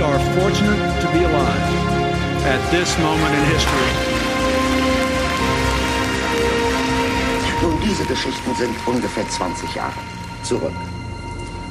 [0.00, 1.66] We are fortunate to be alive
[2.46, 3.90] at this moment in history.
[7.60, 10.00] Nun, diese Geschichten sind ungefähr 20 Jahre
[10.42, 10.72] zurück.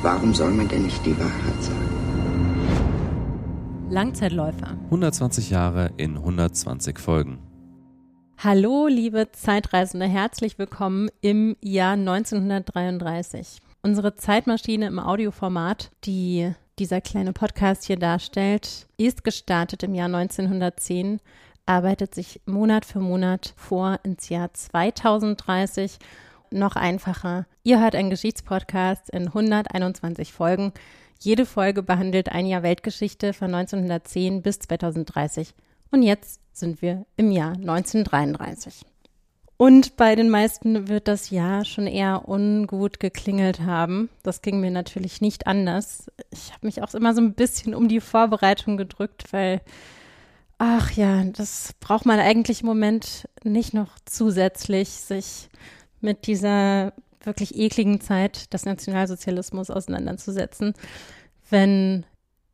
[0.04, 1.90] Warum soll man denn nicht die Wahrheit sagen?
[3.90, 4.78] Langzeitläufer.
[4.92, 7.40] 120 Jahre in 120 Folgen.
[8.38, 13.58] Hallo, liebe Zeitreisende, herzlich willkommen im Jahr 1933.
[13.82, 21.20] Unsere Zeitmaschine im Audioformat, die dieser kleine Podcast hier darstellt, ist gestartet im Jahr 1910,
[21.66, 26.00] arbeitet sich Monat für Monat vor ins Jahr 2030.
[26.52, 27.46] Noch einfacher.
[27.64, 30.72] Ihr hört einen Geschichtspodcast in 121 Folgen.
[31.20, 35.54] Jede Folge behandelt ein Jahr Weltgeschichte von 1910 bis 2030.
[35.92, 38.89] Und jetzt sind wir im Jahr 1933.
[39.62, 44.08] Und bei den meisten wird das Jahr schon eher ungut geklingelt haben.
[44.24, 46.10] Das ging mir natürlich nicht anders.
[46.32, 49.60] Ich habe mich auch immer so ein bisschen um die Vorbereitung gedrückt, weil,
[50.60, 55.50] ach ja, das braucht man eigentlich im Moment nicht noch zusätzlich, sich
[56.00, 60.74] mit dieser wirklich ekligen Zeit des Nationalsozialismus auseinanderzusetzen,
[61.50, 62.06] wenn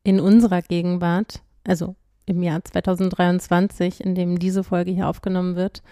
[0.02, 5.84] in unserer Gegenwart, also im Jahr 2023, in dem diese Folge hier aufgenommen wird,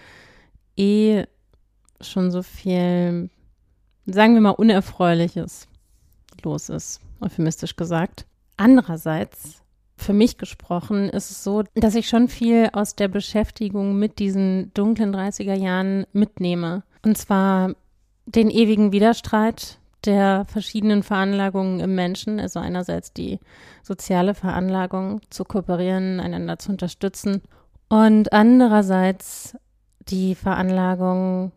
[0.77, 1.25] eh
[2.01, 3.29] schon so viel,
[4.05, 5.67] sagen wir mal, Unerfreuliches
[6.43, 8.25] los ist, euphemistisch gesagt.
[8.57, 9.61] Andererseits,
[9.97, 14.73] für mich gesprochen, ist es so, dass ich schon viel aus der Beschäftigung mit diesen
[14.73, 16.83] dunklen 30er Jahren mitnehme.
[17.03, 17.73] Und zwar
[18.25, 23.39] den ewigen Widerstreit der verschiedenen Veranlagungen im Menschen, also einerseits die
[23.83, 27.41] soziale Veranlagung zu kooperieren, einander zu unterstützen
[27.89, 29.55] und andererseits
[30.09, 31.51] die Veranlagung,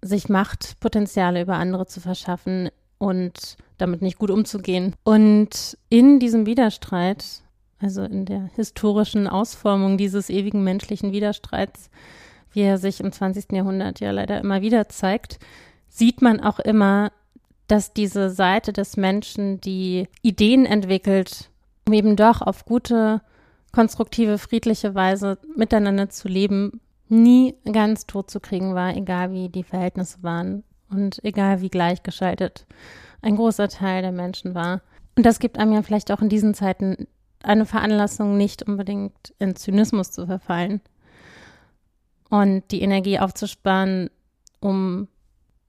[0.00, 4.94] sich Machtpotenziale über andere zu verschaffen und damit nicht gut umzugehen.
[5.04, 7.42] Und in diesem Widerstreit,
[7.80, 11.90] also in der historischen Ausformung dieses ewigen menschlichen Widerstreits,
[12.52, 13.52] wie er sich im 20.
[13.52, 15.38] Jahrhundert ja leider immer wieder zeigt,
[15.88, 17.10] sieht man auch immer,
[17.66, 21.50] dass diese Seite des Menschen, die Ideen entwickelt,
[21.86, 23.22] um eben doch auf gute,
[23.72, 26.80] konstruktive, friedliche Weise miteinander zu leben,
[27.12, 32.66] nie ganz tot zu kriegen war, egal wie die Verhältnisse waren und egal wie gleichgeschaltet
[33.20, 34.80] ein großer Teil der Menschen war.
[35.16, 37.06] Und das gibt einem ja vielleicht auch in diesen Zeiten
[37.42, 40.80] eine Veranlassung, nicht unbedingt in Zynismus zu verfallen
[42.30, 44.08] und die Energie aufzusparen,
[44.60, 45.08] um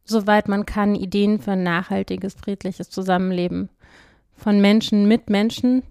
[0.06, 3.70] soweit man kann, Ideen für ein nachhaltiges, friedliches Zusammenleben
[4.36, 5.84] von Menschen mit Menschen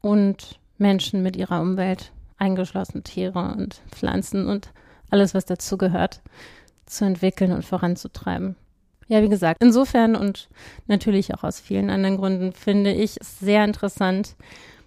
[0.00, 4.72] und Menschen mit ihrer Umwelt, eingeschlossen Tiere und Pflanzen und
[5.10, 6.22] alles, was dazugehört,
[6.86, 8.56] zu entwickeln und voranzutreiben.
[9.08, 10.48] Ja, wie gesagt, insofern und
[10.86, 14.34] natürlich auch aus vielen anderen Gründen finde ich es sehr interessant,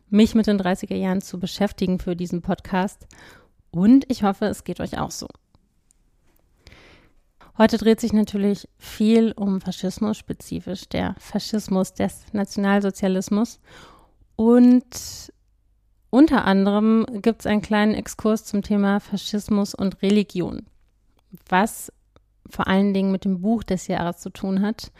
[0.10, 3.08] mich mit den 30er Jahren zu beschäftigen für diesen Podcast.
[3.72, 5.28] Und ich hoffe, es geht euch auch so.
[7.58, 13.60] Heute dreht sich natürlich viel um Faschismus, spezifisch der Faschismus des Nationalsozialismus.
[14.36, 15.34] Und
[16.10, 20.66] unter anderem gibt es einen kleinen Exkurs zum Thema Faschismus und Religion,
[21.48, 21.92] was
[22.50, 24.92] vor allen Dingen mit dem Buch des Jahres zu tun hat.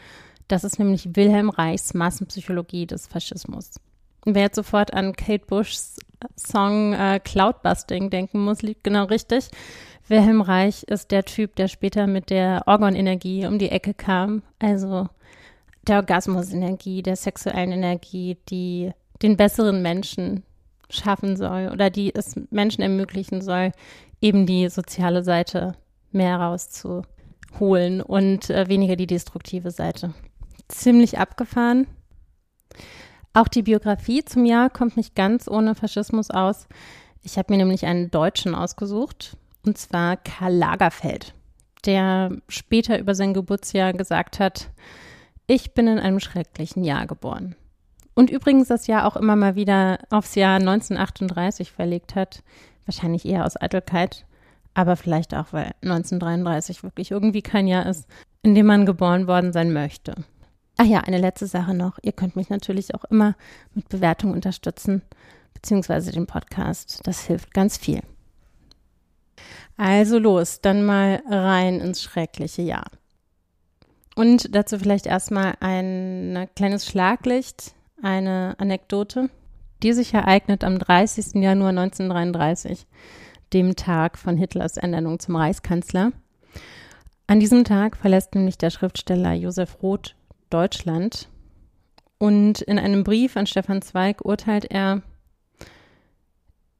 [0.46, 3.72] Das ist nämlich Wilhelm Reichs Massenpsychologie des Faschismus.
[4.24, 5.96] Wer jetzt sofort an Kate Bushs
[6.36, 9.48] Song äh, Cloudbusting denken muss, liegt genau richtig.
[10.08, 14.42] Wilhelm Reich ist der Typ, der später mit der Orgonenergie um die Ecke kam.
[14.58, 15.08] Also
[15.86, 18.92] der Orgasmusenergie, der sexuellen Energie, die
[19.22, 20.42] den besseren Menschen
[20.90, 23.72] schaffen soll oder die es Menschen ermöglichen soll,
[24.20, 25.74] eben die soziale Seite
[26.12, 30.14] mehr rauszuholen und äh, weniger die destruktive Seite.
[30.68, 31.86] Ziemlich abgefahren.
[33.32, 36.66] Auch die Biografie zum Jahr kommt nicht ganz ohne Faschismus aus.
[37.22, 41.34] Ich habe mir nämlich einen Deutschen ausgesucht, und zwar Karl Lagerfeld,
[41.84, 44.70] der später über sein Geburtsjahr gesagt hat,
[45.46, 47.56] ich bin in einem schrecklichen Jahr geboren.
[48.20, 52.42] Und übrigens das Jahr auch immer mal wieder aufs Jahr 1938 verlegt hat.
[52.84, 54.26] Wahrscheinlich eher aus Eitelkeit,
[54.74, 58.06] aber vielleicht auch, weil 1933 wirklich irgendwie kein Jahr ist,
[58.42, 60.16] in dem man geboren worden sein möchte.
[60.76, 61.98] Ach ja, eine letzte Sache noch.
[62.02, 63.36] Ihr könnt mich natürlich auch immer
[63.72, 65.00] mit Bewertungen unterstützen,
[65.54, 67.00] beziehungsweise den Podcast.
[67.04, 68.02] Das hilft ganz viel.
[69.78, 72.90] Also los, dann mal rein ins schreckliche Jahr.
[74.14, 79.30] Und dazu vielleicht erstmal ein kleines Schlaglicht, eine Anekdote,
[79.82, 81.42] die sich ereignet am 30.
[81.42, 82.86] Januar 1933,
[83.52, 86.12] dem Tag von Hitlers Ernennung zum Reichskanzler.
[87.26, 90.16] An diesem Tag verlässt nämlich der Schriftsteller Josef Roth
[90.50, 91.28] Deutschland
[92.18, 95.02] und in einem Brief an Stefan Zweig urteilt er,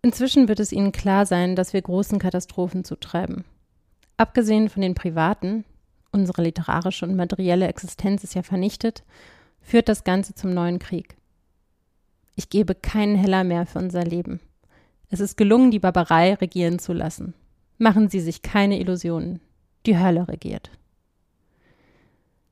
[0.02, 3.44] Inzwischen wird es Ihnen klar sein, dass wir großen Katastrophen zutreiben.
[4.16, 5.64] Abgesehen von den privaten,
[6.10, 9.04] unsere literarische und materielle Existenz ist ja vernichtet,
[9.60, 11.16] führt das Ganze zum neuen Krieg.
[12.36, 14.40] Ich gebe keinen Heller mehr für unser Leben.
[15.10, 17.34] Es ist gelungen, die Barbarei regieren zu lassen.
[17.78, 19.40] Machen Sie sich keine Illusionen.
[19.86, 20.70] Die Hölle regiert.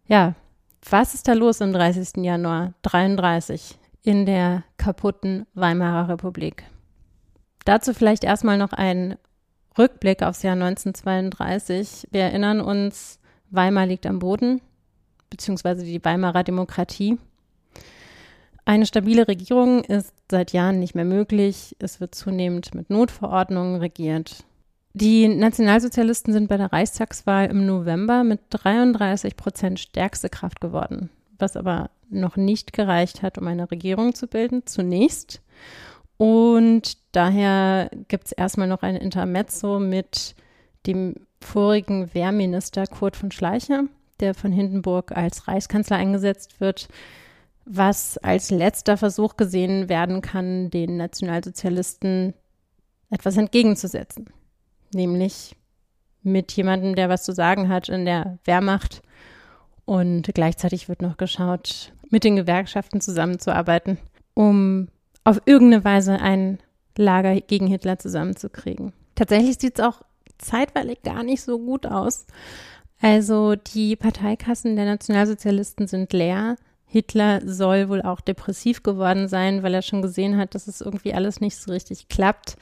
[0.06, 0.34] Ja,
[0.90, 2.25] was ist da los am 30.
[2.25, 6.64] Januar 33 in der kaputten Weimarer Republik?
[7.64, 9.16] Dazu vielleicht erstmal noch ein
[9.76, 12.08] Rückblick aufs Jahr 1932.
[12.11, 13.20] Wir erinnern uns,
[13.50, 14.61] Weimar liegt am Boden,
[15.30, 17.19] beziehungsweise die Weimarer Demokratie.
[18.64, 21.75] Eine stabile Regierung ist seit Jahren nicht mehr möglich.
[21.78, 24.44] Es wird zunehmend mit Notverordnungen regiert.
[24.92, 31.08] Die Nationalsozialisten sind bei der Reichstagswahl im November mit 33 Prozent stärkste Kraft geworden,
[31.38, 35.40] was aber noch nicht gereicht hat, um eine Regierung zu bilden, zunächst.
[36.16, 40.34] Und daher gibt es erstmal noch ein Intermezzo mit
[40.86, 43.84] dem vorigen Wehrminister Kurt von Schleicher,
[44.20, 46.88] der von Hindenburg als Reichskanzler eingesetzt wird,
[47.64, 52.34] was als letzter Versuch gesehen werden kann, den Nationalsozialisten
[53.10, 54.26] etwas entgegenzusetzen.
[54.94, 55.54] Nämlich
[56.22, 59.02] mit jemandem, der was zu sagen hat in der Wehrmacht.
[59.84, 63.98] Und gleichzeitig wird noch geschaut, mit den Gewerkschaften zusammenzuarbeiten,
[64.34, 64.88] um
[65.24, 66.58] auf irgendeine Weise ein
[66.96, 68.92] Lager gegen Hitler zusammenzukriegen.
[69.14, 70.02] Tatsächlich sieht es auch
[70.38, 72.26] zeitweilig gar nicht so gut aus.
[73.00, 76.56] Also die Parteikassen der Nationalsozialisten sind leer.
[76.86, 81.14] Hitler soll wohl auch depressiv geworden sein, weil er schon gesehen hat, dass es irgendwie
[81.14, 82.56] alles nicht so richtig klappt.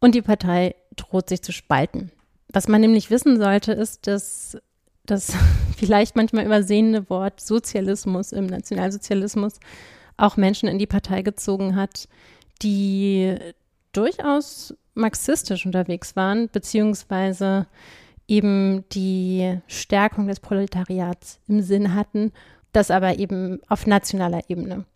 [0.00, 2.10] Und die Partei droht sich zu spalten.
[2.52, 4.58] Was man nämlich wissen sollte, ist, dass
[5.06, 5.32] das
[5.76, 9.54] vielleicht manchmal übersehene Wort Sozialismus im Nationalsozialismus
[10.16, 12.08] auch Menschen in die Partei gezogen hat,
[12.62, 13.36] die
[13.92, 17.66] durchaus marxistisch unterwegs waren, beziehungsweise
[18.32, 22.32] eben die Stärkung des Proletariats im Sinn hatten,
[22.72, 24.86] das aber eben auf nationaler Ebene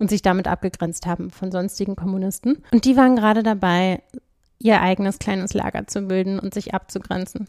[0.00, 2.64] und sich damit abgegrenzt haben von sonstigen Kommunisten.
[2.72, 4.02] Und die waren gerade dabei,
[4.58, 7.48] ihr eigenes kleines Lager zu bilden und sich abzugrenzen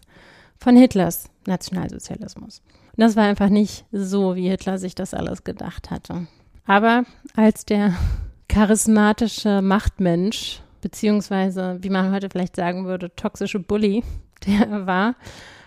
[0.60, 2.62] von Hitlers Nationalsozialismus.
[2.96, 6.28] Und das war einfach nicht so, wie Hitler sich das alles gedacht hatte.
[6.68, 7.06] Aber
[7.36, 7.96] als der
[8.50, 14.04] charismatische Machtmensch, beziehungsweise, wie man heute vielleicht sagen würde, toxische Bully,
[14.48, 15.16] der er war,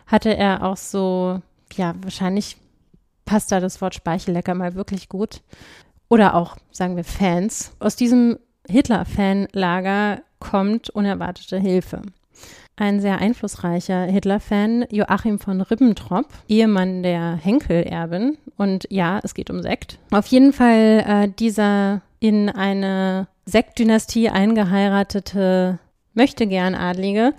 [0.06, 1.40] hatte er auch so,
[1.75, 2.56] ja, wahrscheinlich
[3.25, 5.43] passt da das Wort Speichellecker mal wirklich gut.
[6.08, 7.73] Oder auch, sagen wir, Fans.
[7.81, 8.38] Aus diesem
[8.69, 12.02] Hitler-Fanlager kommt unerwartete Hilfe.
[12.76, 18.37] Ein sehr einflussreicher Hitler-Fan, Joachim von Ribbentrop, Ehemann der Henkel-Erbin.
[18.56, 19.99] Und ja, es geht um Sekt.
[20.11, 25.78] Auf jeden Fall äh, dieser in eine Sektdynastie eingeheiratete
[26.12, 27.35] möchte gern Adlige,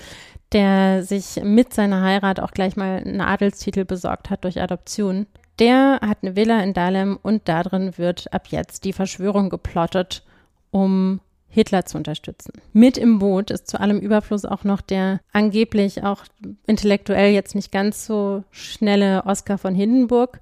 [0.53, 5.27] der sich mit seiner Heirat auch gleich mal einen Adelstitel besorgt hat durch Adoption.
[5.59, 10.23] Der hat eine Villa in Dahlem und darin wird ab jetzt die Verschwörung geplottet,
[10.71, 12.53] um Hitler zu unterstützen.
[12.73, 16.23] Mit im Boot ist zu allem Überfluss auch noch der angeblich auch
[16.67, 20.39] intellektuell jetzt nicht ganz so schnelle Oskar von Hindenburg,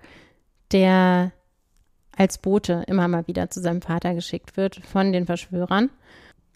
[0.71, 1.31] der
[2.17, 5.89] als Bote immer mal wieder zu seinem Vater geschickt wird von den Verschwörern.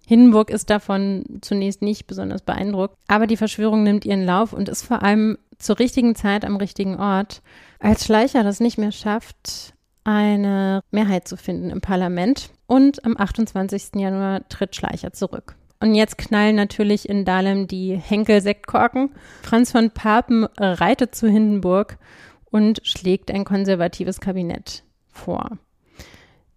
[0.09, 4.81] Hindenburg ist davon zunächst nicht besonders beeindruckt, aber die Verschwörung nimmt ihren Lauf und ist
[4.81, 7.43] vor allem zur richtigen Zeit am richtigen Ort.
[7.77, 13.97] Als Schleicher das nicht mehr schafft, eine Mehrheit zu finden im Parlament und am 28.
[13.97, 15.53] Januar tritt Schleicher zurück.
[15.79, 19.11] Und jetzt knallen natürlich in Dahlem die Henkel-Sektkorken.
[19.43, 21.99] Franz von Papen reitet zu Hindenburg
[22.45, 25.59] und schlägt ein konservatives Kabinett vor.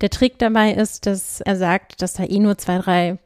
[0.01, 3.19] Der Trick dabei ist, dass er sagt, dass da eh nur zwei, drei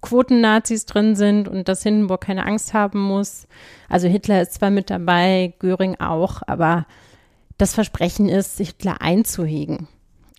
[0.00, 3.46] Quotennazis drin sind und dass Hindenburg keine Angst haben muss.
[3.88, 6.86] Also Hitler ist zwar mit dabei, Göring auch, aber
[7.58, 9.88] das Versprechen ist, Hitler einzuhegen.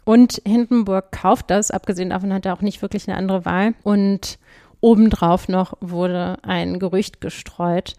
[0.03, 3.75] Und Hindenburg kauft das, abgesehen davon hat er auch nicht wirklich eine andere Wahl.
[3.83, 4.39] Und
[4.79, 7.95] obendrauf noch wurde ein Gerücht gestreut,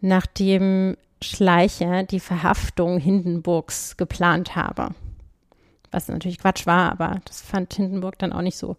[0.00, 4.90] nachdem Schleicher die Verhaftung Hindenburgs geplant habe.
[5.92, 8.76] Was natürlich Quatsch war, aber das fand Hindenburg dann auch nicht so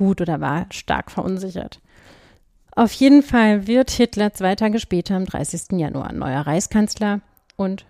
[0.00, 1.78] gut oder war stark verunsichert.
[2.74, 5.78] Auf jeden Fall wird Hitler zwei Tage später, am 30.
[5.78, 7.20] Januar, neuer Reichskanzler
[7.56, 7.84] und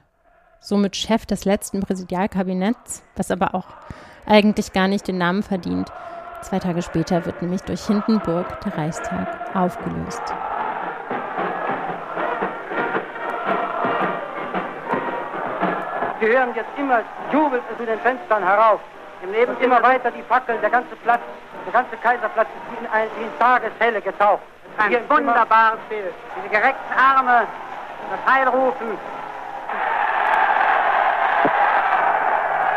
[0.61, 3.69] somit Chef des letzten Präsidialkabinetts, was aber auch
[4.27, 5.93] eigentlich gar nicht den Namen verdient.
[6.43, 10.23] Zwei Tage später wird nämlich durch Hindenburg der Reichstag aufgelöst.
[16.19, 17.03] Sie hören jetzt immer
[17.33, 18.81] jubelt es in den Fenstern herauf.
[19.23, 21.21] Im Leben immer weiter die Fackeln, der ganze Platz,
[21.67, 24.43] der ganze Kaiserplatz ist wie in, ein, wie in Tageshelle getaucht.
[24.79, 26.15] Ein wunderbares Bild.
[26.37, 27.47] Diese gereckten Arme,
[28.11, 28.99] das Heilrufen.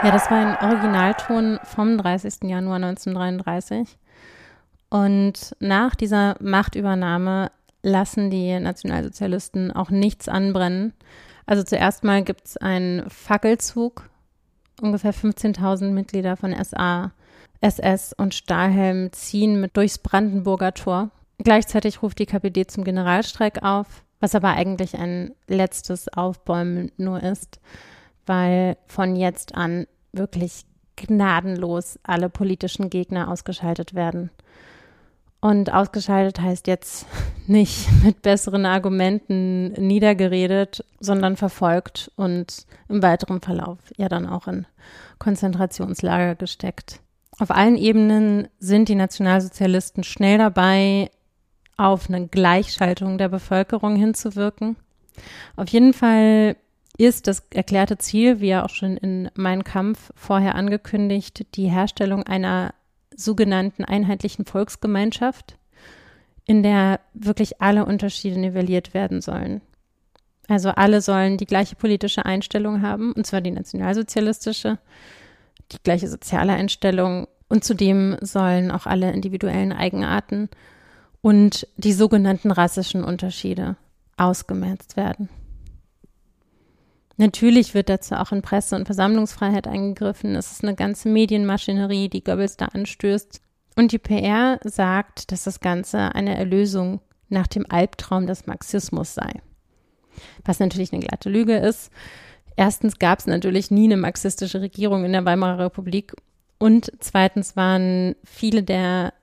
[0.04, 2.44] Ja, das war ein Originalton vom 30.
[2.44, 3.98] Januar 1933.
[4.90, 7.52] Und nach dieser Machtübernahme
[7.84, 10.94] lassen die Nationalsozialisten auch nichts anbrennen.
[11.46, 14.10] Also zuerst mal gibt es einen Fackelzug.
[14.82, 17.12] Ungefähr 15.000 Mitglieder von SA,
[17.62, 21.12] SS und Stahlhelm ziehen mit durchs Brandenburger Tor.
[21.38, 27.60] Gleichzeitig ruft die KPD zum Generalstreik auf, was aber eigentlich ein letztes Aufbäumen nur ist,
[28.26, 30.66] weil von jetzt an wirklich
[30.96, 34.30] gnadenlos alle politischen Gegner ausgeschaltet werden.
[35.44, 37.06] Und ausgeschaltet heißt jetzt
[37.48, 44.66] nicht mit besseren Argumenten niedergeredet, sondern verfolgt und im weiteren Verlauf ja dann auch in
[45.20, 47.02] Konzentrationslager gesteckt.
[47.40, 51.12] Auf allen Ebenen sind die Nationalsozialisten schnell dabei,
[51.76, 54.78] auf eine Gleichschaltung der Bevölkerung hinzuwirken.
[55.58, 56.56] Auf jeden Fall
[56.98, 62.24] ist das erklärte Ziel, wie ja auch schon in Mein Kampf vorher angekündigt, die Herstellung
[62.24, 62.74] einer
[63.16, 65.58] sogenannten einheitlichen Volksgemeinschaft,
[66.46, 69.62] in der wirklich alle Unterschiede nivelliert werden sollen.
[70.48, 74.78] Also alle sollen die gleiche politische Einstellung haben, und zwar die nationalsozialistische,
[75.72, 80.50] die gleiche soziale Einstellung, und zudem sollen auch alle individuellen Eigenarten
[81.22, 83.76] und die sogenannten rassischen Unterschiede
[84.18, 85.30] ausgemerzt werden.
[87.18, 90.36] Natürlich wird dazu auch in Presse- und Versammlungsfreiheit eingegriffen.
[90.36, 93.40] Es ist eine ganze Medienmaschinerie, die Goebbels da anstößt.
[93.76, 99.42] Und die PR sagt, dass das Ganze eine Erlösung nach dem Albtraum des Marxismus sei.
[100.46, 101.92] Was natürlich eine glatte Lüge ist.
[102.56, 106.14] Erstens gab es natürlich nie eine marxistische Regierung in der Weimarer Republik.
[106.60, 109.14] Und zweitens waren viele der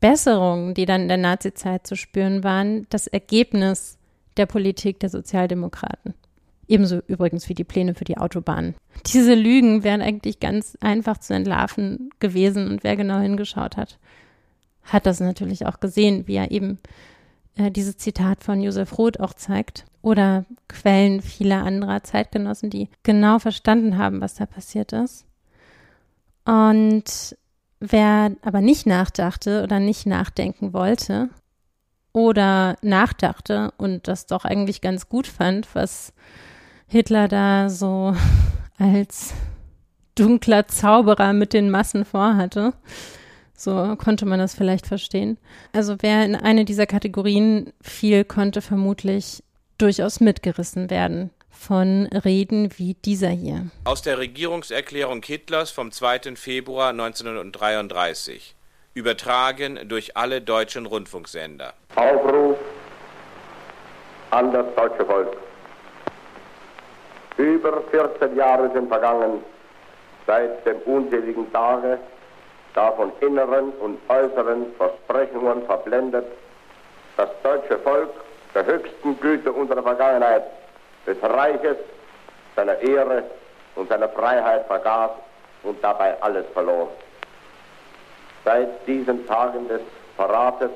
[0.00, 3.98] Besserungen, die dann in der Nazizeit zu spüren waren, das Ergebnis
[4.36, 6.14] der Politik der Sozialdemokraten.
[6.68, 8.74] Ebenso übrigens wie die Pläne für die Autobahn.
[9.06, 13.98] Diese Lügen wären eigentlich ganz einfach zu entlarven gewesen und wer genau hingeschaut hat,
[14.82, 16.78] hat das natürlich auch gesehen, wie er eben
[17.56, 23.38] äh, dieses Zitat von Josef Roth auch zeigt oder Quellen vieler anderer Zeitgenossen, die genau
[23.38, 25.24] verstanden haben, was da passiert ist.
[26.44, 27.36] Und
[27.80, 31.28] wer aber nicht nachdachte oder nicht nachdenken wollte
[32.12, 36.12] oder nachdachte und das doch eigentlich ganz gut fand, was
[36.88, 38.14] Hitler da so
[38.78, 39.34] als
[40.14, 42.72] dunkler Zauberer mit den Massen vorhatte.
[43.54, 45.38] So konnte man das vielleicht verstehen.
[45.72, 49.42] Also wer in eine dieser Kategorien fiel, konnte vermutlich
[49.78, 53.66] durchaus mitgerissen werden von Reden wie dieser hier.
[53.84, 56.36] Aus der Regierungserklärung Hitlers vom 2.
[56.36, 58.54] Februar 1933,
[58.94, 61.72] übertragen durch alle deutschen Rundfunksender.
[61.94, 62.58] Aufruf
[64.30, 65.36] an das deutsche Volk.
[67.36, 69.44] Über 14 Jahre sind vergangen
[70.26, 71.98] seit dem unseligen Tage,
[72.74, 76.26] da von inneren und äußeren Versprechungen verblendet
[77.16, 78.10] das deutsche Volk
[78.54, 80.44] der höchsten Güte unserer Vergangenheit,
[81.06, 81.76] des Reiches,
[82.54, 83.22] seiner Ehre
[83.74, 85.10] und seiner Freiheit vergaß
[85.62, 86.88] und dabei alles verlor.
[88.44, 89.80] Seit diesen Tagen des
[90.16, 90.70] Verrates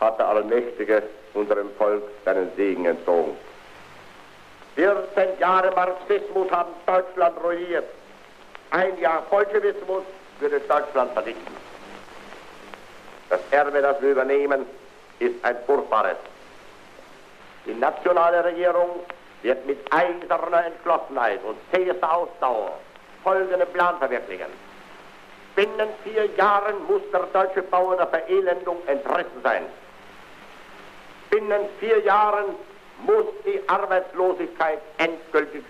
[0.00, 1.02] hat der Allmächtige
[1.34, 3.36] unserem Volk seinen Segen entzogen.
[4.78, 7.82] 14 Jahre Marxismus haben Deutschland ruiniert.
[8.70, 10.04] Ein Jahr Bolschewismus
[10.38, 11.56] würde Deutschland vernichten.
[13.28, 14.64] Das Erbe, das wir übernehmen,
[15.18, 16.16] ist ein furchtbares.
[17.66, 19.00] Die nationale Regierung
[19.42, 22.78] wird mit eiserner Entschlossenheit und zähester Ausdauer
[23.24, 24.46] folgenden Plan verwirklichen.
[25.56, 29.64] Binnen vier Jahren muss der deutsche Bauer der Verelendung entrissen sein.
[31.30, 32.54] Binnen vier Jahren
[33.06, 35.64] muss die Arbeitslosigkeit endgültig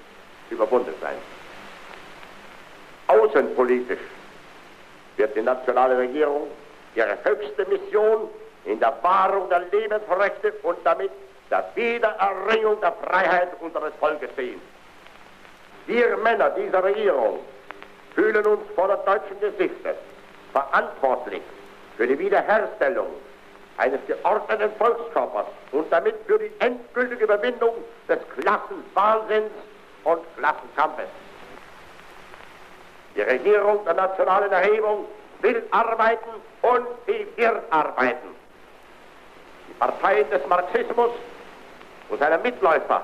[0.51, 1.17] überwunden sein.
[3.09, 3.99] Außenpolitisch
[5.17, 6.49] wird die nationale Regierung
[6.95, 8.29] ihre höchste Mission
[8.65, 11.11] in der Wahrung der Lebensrechte und damit
[11.51, 14.61] der Wiedererringung der Freiheit unseres Volkes sehen.
[15.87, 17.39] Wir Männer dieser Regierung
[18.15, 19.95] fühlen uns vor der deutschen Geschichte
[20.53, 21.43] verantwortlich
[21.97, 23.09] für die Wiederherstellung
[23.79, 27.75] eines geordneten Volkskörpers und damit für die endgültige Überwindung
[28.09, 29.51] des Klassenwahnsinns
[30.05, 31.09] und Klassenkampfes.
[33.15, 35.07] Die Regierung der nationalen Erhebung
[35.41, 36.31] will arbeiten
[36.63, 38.29] und sie wird arbeiten.
[39.69, 41.11] Die Parteien des Marxismus
[42.09, 43.03] und seine Mitläufer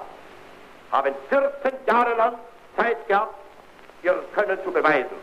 [0.91, 2.35] haben 14 Jahre lang
[2.77, 3.35] Zeit gehabt,
[4.03, 5.17] ihr Können zu beweisen.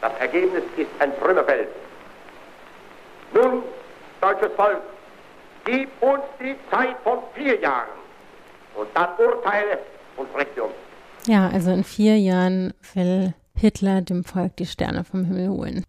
[0.00, 1.68] Das Ergebnis ist ein Trümmerfeld.
[3.34, 3.64] Nun,
[4.20, 4.80] deutsches Volk,
[5.64, 7.88] gib uns die Zeit von vier Jahren
[8.76, 9.80] und dann urteile
[10.16, 10.74] und richte uns.
[11.26, 15.84] Ja, also in vier Jahren will Hitler dem Volk die Sterne vom Himmel holen.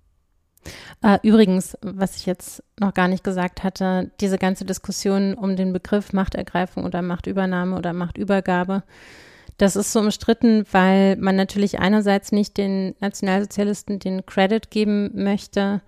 [1.03, 5.71] Äh, übrigens, was ich jetzt noch gar nicht gesagt hatte, diese ganze Diskussion um den
[5.71, 8.83] Begriff Machtergreifung oder Machtübernahme oder Machtübergabe,
[9.57, 15.81] das ist so umstritten, weil man natürlich einerseits nicht den Nationalsozialisten den Credit geben möchte,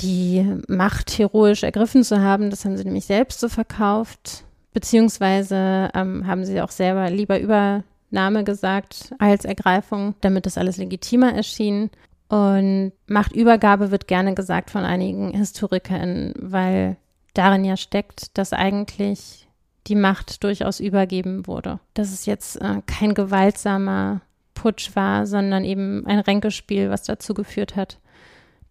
[0.00, 2.50] die Macht heroisch ergriffen zu haben.
[2.50, 8.44] Das haben sie nämlich selbst so verkauft, beziehungsweise ähm, haben sie auch selber lieber Übernahme
[8.44, 11.90] gesagt als Ergreifung, damit das alles legitimer erschien.
[12.28, 16.96] Und Machtübergabe wird gerne gesagt von einigen HistorikerInnen, weil
[17.34, 19.48] darin ja steckt, dass eigentlich
[19.86, 21.80] die Macht durchaus übergeben wurde.
[21.94, 24.20] Dass es jetzt äh, kein gewaltsamer
[24.54, 27.98] Putsch war, sondern eben ein Ränkespiel, was dazu geführt hat,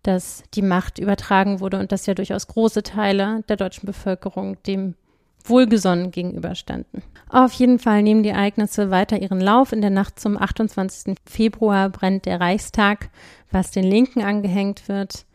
[0.07, 4.95] dass die Macht übertragen wurde und dass ja durchaus große Teile der deutschen Bevölkerung dem
[5.43, 7.03] wohlgesonnen gegenüberstanden.
[7.29, 9.73] Auf jeden Fall nehmen die Ereignisse weiter ihren Lauf.
[9.73, 11.15] In der Nacht zum 28.
[11.25, 13.09] Februar brennt der Reichstag,
[13.51, 15.25] was den Linken angehängt wird.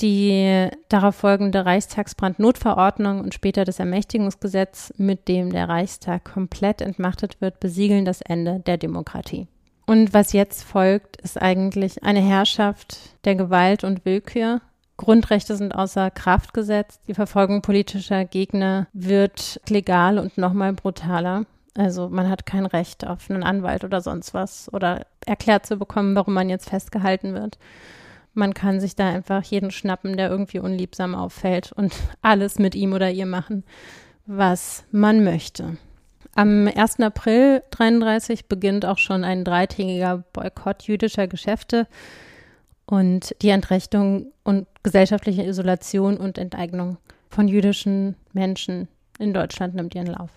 [0.00, 7.58] Die darauf folgende Reichstagsbrandnotverordnung und später das Ermächtigungsgesetz, mit dem der Reichstag komplett entmachtet wird,
[7.58, 9.48] besiegeln das Ende der Demokratie.
[9.88, 14.60] Und was jetzt folgt, ist eigentlich eine Herrschaft der Gewalt und Willkür,
[14.98, 17.00] Grundrechte sind außer Kraft gesetzt.
[17.08, 21.46] Die Verfolgung politischer Gegner wird legal und nochmal brutaler.
[21.74, 26.14] Also man hat kein Recht auf einen Anwalt oder sonst was oder erklärt zu bekommen,
[26.14, 27.58] warum man jetzt festgehalten wird.
[28.34, 32.92] Man kann sich da einfach jeden schnappen, der irgendwie unliebsam auffällt und alles mit ihm
[32.92, 33.64] oder ihr machen,
[34.26, 35.78] was man möchte.
[36.38, 37.00] Am 1.
[37.00, 41.88] April 33 beginnt auch schon ein dreitägiger Boykott jüdischer Geschäfte
[42.86, 46.98] und die Entrechtung und gesellschaftliche Isolation und Enteignung
[47.28, 48.86] von jüdischen Menschen
[49.18, 50.30] in Deutschland nimmt ihren Lauf.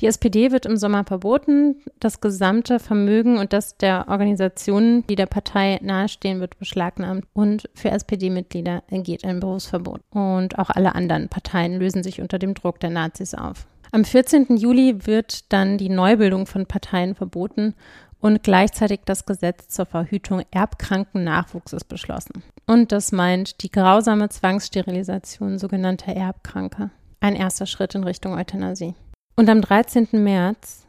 [0.00, 1.76] Die SPD wird im Sommer verboten.
[2.00, 7.24] Das gesamte Vermögen und das der Organisationen, die der Partei nahestehen, wird beschlagnahmt.
[7.32, 10.02] Und für SPD-Mitglieder ergeht ein Berufsverbot.
[10.10, 13.66] Und auch alle anderen Parteien lösen sich unter dem Druck der Nazis auf.
[13.92, 14.56] Am 14.
[14.56, 17.74] Juli wird dann die Neubildung von Parteien verboten
[18.20, 22.42] und gleichzeitig das Gesetz zur Verhütung erbkranken Nachwuchses beschlossen.
[22.66, 26.90] Und das meint die grausame Zwangssterilisation sogenannter Erbkranke.
[27.20, 28.94] Ein erster Schritt in Richtung Euthanasie.
[29.36, 30.08] Und am 13.
[30.12, 30.86] März,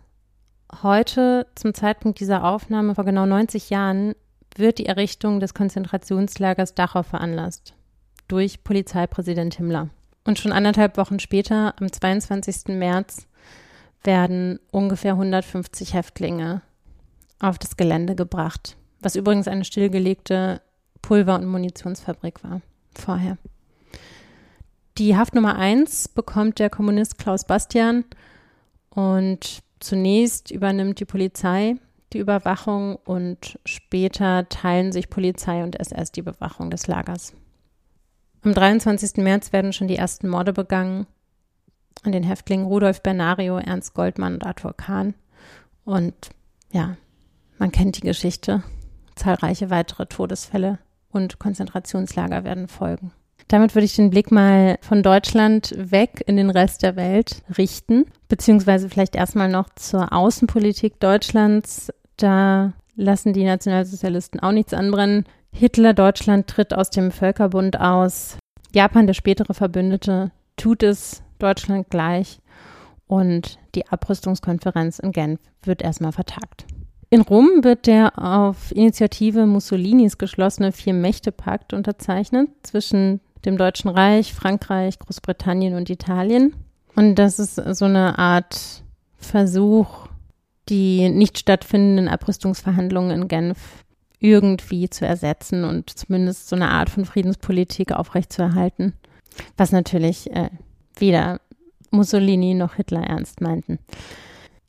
[0.82, 4.16] heute zum Zeitpunkt dieser Aufnahme vor genau 90 Jahren,
[4.56, 7.76] wird die Errichtung des Konzentrationslagers Dachau veranlasst.
[8.28, 9.90] Durch Polizeipräsident Himmler.
[10.28, 12.76] Und schon anderthalb Wochen später, am 22.
[12.78, 13.28] März,
[14.04, 16.62] werden ungefähr 150 Häftlinge
[17.40, 20.62] auf das Gelände gebracht, was übrigens eine stillgelegte
[21.02, 22.60] Pulver- und Munitionsfabrik war
[22.94, 23.38] vorher.
[24.98, 28.04] Die Haft Nummer eins bekommt der Kommunist Klaus Bastian
[28.90, 31.78] und zunächst übernimmt die Polizei
[32.12, 37.34] die Überwachung und später teilen sich Polizei und SS die Bewachung des Lagers.
[38.48, 39.18] Am 23.
[39.18, 41.06] März werden schon die ersten Morde begangen
[42.04, 45.16] an den Häftlingen Rudolf Bernario, Ernst Goldmann und Arthur Kahn.
[45.84, 46.14] Und
[46.72, 46.96] ja,
[47.58, 48.64] man kennt die Geschichte.
[49.16, 50.80] Zahlreiche weitere Todesfälle
[51.12, 53.12] und Konzentrationslager werden folgen.
[53.50, 58.06] Damit würde ich den Blick mal von Deutschland weg in den Rest der Welt richten,
[58.30, 61.92] beziehungsweise vielleicht erstmal noch zur Außenpolitik Deutschlands.
[62.16, 65.26] Da lassen die Nationalsozialisten auch nichts anbrennen.
[65.60, 68.38] Hitler Deutschland tritt aus dem Völkerbund aus.
[68.76, 72.41] Japan, der spätere Verbündete, tut es Deutschland gleich.
[73.08, 76.67] Und die Abrüstungskonferenz in Genf wird erstmal vertagt.
[77.10, 85.00] In Rom wird der auf Initiative Mussolinis geschlossene Vier-Mächte-Pakt unterzeichnet zwischen dem Deutschen Reich, Frankreich,
[85.00, 86.54] Großbritannien und Italien.
[86.96, 88.84] Und das ist so eine Art
[89.17, 90.08] Versuch,
[90.70, 93.86] die nicht stattfindenden Abrüstungsverhandlungen in Genf
[94.20, 98.94] irgendwie zu ersetzen und zumindest so eine Art von Friedenspolitik aufrechtzuerhalten,
[99.58, 100.50] was natürlich äh,
[100.98, 101.40] weder
[101.92, 103.80] Mussolini noch Hitler ernst meinten.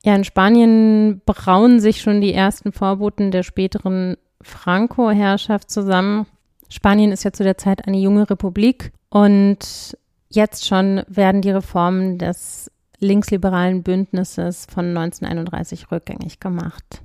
[0.05, 6.27] Ja, in Spanien brauen sich schon die ersten Vorboten der späteren Franco-Herrschaft zusammen.
[6.69, 9.97] Spanien ist ja zu der Zeit eine junge Republik und
[10.29, 17.03] jetzt schon werden die Reformen des linksliberalen Bündnisses von 1931 rückgängig gemacht.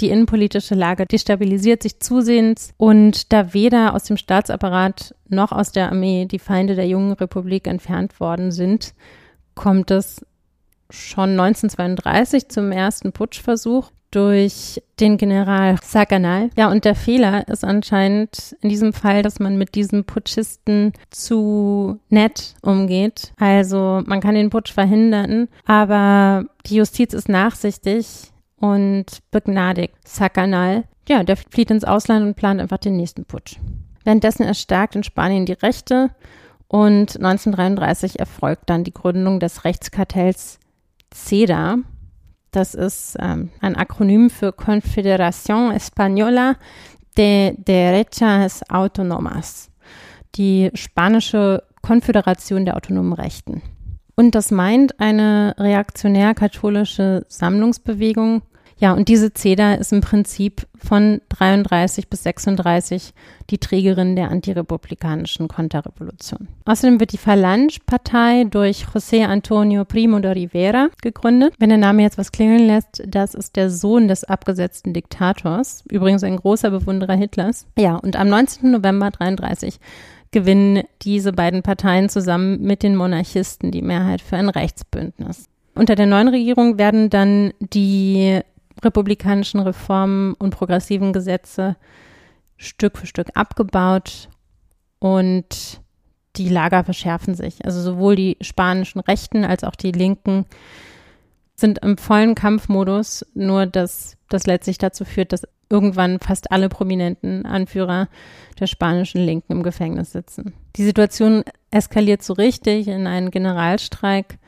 [0.00, 5.88] Die innenpolitische Lage destabilisiert sich zusehends und da weder aus dem Staatsapparat noch aus der
[5.88, 8.94] Armee die Feinde der jungen Republik entfernt worden sind,
[9.54, 10.24] kommt es
[10.90, 16.50] schon 1932 zum ersten Putschversuch durch den General Saganal.
[16.56, 21.98] Ja, und der Fehler ist anscheinend in diesem Fall, dass man mit diesem Putschisten zu
[22.10, 23.32] nett umgeht.
[23.38, 30.84] Also man kann den Putsch verhindern, aber die Justiz ist nachsichtig und begnadigt Saganal.
[31.08, 33.56] Ja, der flieht ins Ausland und plant einfach den nächsten Putsch.
[34.04, 36.10] Währenddessen erstarkt in Spanien die Rechte
[36.68, 40.58] und 1933 erfolgt dann die Gründung des Rechtskartells
[41.12, 41.78] CEDA.
[42.50, 46.56] Das ist ähm, ein Akronym für Confederación Española
[47.16, 49.70] de Derechas Autonomas,
[50.36, 53.62] die spanische Konföderation der autonomen Rechten.
[54.16, 58.42] Und das meint eine reaktionär-katholische Sammlungsbewegung,
[58.76, 63.14] ja, und diese CEDA ist im Prinzip von 33 bis 36
[63.50, 66.48] die Trägerin der antirepublikanischen Konterrevolution.
[66.64, 71.54] Außerdem wird die Falange-Partei durch José Antonio Primo de Rivera gegründet.
[71.58, 76.24] Wenn der Name jetzt was klingeln lässt, das ist der Sohn des abgesetzten Diktators, übrigens
[76.24, 77.66] ein großer Bewunderer Hitlers.
[77.78, 78.70] Ja, und am 19.
[78.70, 79.78] November 33
[80.34, 85.48] gewinnen diese beiden Parteien zusammen mit den Monarchisten die Mehrheit für ein Rechtsbündnis.
[85.76, 88.40] Unter der neuen Regierung werden dann die
[88.82, 91.76] republikanischen Reformen und progressiven Gesetze
[92.56, 94.28] Stück für Stück abgebaut
[94.98, 95.80] und
[96.34, 97.64] die Lager verschärfen sich.
[97.64, 100.46] Also sowohl die spanischen Rechten als auch die Linken
[101.54, 107.46] sind im vollen Kampfmodus, nur dass das letztlich dazu führt, dass irgendwann fast alle prominenten
[107.46, 108.08] Anführer
[108.60, 110.52] der spanischen Linken im Gefängnis sitzen.
[110.76, 114.38] Die Situation eskaliert so richtig in einen Generalstreik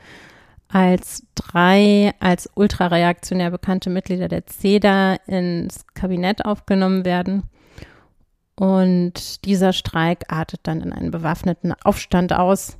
[0.69, 7.43] als drei als ultrareaktionär bekannte Mitglieder der CEDA ins Kabinett aufgenommen werden.
[8.55, 12.77] Und dieser Streik artet dann in einen bewaffneten Aufstand aus,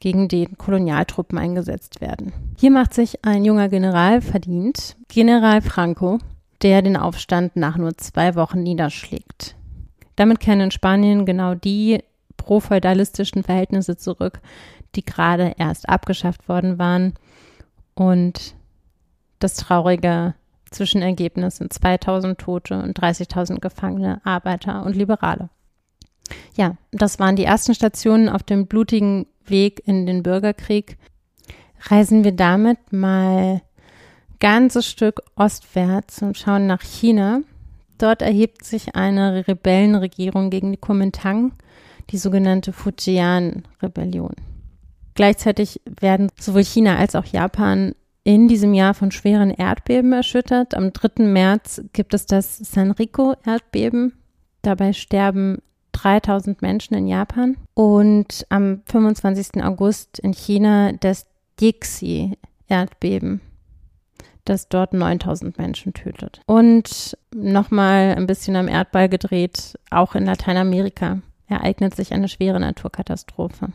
[0.00, 2.32] gegen den Kolonialtruppen eingesetzt werden.
[2.58, 6.18] Hier macht sich ein junger General verdient, General Franco,
[6.62, 9.56] der den Aufstand nach nur zwei Wochen niederschlägt.
[10.16, 12.02] Damit kennen in Spanien genau die
[12.36, 14.40] profeudalistischen Verhältnisse zurück,
[14.94, 17.14] die gerade erst abgeschafft worden waren
[17.94, 18.54] und
[19.38, 20.34] das traurige
[20.70, 25.50] Zwischenergebnis sind 2000 Tote und 30.000 Gefangene, Arbeiter und Liberale.
[26.56, 30.98] Ja, das waren die ersten Stationen auf dem blutigen Weg in den Bürgerkrieg.
[31.80, 33.62] Reisen wir damit mal
[34.40, 37.40] ganzes Stück ostwärts und schauen nach China.
[37.98, 41.52] Dort erhebt sich eine Rebellenregierung gegen die Kuomintang,
[42.10, 44.34] die sogenannte Fujian-Rebellion.
[45.14, 50.74] Gleichzeitig werden sowohl China als auch Japan in diesem Jahr von schweren Erdbeben erschüttert.
[50.74, 51.24] Am 3.
[51.24, 54.12] März gibt es das Sanriko-Erdbeben.
[54.62, 57.56] Dabei sterben 3000 Menschen in Japan.
[57.74, 59.64] Und am 25.
[59.64, 61.26] August in China das
[61.60, 63.40] Dixie-Erdbeben,
[64.48, 66.40] das dort 9000 Menschen tötet.
[66.46, 73.68] Und nochmal ein bisschen am Erdball gedreht, auch in Lateinamerika ereignet sich eine schwere Naturkatastrophe.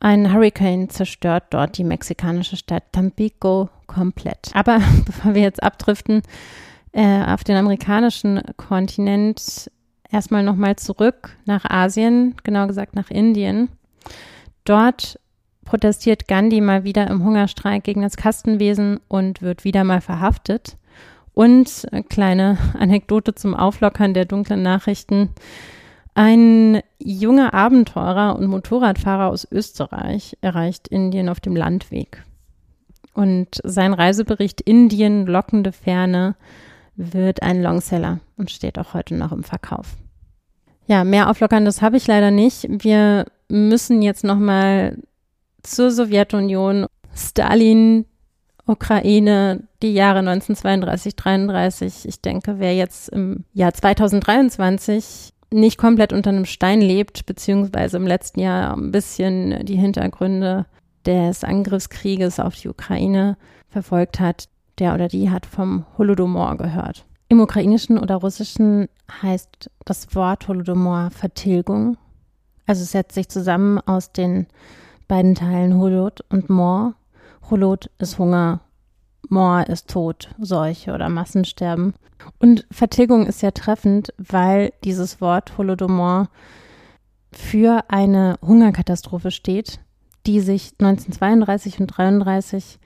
[0.00, 4.50] Ein Hurricane zerstört dort die mexikanische Stadt Tampico komplett.
[4.54, 6.22] Aber bevor wir jetzt abdriften
[6.92, 9.70] äh, auf den amerikanischen Kontinent,
[10.10, 13.68] erstmal nochmal zurück nach Asien, genau gesagt nach Indien.
[14.64, 15.18] Dort
[15.64, 20.76] protestiert Gandhi mal wieder im Hungerstreik gegen das Kastenwesen und wird wieder mal verhaftet.
[21.32, 25.30] Und äh, kleine Anekdote zum Auflockern der dunklen Nachrichten.
[26.14, 32.22] Ein junger Abenteurer und Motorradfahrer aus Österreich erreicht Indien auf dem Landweg.
[33.14, 36.36] Und sein Reisebericht Indien, lockende Ferne,
[36.96, 39.96] wird ein Longseller und steht auch heute noch im Verkauf.
[40.86, 42.66] Ja, mehr Auflockerndes habe ich leider nicht.
[42.68, 44.98] Wir müssen jetzt nochmal
[45.64, 48.06] zur Sowjetunion, Stalin,
[48.66, 52.08] Ukraine, die Jahre 1932, 33.
[52.08, 58.06] Ich denke, wer jetzt im Jahr 2023 nicht komplett unter einem Stein lebt, beziehungsweise im
[58.06, 60.66] letzten Jahr ein bisschen die Hintergründe
[61.06, 63.36] des Angriffskrieges auf die Ukraine
[63.68, 64.48] verfolgt hat,
[64.78, 67.04] der oder die hat vom Holodomor gehört.
[67.28, 68.88] Im Ukrainischen oder Russischen
[69.22, 71.96] heißt das Wort Holodomor Vertilgung.
[72.66, 74.46] Also es setzt sich zusammen aus den
[75.08, 76.94] beiden Teilen Holod und Mor.
[77.50, 78.60] Holod ist Hunger
[79.28, 81.94] Mor ist Tod, Seuche oder Massensterben.
[82.38, 86.28] Und Vertilgung ist ja treffend, weil dieses Wort Holodomor
[87.32, 89.80] für eine Hungerkatastrophe steht,
[90.26, 92.78] die sich 1932 und 1933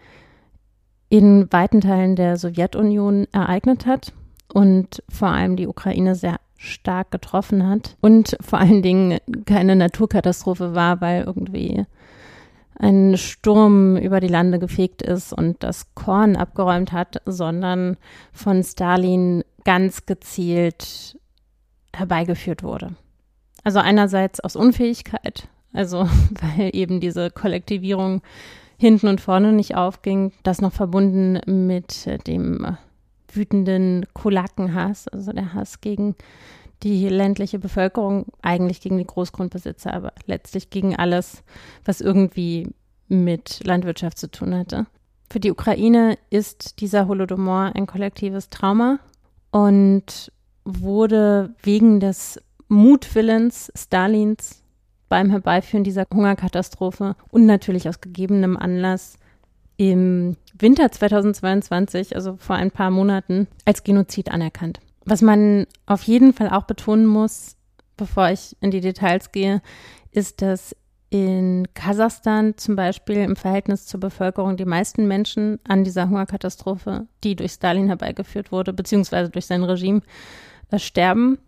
[1.11, 4.13] in weiten Teilen der Sowjetunion ereignet hat
[4.53, 10.75] und vor allem die Ukraine sehr stark getroffen hat und vor allen Dingen keine Naturkatastrophe
[10.75, 11.87] war, weil irgendwie
[12.79, 17.97] ein Sturm über die Lande gefegt ist und das Korn abgeräumt hat, sondern
[18.33, 21.19] von Stalin ganz gezielt
[21.95, 22.95] herbeigeführt wurde.
[23.65, 26.09] Also einerseits aus Unfähigkeit, also
[26.57, 28.23] weil eben diese Kollektivierung
[28.79, 32.77] hinten und vorne nicht aufging, das noch verbunden mit dem
[33.33, 36.15] wütenden Kulakenhass, also der Hass gegen
[36.83, 41.43] die ländliche Bevölkerung, eigentlich gegen die Großgrundbesitzer, aber letztlich gegen alles,
[41.85, 42.69] was irgendwie
[43.09, 44.87] mit Landwirtschaft zu tun hatte.
[45.31, 48.99] Für die Ukraine ist dieser Holodomor ein kollektives Trauma
[49.51, 50.33] und
[50.65, 54.63] wurde wegen des Mutwillens Stalins
[55.09, 59.19] beim Herbeiführen dieser Hungerkatastrophe und natürlich aus gegebenem Anlass
[59.79, 64.81] im Winter 2022, also vor ein paar Monaten, als Genozid anerkannt.
[65.09, 67.57] Was man auf jeden Fall auch betonen muss,
[67.97, 69.63] bevor ich in die Details gehe,
[70.13, 70.77] ist, dass
[71.09, 77.37] in Kasachstan zum Beispiel im Verhältnis zur Bevölkerung die meisten Menschen an dieser Hungerkatastrophe, die
[77.37, 80.03] durch Stalin herbeigeführt wurde, beziehungsweise durch sein Regime,
[80.71, 81.39] äh, sterben.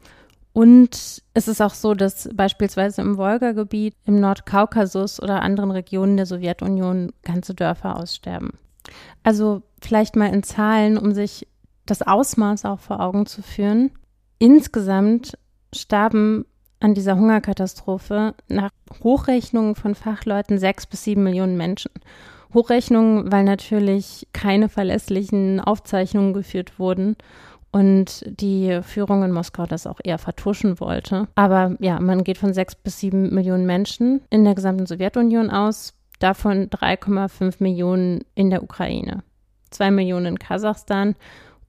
[0.55, 6.25] Und es ist auch so, dass beispielsweise im Wolga-Gebiet, im Nordkaukasus oder anderen Regionen der
[6.25, 8.53] Sowjetunion ganze Dörfer aussterben.
[9.23, 11.47] Also vielleicht mal in Zahlen, um sich
[11.87, 13.91] das Ausmaß auch vor Augen zu führen.
[14.39, 15.37] Insgesamt
[15.75, 16.45] starben
[16.81, 18.71] an dieser Hungerkatastrophe nach
[19.03, 21.93] Hochrechnungen von Fachleuten sechs bis sieben Millionen Menschen.
[22.55, 27.17] Hochrechnungen, weil natürlich keine verlässlichen Aufzeichnungen geführt wurden
[27.71, 31.29] und die Führung in Moskau das auch eher vertuschen wollte.
[31.37, 35.95] Aber ja, man geht von sechs bis sieben Millionen Menschen in der gesamten Sowjetunion aus,
[36.19, 39.23] davon 3,5 Millionen in der Ukraine,
[39.71, 41.15] zwei Millionen in Kasachstan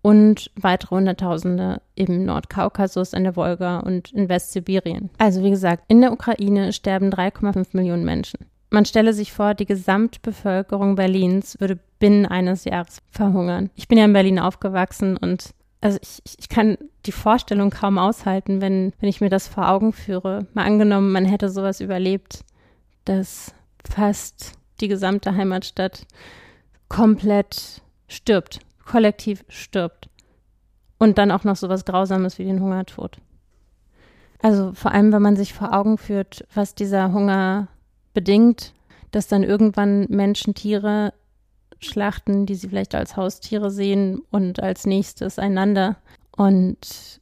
[0.02, 5.10] und weitere Hunderttausende im Nordkaukasus, an der Wolga und in Westsibirien.
[5.18, 8.46] Also wie gesagt, in der Ukraine sterben 3,5 Millionen Menschen.
[8.72, 13.70] Man stelle sich vor, die Gesamtbevölkerung Berlins würde binnen eines Jahres verhungern.
[13.76, 18.62] Ich bin ja in Berlin aufgewachsen und also ich, ich kann die Vorstellung kaum aushalten,
[18.62, 20.48] wenn, wenn ich mir das vor Augen führe.
[20.54, 22.46] Mal angenommen, man hätte sowas überlebt,
[23.06, 26.06] dass fast die gesamte Heimatstadt
[26.88, 28.60] komplett stirbt,
[28.92, 30.10] kollektiv stirbt.
[30.98, 33.18] Und dann auch noch sowas Grausames wie den Hungertod.
[34.42, 37.70] Also vor allem, wenn man sich vor Augen führt, was dieser Hunger
[38.14, 38.74] bedingt,
[39.12, 41.14] dass dann irgendwann Menschen Tiere
[41.80, 45.98] schlachten, die sie vielleicht als Haustiere sehen und als nächstes einander.
[46.36, 47.22] Und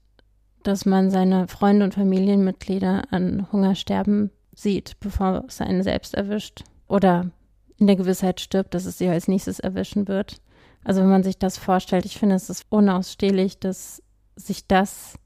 [0.64, 6.64] dass man seine Freunde und Familienmitglieder an Hunger sterben sieht, bevor es einen selbst erwischt.
[6.88, 7.32] Oder
[7.78, 10.42] in der Gewissheit stirbt, dass es sie als nächstes erwischen wird.
[10.90, 14.02] Also wenn man sich das vorstellt, ich finde, es ist unausstehlich, dass
[14.36, 15.20] sich das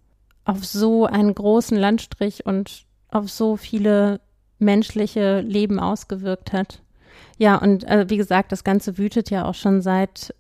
[0.44, 4.20] auf so einen großen Landstrich und auf so viele
[4.60, 6.84] menschliche Leben ausgewirkt hat.
[7.38, 10.36] Ja, und äh, wie gesagt, das Ganze wütet ja auch schon seit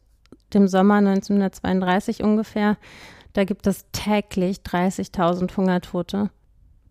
[0.53, 2.75] dem Sommer 1932 ungefähr.
[3.31, 6.31] Da gibt es täglich 30.000 Hungertote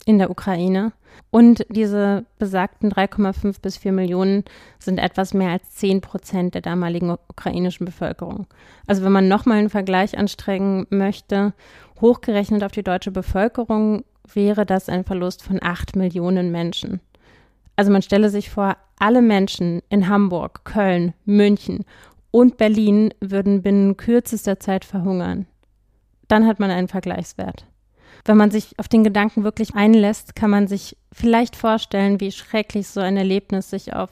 [0.04, 0.92] in der Ukraine.
[1.30, 4.44] Und diese besagten 3,5 bis 4 Millionen
[4.78, 8.46] sind etwas mehr als 10 Prozent der damaligen ukrainischen Bevölkerung.
[8.86, 11.54] Also wenn man nochmal einen Vergleich anstrengen möchte,
[12.00, 17.00] hochgerechnet auf die deutsche Bevölkerung wäre das ein Verlust von 8 Millionen Menschen.
[17.76, 21.84] Also man stelle sich vor, alle Menschen in Hamburg, Köln, München
[22.30, 25.46] und Berlin würden binnen kürzester Zeit verhungern.
[26.28, 27.66] Dann hat man einen Vergleichswert.
[28.24, 32.88] Wenn man sich auf den Gedanken wirklich einlässt, kann man sich vielleicht vorstellen, wie schrecklich
[32.88, 34.10] so ein Erlebnis sich auf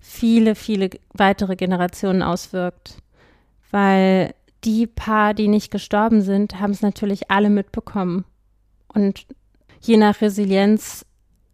[0.00, 2.98] viele, viele weitere Generationen auswirkt.
[3.70, 8.24] Weil die paar, die nicht gestorben sind, haben es natürlich alle mitbekommen.
[8.88, 9.26] Und
[9.80, 11.04] je nach Resilienz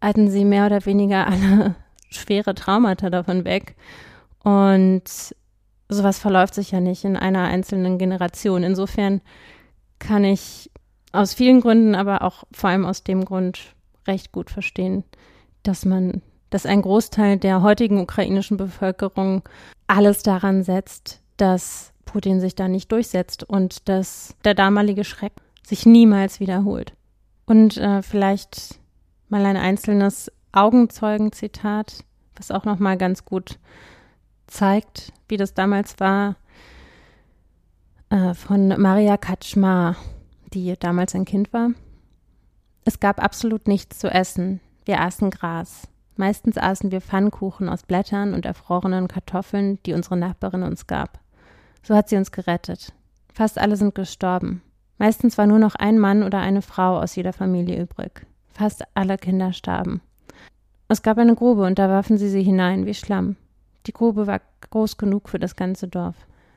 [0.01, 1.75] hatten sie mehr oder weniger alle
[2.09, 3.75] schwere Traumata davon weg.
[4.43, 5.03] Und
[5.89, 8.63] sowas verläuft sich ja nicht in einer einzelnen Generation.
[8.63, 9.21] Insofern
[9.99, 10.69] kann ich
[11.13, 13.73] aus vielen Gründen, aber auch vor allem aus dem Grund
[14.07, 15.03] recht gut verstehen,
[15.61, 19.43] dass man, dass ein Großteil der heutigen ukrainischen Bevölkerung
[19.87, 25.33] alles daran setzt, dass Putin sich da nicht durchsetzt und dass der damalige Schreck
[25.65, 26.93] sich niemals wiederholt.
[27.45, 28.79] Und äh, vielleicht
[29.29, 32.03] mal ein einzelnes Augenzeugenzitat,
[32.35, 33.59] was auch noch mal ganz gut
[34.47, 36.35] zeigt, wie das damals war,
[38.09, 39.95] äh, von Maria Kaczmar,
[40.53, 41.69] die damals ein Kind war.
[42.85, 44.59] Es gab absolut nichts zu essen.
[44.85, 45.87] Wir aßen Gras.
[46.15, 51.19] Meistens aßen wir Pfannkuchen aus Blättern und erfrorenen Kartoffeln, die unsere Nachbarin uns gab.
[51.81, 52.93] So hat sie uns gerettet.
[53.33, 54.61] Fast alle sind gestorben.
[54.97, 58.25] Meistens war nur noch ein Mann oder eine Frau aus jeder Familie übrig.
[58.51, 60.01] Fast alle Kinder starben.
[60.87, 63.35] Es gab eine Grube und da warfen sie sie hinein wie Schlamm.
[63.87, 66.15] Die Grube war groß genug für das ganze Dorf.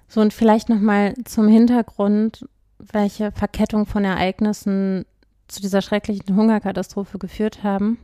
[0.09, 2.47] So und vielleicht noch mal zum Hintergrund,
[2.79, 5.05] welche Verkettung von Ereignissen
[5.49, 7.99] zu dieser schrecklichen Hungerkatastrophe geführt haben.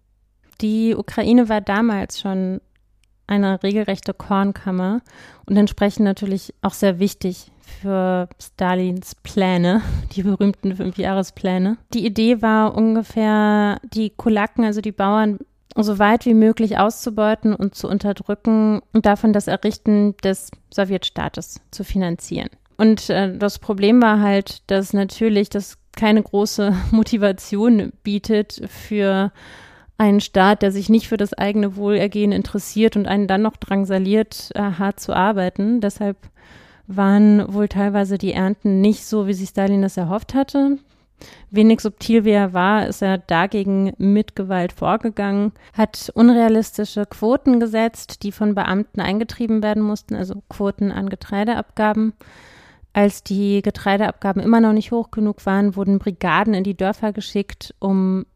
[0.60, 2.60] Die Ukraine war damals schon
[3.26, 5.00] eine regelrechte Kornkammer
[5.46, 9.82] und entsprechend natürlich auch sehr wichtig für Stalins Pläne,
[10.14, 11.78] die berühmten Fünfjahrespläne.
[11.94, 15.38] Die Idee war ungefähr, die Kulaken, also die Bauern,
[15.74, 21.82] so weit wie möglich auszubeuten und zu unterdrücken und davon das Errichten des Sowjetstaates zu
[21.82, 22.50] finanzieren.
[22.82, 29.30] Und äh, das Problem war halt, dass natürlich das keine große Motivation bietet für
[29.98, 34.50] einen Staat, der sich nicht für das eigene Wohlergehen interessiert und einen dann noch drangsaliert,
[34.56, 35.80] äh, hart zu arbeiten.
[35.80, 36.16] Deshalb
[36.88, 40.78] waren wohl teilweise die Ernten nicht so, wie sich Stalin das erhofft hatte.
[41.52, 48.24] Wenig subtil wie er war, ist er dagegen mit Gewalt vorgegangen, hat unrealistische Quoten gesetzt,
[48.24, 52.14] die von Beamten eingetrieben werden mussten, also Quoten an Getreideabgaben.
[52.92, 57.74] Als die Getreideabgaben immer noch nicht hoch genug waren, wurden Brigaden in die Dörfer geschickt,
[57.78, 58.26] um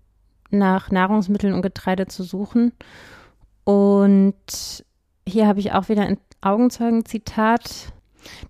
[0.51, 2.73] nach Nahrungsmitteln und Getreide zu suchen.
[3.65, 4.85] Und
[5.29, 7.93] hier habe ich auch wieder ein Augenzeugenzitat.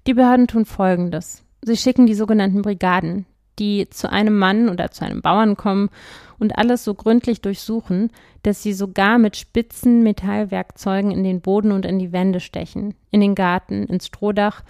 [0.07, 1.43] Die Behörden tun Folgendes.
[1.63, 3.27] Sie schicken die sogenannten Brigaden,
[3.59, 5.89] die zu einem Mann oder zu einem Bauern kommen
[6.39, 8.11] und alles so gründlich durchsuchen,
[8.43, 13.21] dass sie sogar mit spitzen Metallwerkzeugen in den Boden und in die Wände stechen, in
[13.21, 14.63] den Garten, ins Strohdach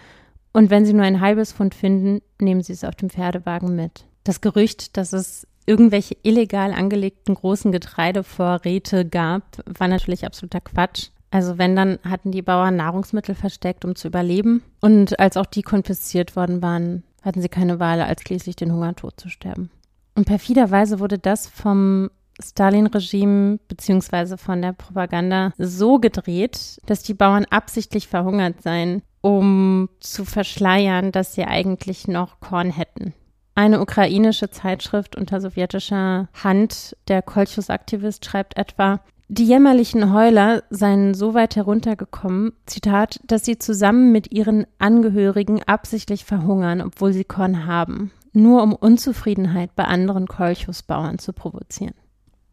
[0.57, 4.07] und wenn sie nur ein halbes Pfund finden, nehmen sie es auf dem Pferdewagen mit.
[4.25, 11.09] Das Gerücht, dass es irgendwelche illegal angelegten großen Getreidevorräte gab, war natürlich absoluter Quatsch.
[11.31, 14.63] Also wenn, dann hatten die Bauern Nahrungsmittel versteckt, um zu überleben.
[14.81, 19.21] Und als auch die konfisziert worden waren, hatten sie keine Wahl, als schließlich den Hungertod
[19.21, 19.69] zu sterben.
[20.15, 22.09] Und perfiderweise wurde das vom
[22.43, 30.25] Stalin-Regime beziehungsweise von der Propaganda so gedreht, dass die Bauern absichtlich verhungert seien, um zu
[30.25, 33.13] verschleiern, dass sie eigentlich noch Korn hätten.
[33.57, 41.35] Eine ukrainische Zeitschrift unter sowjetischer Hand, der Kolchus-Aktivist, schreibt etwa, die jämmerlichen Heuler seien so
[41.35, 48.13] weit heruntergekommen, Zitat, dass sie zusammen mit ihren Angehörigen absichtlich verhungern, obwohl sie Korn haben,
[48.33, 51.95] nur um Unzufriedenheit bei anderen Kolchusbauern zu provozieren.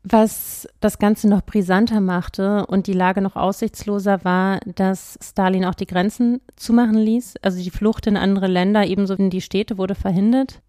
[0.06, 5.76] Was das Ganze noch brisanter machte und die Lage noch aussichtsloser war, dass Stalin auch
[5.76, 7.36] die Grenzen zumachen ließ.
[7.42, 10.62] Also die Flucht in andere Länder, ebenso in die Städte, wurde verhindert.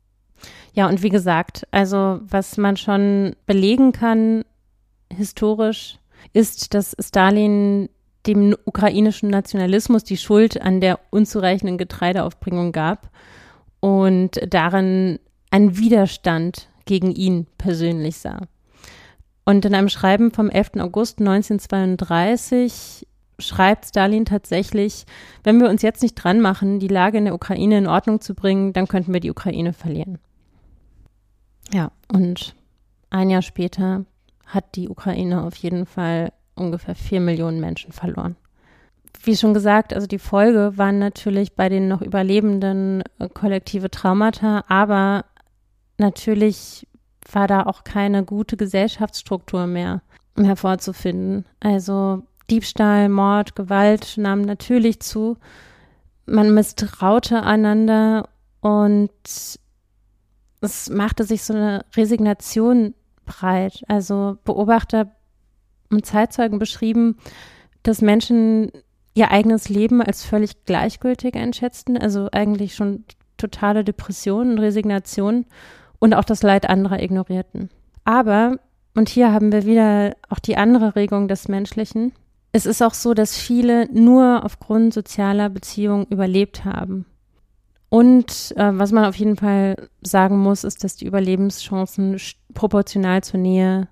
[0.73, 4.45] Ja, und wie gesagt, also was man schon belegen kann,
[5.13, 5.99] historisch,
[6.33, 7.89] ist, dass Stalin
[8.27, 13.11] dem ukrainischen Nationalismus die Schuld an der unzureichenden Getreideaufbringung gab
[13.81, 15.19] und darin
[15.51, 18.41] einen Widerstand gegen ihn persönlich sah.
[19.45, 20.73] Und in einem Schreiben vom 11.
[20.79, 23.07] August 1932
[23.39, 25.05] schreibt Stalin tatsächlich,
[25.43, 28.35] wenn wir uns jetzt nicht dran machen, die Lage in der Ukraine in Ordnung zu
[28.35, 30.19] bringen, dann könnten wir die Ukraine verlieren.
[31.73, 32.55] Ja, und
[33.11, 34.05] ein Jahr später
[34.47, 38.37] hat die Ukraine auf jeden Fall ungefähr vier Millionen Menschen verloren.
[39.23, 44.65] Wie schon gesagt, also die Folge waren natürlich bei den noch Überlebenden äh, kollektive Traumata,
[44.69, 45.25] aber
[45.99, 46.87] natürlich
[47.33, 50.03] war da auch keine gute Gesellschaftsstruktur mehr
[50.37, 51.47] hervorzufinden.
[51.61, 55.37] Also Diebstahl, Mord, Gewalt nahmen natürlich zu.
[56.27, 58.29] Man misstraute einander
[58.61, 59.11] und
[60.61, 63.83] es machte sich so eine Resignation breit.
[63.89, 65.13] Also Beobachter
[65.91, 67.19] und Zeitzeugen beschrieben,
[67.83, 68.71] dass Menschen
[69.15, 73.05] ihr eigenes Leben als völlig gleichgültig einschätzten, also eigentlich schon
[73.37, 75.47] totale Depression und Resignation
[76.05, 77.71] und auch das Leid anderer ignorierten.
[78.05, 78.59] Aber,
[78.95, 82.13] und hier haben wir wieder auch die andere Regung des Menschlichen,
[82.53, 87.07] es ist auch so, dass viele nur aufgrund sozialer Beziehungen überlebt haben.
[87.89, 92.21] Und äh, was man auf jeden Fall sagen muss, ist, dass die Überlebenschancen
[92.53, 93.89] proportional zur Nähe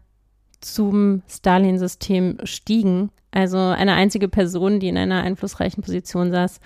[0.60, 3.10] zum Stalin-System stiegen.
[3.30, 6.60] Also eine einzige Person, die in einer einflussreichen Position saß,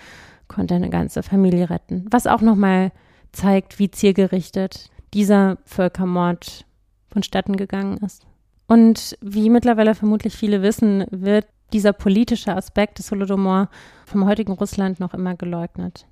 [0.49, 2.05] konnte eine ganze Familie retten.
[2.11, 2.91] Was auch nochmal
[3.31, 6.65] zeigt, wie zielgerichtet dieser Völkermord
[7.09, 8.25] vonstatten gegangen ist.
[8.67, 13.69] Und wie mittlerweile vermutlich viele wissen, wird dieser politische Aspekt des Holodomor
[14.05, 16.05] vom heutigen Russland noch immer geleugnet.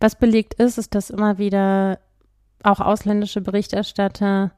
[0.00, 1.98] Was belegt ist, ist, dass immer wieder
[2.62, 4.52] auch ausländische Berichterstatter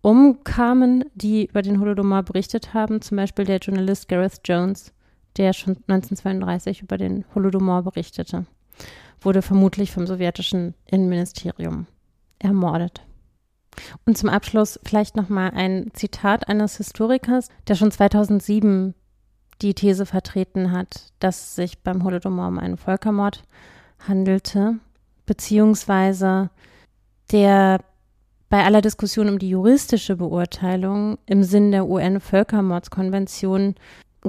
[0.00, 3.00] umkamen, die über den Holodomor berichtet haben.
[3.00, 4.92] Zum Beispiel der Journalist Gareth Jones,
[5.36, 8.46] der schon 1932 über den Holodomor berichtete,
[9.20, 11.86] wurde vermutlich vom sowjetischen Innenministerium
[12.38, 13.02] ermordet.
[14.06, 18.94] Und zum Abschluss vielleicht nochmal ein Zitat eines Historikers, der schon 2007
[19.62, 23.42] die These vertreten hat, dass sich beim Holodomor um einen Völkermord
[24.06, 24.76] handelte,
[25.26, 26.50] beziehungsweise
[27.32, 27.80] der
[28.48, 33.74] bei aller Diskussion um die juristische Beurteilung im Sinn der UN-Völkermordskonvention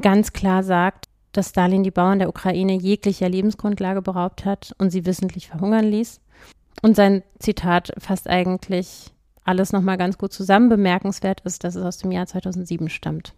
[0.02, 5.06] ganz klar sagt, dass Stalin die Bauern der Ukraine jeglicher Lebensgrundlage beraubt hat und sie
[5.06, 6.20] wissentlich verhungern ließ.
[6.82, 9.12] Und sein Zitat fasst eigentlich
[9.44, 10.70] alles nochmal ganz gut zusammen.
[10.70, 13.34] Bemerkenswert ist, dass es aus dem Jahr 2007 stammt.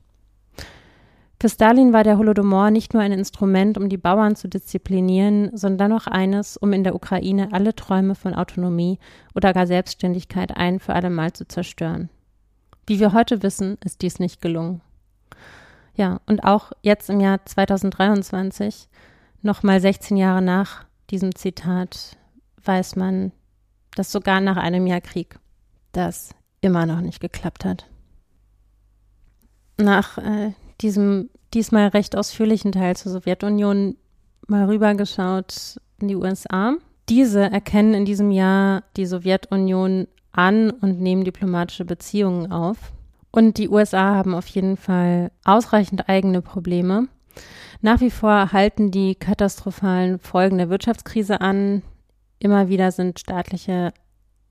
[1.42, 5.92] Für Stalin war der Holodomor nicht nur ein Instrument, um die Bauern zu disziplinieren, sondern
[5.92, 9.00] auch eines, um in der Ukraine alle Träume von Autonomie
[9.34, 12.10] oder gar Selbstständigkeit ein für alle Mal zu zerstören.
[12.86, 14.82] Wie wir heute wissen, ist dies nicht gelungen.
[15.96, 18.88] Ja, und auch jetzt im Jahr 2023,
[19.42, 22.18] nochmal 16 Jahre nach diesem Zitat,
[22.64, 23.32] weiß man,
[23.96, 25.40] dass sogar nach einem Jahr Krieg
[25.92, 27.88] das immer noch nicht geklappt hat.
[29.78, 33.96] Nach äh, diesem diesmal recht ausführlichen Teil zur Sowjetunion
[34.48, 36.76] mal rübergeschaut in die USA.
[37.10, 42.78] Diese erkennen in diesem Jahr die Sowjetunion an und nehmen diplomatische Beziehungen auf.
[43.32, 47.08] Und die USA haben auf jeden Fall ausreichend eigene Probleme.
[47.82, 51.82] Nach wie vor halten die katastrophalen Folgen der Wirtschaftskrise an.
[52.42, 53.94] Immer wieder sind staatliche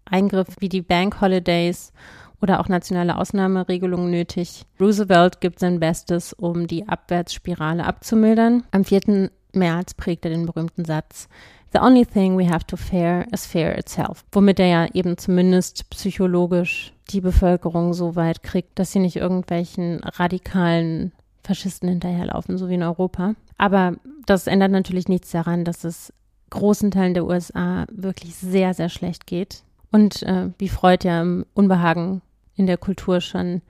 [0.04, 1.92] Eingriffe wie die Bank Holidays
[2.40, 4.64] oder auch nationale Ausnahmeregelungen nötig.
[4.80, 8.62] Roosevelt gibt sein Bestes, um die Abwärtsspirale abzumildern.
[8.70, 9.30] Am 4.
[9.52, 11.28] März prägt er den berühmten Satz
[11.72, 15.88] The only thing we have to fear is fear itself, womit er ja eben zumindest
[15.90, 21.12] psychologisch die Bevölkerung so weit kriegt, dass sie nicht irgendwelchen radikalen
[21.44, 23.34] Faschisten hinterherlaufen, so wie in Europa.
[23.56, 23.94] Aber
[24.26, 26.12] das ändert natürlich nichts daran, dass es
[26.50, 29.62] großen Teilen der USA wirklich sehr, sehr schlecht geht.
[29.90, 32.22] Und äh, wie Freud ja im Unbehagen
[32.54, 33.62] in der Kultur schon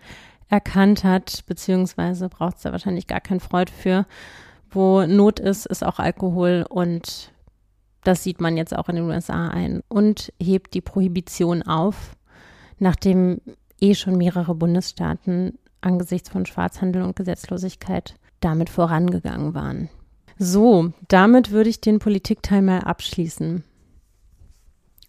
[0.49, 4.07] erkannt hat, beziehungsweise braucht es da wahrscheinlich gar kein Freud für.
[4.71, 7.33] Wo Not ist, ist auch Alkohol und
[8.05, 12.17] das sieht man jetzt auch in den USA ein und hebt die Prohibition auf,
[12.79, 13.41] nachdem
[13.81, 19.89] eh schon mehrere Bundesstaaten angesichts von Schwarzhandel und Gesetzlosigkeit damit vorangegangen waren.
[20.43, 23.63] So, damit würde ich den Politikteil mal abschließen.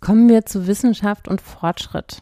[0.01, 2.21] Kommen wir zu Wissenschaft und Fortschritt.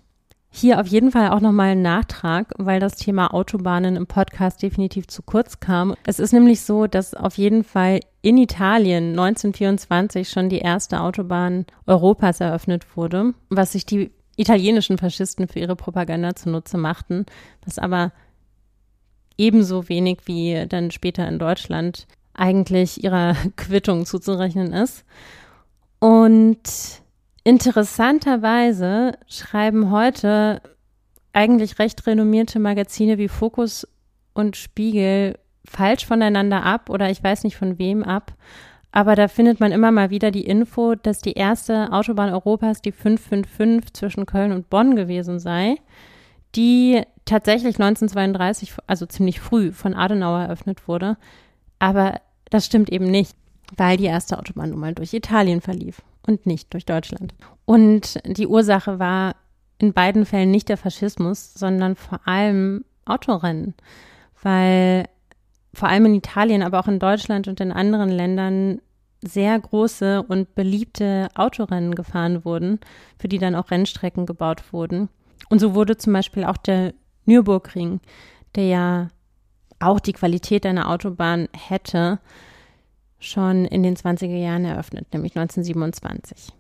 [0.52, 5.08] Hier auf jeden Fall auch nochmal ein Nachtrag, weil das Thema Autobahnen im Podcast definitiv
[5.08, 5.96] zu kurz kam.
[6.06, 11.66] Es ist nämlich so, dass auf jeden Fall in Italien 1924 schon die erste Autobahn
[11.88, 17.26] Europas eröffnet wurde, was sich die italienischen Faschisten für ihre Propaganda zunutze machten,
[17.66, 18.12] was aber
[19.36, 22.06] ebenso wenig wie dann später in Deutschland
[22.40, 25.06] eigentlich ihrer Quittung zuzurechnen ist.
[26.00, 26.60] Und
[27.44, 30.62] Interessanterweise schreiben heute
[31.34, 33.88] eigentlich recht renommierte Magazine wie Focus
[34.34, 38.34] und Spiegel falsch voneinander ab oder ich weiß nicht von wem ab.
[38.92, 42.92] Aber da findet man immer mal wieder die Info, dass die erste Autobahn Europas die
[42.92, 45.76] 555 zwischen Köln und Bonn gewesen sei,
[46.56, 51.18] die tatsächlich 1932, also ziemlich früh von Adenauer eröffnet wurde.
[51.80, 53.36] Aber das stimmt eben nicht,
[53.76, 57.34] weil die erste Autobahn nun mal durch Italien verlief und nicht durch Deutschland.
[57.66, 59.36] Und die Ursache war
[59.78, 63.74] in beiden Fällen nicht der Faschismus, sondern vor allem Autorennen,
[64.42, 65.06] weil
[65.74, 68.82] vor allem in Italien, aber auch in Deutschland und in anderen Ländern
[69.22, 72.80] sehr große und beliebte Autorennen gefahren wurden,
[73.18, 75.10] für die dann auch Rennstrecken gebaut wurden.
[75.50, 76.94] Und so wurde zum Beispiel auch der
[77.26, 78.00] Nürburgring,
[78.56, 79.08] der ja
[79.80, 82.20] auch die Qualität einer Autobahn hätte,
[83.20, 86.54] schon in den 20er Jahren eröffnet, nämlich 1927.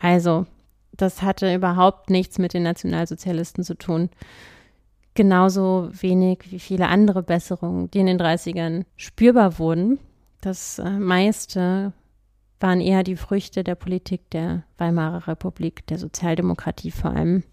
[0.00, 0.46] Also,
[0.92, 4.10] das hatte überhaupt nichts mit den Nationalsozialisten zu tun.
[5.14, 9.98] Genauso wenig wie viele andere Besserungen, die in den 30ern spürbar wurden.
[10.40, 11.92] Das äh, meiste
[12.60, 17.44] waren eher die Früchte der Politik der Weimarer Republik, der Sozialdemokratie vor allem,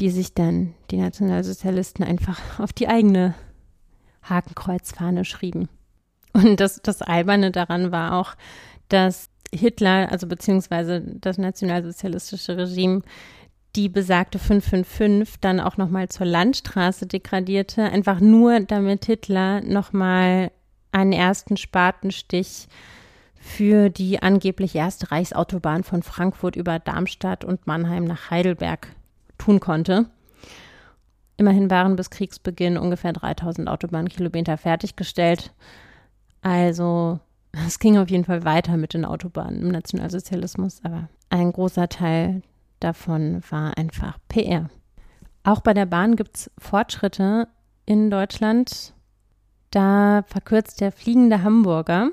[0.00, 3.34] die sich dann die Nationalsozialisten einfach auf die eigene
[4.22, 5.68] Hakenkreuzfahne schrieben.
[6.32, 8.34] Und das, das Alberne daran war auch,
[8.88, 13.02] dass Hitler, also beziehungsweise das nationalsozialistische Regime,
[13.76, 20.50] die besagte 555 dann auch nochmal zur Landstraße degradierte, einfach nur damit Hitler nochmal
[20.90, 22.68] einen ersten Spatenstich
[23.34, 28.88] für die angeblich erste Reichsautobahn von Frankfurt über Darmstadt und Mannheim nach Heidelberg
[29.38, 30.06] tun konnte.
[31.36, 35.52] Immerhin waren bis Kriegsbeginn ungefähr 3000 Autobahnkilometer fertiggestellt.
[36.40, 37.20] Also
[37.66, 42.42] es ging auf jeden Fall weiter mit den Autobahnen im Nationalsozialismus, aber ein großer Teil
[42.80, 44.68] davon war einfach PR.
[45.44, 47.48] Auch bei der Bahn gibt es Fortschritte
[47.84, 48.94] in Deutschland.
[49.70, 52.10] Da verkürzt der fliegende Hamburger,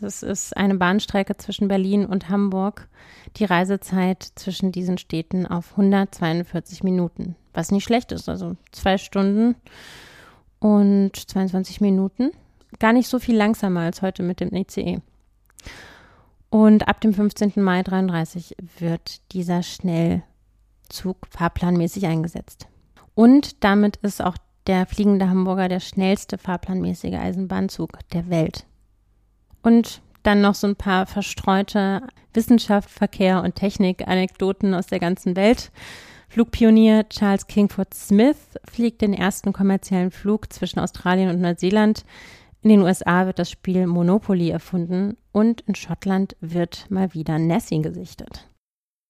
[0.00, 2.88] das ist eine Bahnstrecke zwischen Berlin und Hamburg,
[3.36, 9.56] die Reisezeit zwischen diesen Städten auf 142 Minuten, was nicht schlecht ist, also zwei Stunden
[10.58, 12.30] und 22 Minuten
[12.78, 15.00] gar nicht so viel langsamer als heute mit dem ICE.
[16.50, 17.52] Und ab dem 15.
[17.56, 22.68] Mai 33 wird dieser Schnellzug fahrplanmäßig eingesetzt.
[23.14, 24.36] Und damit ist auch
[24.66, 28.66] der fliegende Hamburger der schnellste fahrplanmäßige Eisenbahnzug der Welt.
[29.66, 32.02] Und dann noch so ein paar verstreute
[32.32, 35.72] Wissenschaft, Verkehr und Technik, Anekdoten aus der ganzen Welt.
[36.28, 42.04] Flugpionier Charles Kingford Smith fliegt den ersten kommerziellen Flug zwischen Australien und Neuseeland
[42.66, 47.80] in den USA wird das Spiel Monopoly erfunden und in Schottland wird mal wieder Nessie
[47.80, 48.48] gesichtet.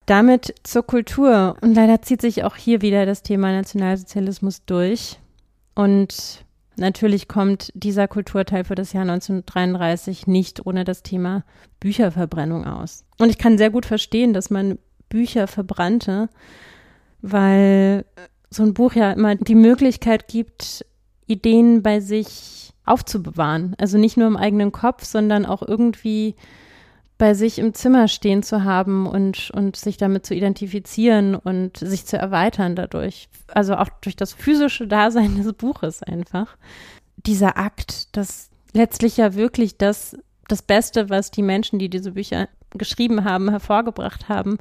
[0.04, 1.57] Damit zur Kultur.
[1.62, 5.18] Und leider zieht sich auch hier wieder das Thema Nationalsozialismus durch.
[5.74, 6.44] Und
[6.77, 11.45] natürlich kommt dieser Kulturteil für das Jahr 1933 nicht ohne das Thema
[11.81, 13.05] Bücherverbrennung aus.
[13.18, 16.29] Und ich kann sehr gut verstehen, dass man Bücher verbrannte,
[17.22, 18.05] weil
[18.51, 20.85] so ein Buch ja immer die Möglichkeit gibt,
[21.27, 23.74] Ideen bei sich aufzubewahren.
[23.79, 26.37] Also nicht nur im eigenen Kopf, sondern auch irgendwie
[27.18, 32.04] bei sich im Zimmer stehen zu haben und, und sich damit zu identifizieren und sich
[32.04, 33.28] zu erweitern dadurch.
[33.48, 36.56] Also auch durch das physische Dasein des Buches einfach.
[37.16, 40.16] Dieser Akt, das letztlich ja wirklich das,
[40.48, 44.58] das Beste, was die Menschen, die diese Bücher geschrieben haben, hervorgebracht haben,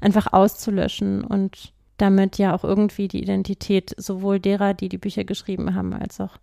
[0.00, 5.74] einfach auszulöschen und damit ja auch irgendwie die Identität sowohl derer, die die Bücher geschrieben
[5.74, 6.36] haben, als auch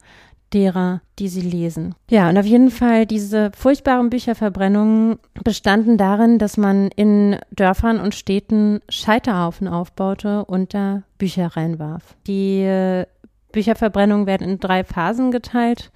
[0.53, 1.95] derer, die sie lesen.
[2.09, 8.15] Ja, und auf jeden Fall diese furchtbaren Bücherverbrennungen bestanden darin, dass man in Dörfern und
[8.15, 12.15] Städten Scheiterhaufen aufbaute und da Bücher reinwarf.
[12.27, 13.05] Die äh,
[13.51, 15.91] Bücherverbrennungen werden in drei Phasen geteilt.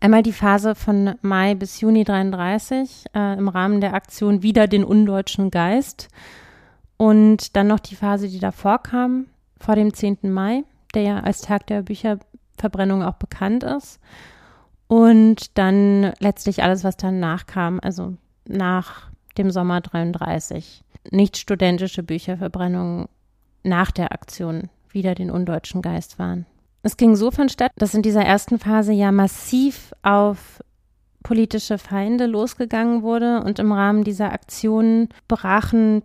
[0.00, 4.84] Einmal die Phase von Mai bis Juni 33 äh, im Rahmen der Aktion Wieder den
[4.84, 6.08] undeutschen Geist.
[6.96, 9.26] Und dann noch die Phase, die davor kam,
[9.58, 10.18] vor dem 10.
[10.22, 12.18] Mai, der ja als Tag der Bücher
[12.56, 14.00] Verbrennung auch bekannt ist.
[14.86, 18.14] Und dann letztlich alles, was danach kam, also
[18.46, 20.84] nach dem Sommer 33.
[21.10, 23.08] Nicht studentische Bücherverbrennungen
[23.62, 26.46] nach der Aktion wieder den undeutschen Geist waren.
[26.82, 30.62] Es ging so vonstatt, dass in dieser ersten Phase ja massiv auf
[31.22, 36.02] politische Feinde losgegangen wurde und im Rahmen dieser Aktionen brachen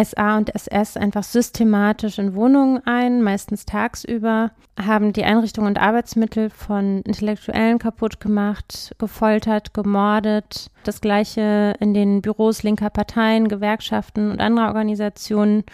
[0.00, 6.48] SA und SS einfach systematisch in Wohnungen ein, meistens tagsüber, haben die Einrichtungen und Arbeitsmittel
[6.48, 10.70] von Intellektuellen kaputt gemacht, gefoltert, gemordet.
[10.84, 15.64] Das gleiche in den Büros linker Parteien, Gewerkschaften und anderer Organisationen.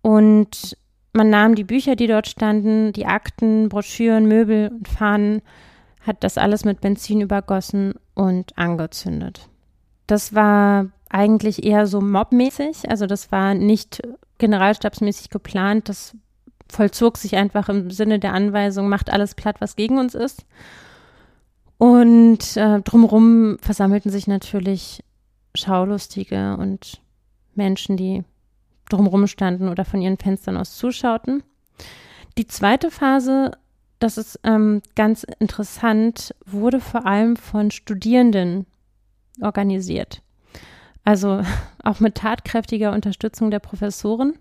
[0.00, 0.76] Und
[1.12, 5.42] man nahm die Bücher, die dort standen, die Akten, Broschüren, Möbel und Fahnen,
[6.00, 9.48] hat das alles mit Benzin übergossen und angezündet.
[10.06, 12.90] Das war eigentlich eher so mobmäßig.
[12.90, 14.02] Also das war nicht
[14.38, 15.88] generalstabsmäßig geplant.
[15.88, 16.16] Das
[16.68, 20.44] vollzog sich einfach im Sinne der Anweisung, macht alles platt, was gegen uns ist.
[21.78, 25.02] Und äh, drumherum versammelten sich natürlich
[25.54, 27.00] Schaulustige und
[27.54, 28.24] Menschen, die
[28.88, 31.42] drumherum standen oder von ihren Fenstern aus zuschauten.
[32.38, 33.52] Die zweite Phase,
[33.98, 38.66] das ist ähm, ganz interessant, wurde vor allem von Studierenden
[39.40, 40.22] organisiert.
[41.04, 41.42] Also
[41.82, 44.34] auch mit tatkräftiger Unterstützung der Professoren.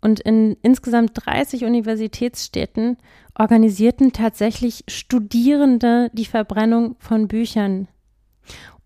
[0.00, 2.98] Und in insgesamt 30 Universitätsstädten
[3.36, 7.88] organisierten tatsächlich Studierende die Verbrennung von Büchern.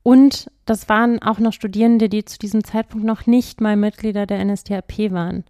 [0.03, 4.45] Und das waren auch noch Studierende, die zu diesem Zeitpunkt noch nicht mal Mitglieder der
[4.45, 5.45] NSDAP waren.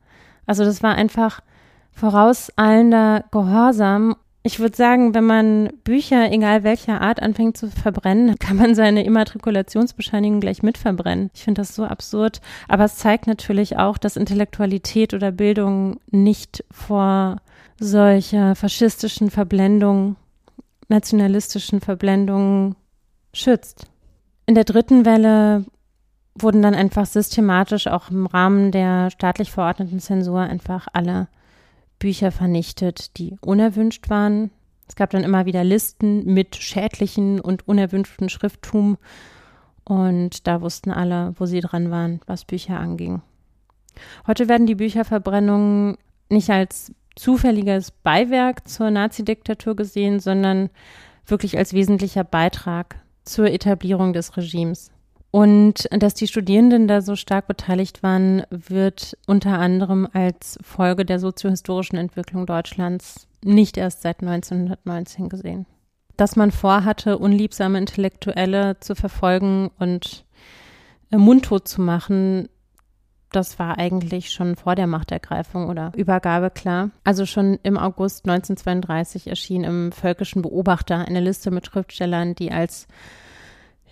[0.47, 1.41] Also das war einfach
[1.93, 8.57] vorauseilender Gehorsam ich würde sagen, wenn man Bücher, egal welcher Art, anfängt zu verbrennen, kann
[8.57, 11.31] man seine Immatrikulationsbescheinigung gleich mitverbrennen.
[11.35, 12.41] Ich finde das so absurd.
[12.69, 17.37] Aber es zeigt natürlich auch, dass Intellektualität oder Bildung nicht vor
[17.79, 20.17] solcher faschistischen Verblendungen,
[20.89, 22.75] nationalistischen Verblendungen
[23.33, 23.87] schützt.
[24.47, 25.65] In der dritten Welle
[26.35, 31.29] wurden dann einfach systematisch auch im Rahmen der staatlich verordneten Zensur einfach alle
[32.03, 34.51] Bücher vernichtet, die unerwünscht waren.
[34.89, 38.99] Es gab dann immer wieder Listen mit schädlichen und unerwünschten Schrifttum.
[39.85, 43.23] Und da wussten alle, wo sie dran waren, was Bücher anging.
[44.27, 45.97] Heute werden die Bücherverbrennungen
[46.29, 50.71] nicht als zufälliges Beiwerk zur Nazi-Diktatur gesehen, sondern
[51.25, 54.92] wirklich als wesentlicher Beitrag zur Etablierung des Regimes.
[55.33, 61.19] Und dass die Studierenden da so stark beteiligt waren, wird unter anderem als Folge der
[61.19, 65.65] soziohistorischen Entwicklung Deutschlands nicht erst seit 1919 gesehen.
[66.19, 70.27] Dass man vorhatte, unliebsame Intellektuelle zu verfolgen und
[71.11, 72.51] äh, mundtot zu machen,
[73.31, 76.91] das war eigentlich schon vor der Machtergreifung oder Übergabe klar.
[77.05, 82.87] Also schon im August 1932 erschien im Völkischen Beobachter eine Liste mit Schriftstellern, die als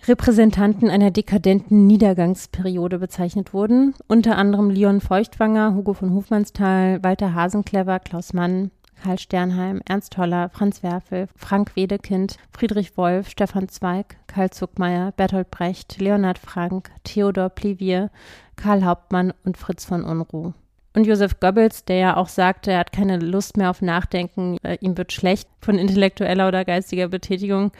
[0.07, 7.99] Repräsentanten einer dekadenten Niedergangsperiode bezeichnet wurden, unter anderem Leon Feuchtwanger, Hugo von Hofmannsthal, Walter Hasenclever,
[7.99, 8.71] Klaus Mann,
[9.03, 15.51] Karl Sternheim, Ernst Holler, Franz Werfel, Frank Wedekind, Friedrich Wolf, Stefan Zweig, Karl Zuckmeier, Bertolt
[15.51, 18.09] Brecht, Leonhard Frank, Theodor Plivier,
[18.55, 20.53] Karl Hauptmann und Fritz von Unruh.
[20.95, 24.77] Und Josef Goebbels, der ja auch sagte, er hat keine Lust mehr auf Nachdenken, äh,
[24.81, 27.71] ihm wird schlecht von intellektueller oder geistiger Betätigung,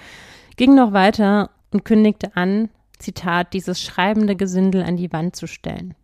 [0.55, 2.69] ging noch weiter und kündigte an,
[2.99, 5.95] Zitat, dieses schreibende Gesindel an die Wand zu stellen.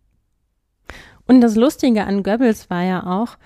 [1.26, 3.36] Und das Lustige an Goebbels war ja auch,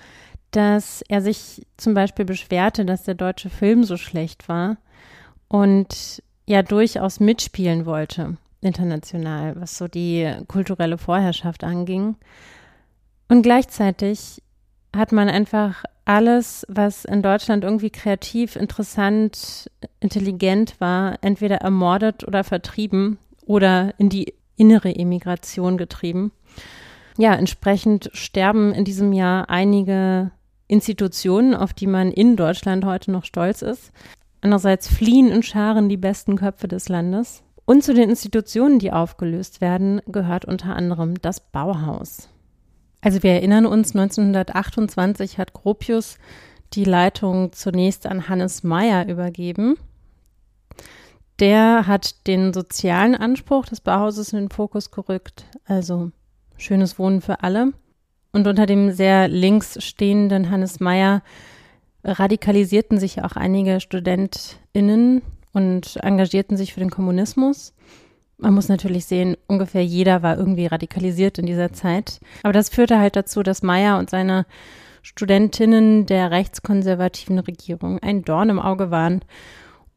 [0.52, 4.76] dass er sich zum Beispiel beschwerte, dass der deutsche Film so schlecht war
[5.48, 12.16] und ja durchaus mitspielen wollte, international, was so die kulturelle Vorherrschaft anging.
[13.28, 14.41] Und gleichzeitig
[14.94, 19.70] hat man einfach alles, was in Deutschland irgendwie kreativ, interessant,
[20.00, 26.32] intelligent war, entweder ermordet oder vertrieben oder in die innere Emigration getrieben.
[27.18, 30.32] Ja, entsprechend sterben in diesem Jahr einige
[30.66, 33.92] Institutionen, auf die man in Deutschland heute noch stolz ist.
[34.40, 37.42] Andererseits fliehen in Scharen die besten Köpfe des Landes.
[37.64, 42.28] Und zu den Institutionen, die aufgelöst werden, gehört unter anderem das Bauhaus.
[43.02, 46.18] Also wir erinnern uns, 1928 hat Gropius
[46.72, 49.76] die Leitung zunächst an Hannes Meyer übergeben.
[51.40, 56.12] Der hat den sozialen Anspruch des Bauhauses in den Fokus gerückt, also
[56.56, 57.72] schönes Wohnen für alle.
[58.30, 61.22] Und unter dem sehr links stehenden Hannes Meyer
[62.04, 65.22] radikalisierten sich auch einige StudentInnen
[65.52, 67.74] und engagierten sich für den Kommunismus.
[68.42, 72.18] Man muss natürlich sehen, ungefähr jeder war irgendwie radikalisiert in dieser Zeit.
[72.42, 74.46] Aber das führte halt dazu, dass Meyer und seine
[75.02, 79.20] Studentinnen der rechtskonservativen Regierung ein Dorn im Auge waren.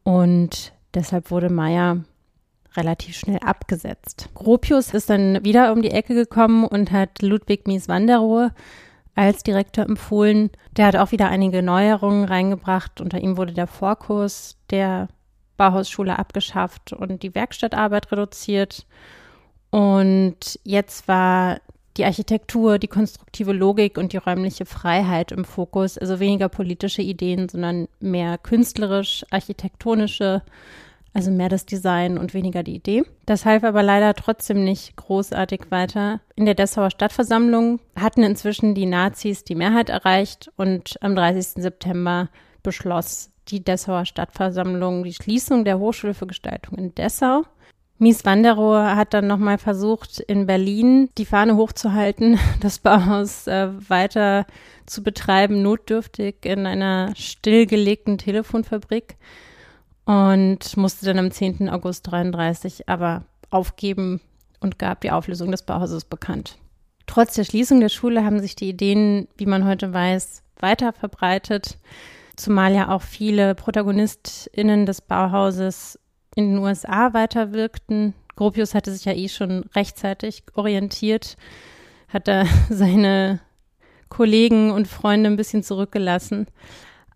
[0.04, 2.04] Und deshalb wurde Meyer
[2.78, 4.30] relativ schnell abgesetzt.
[4.36, 8.52] Gropius ist dann wieder um die Ecke gekommen und hat Ludwig Mies Wanderohe
[9.16, 10.52] als Direktor empfohlen.
[10.78, 13.02] Der hat auch wieder einige Neuerungen reingebracht.
[13.02, 15.08] Unter ihm wurde der Vorkurs der
[15.58, 18.86] Bauhausschule abgeschafft und die Werkstattarbeit reduziert.
[19.70, 21.60] Und jetzt war
[21.97, 25.97] die Architektur, die konstruktive Logik und die räumliche Freiheit im Fokus.
[25.97, 30.41] Also weniger politische Ideen, sondern mehr künstlerisch, architektonische,
[31.14, 33.03] also mehr das Design und weniger die Idee.
[33.26, 36.20] Das half aber leider trotzdem nicht großartig weiter.
[36.36, 41.64] In der Dessauer Stadtversammlung hatten inzwischen die Nazis die Mehrheit erreicht und am 30.
[41.64, 42.30] September
[42.64, 47.43] beschloss die Dessauer Stadtversammlung die Schließung der Hochschule für Gestaltung in Dessau.
[47.98, 54.46] Mies Wanderow hat dann nochmal versucht, in Berlin die Fahne hochzuhalten, das Bauhaus äh, weiter
[54.86, 59.16] zu betreiben, notdürftig in einer stillgelegten Telefonfabrik
[60.04, 61.70] und musste dann am 10.
[61.70, 64.20] August 33 aber aufgeben
[64.60, 66.58] und gab die Auflösung des Bauhauses bekannt.
[67.08, 71.78] Trotz der Schließung der Schule haben sich die Ideen, wie man heute weiß, weiter verbreitet
[72.36, 76.00] zumal ja auch viele ProtagonistInnen des Bauhauses
[76.36, 78.14] in den USA weiterwirkten.
[78.36, 81.38] Gropius hatte sich ja eh schon rechtzeitig orientiert,
[82.10, 83.40] hat da seine
[84.10, 86.48] Kollegen und Freunde ein bisschen zurückgelassen.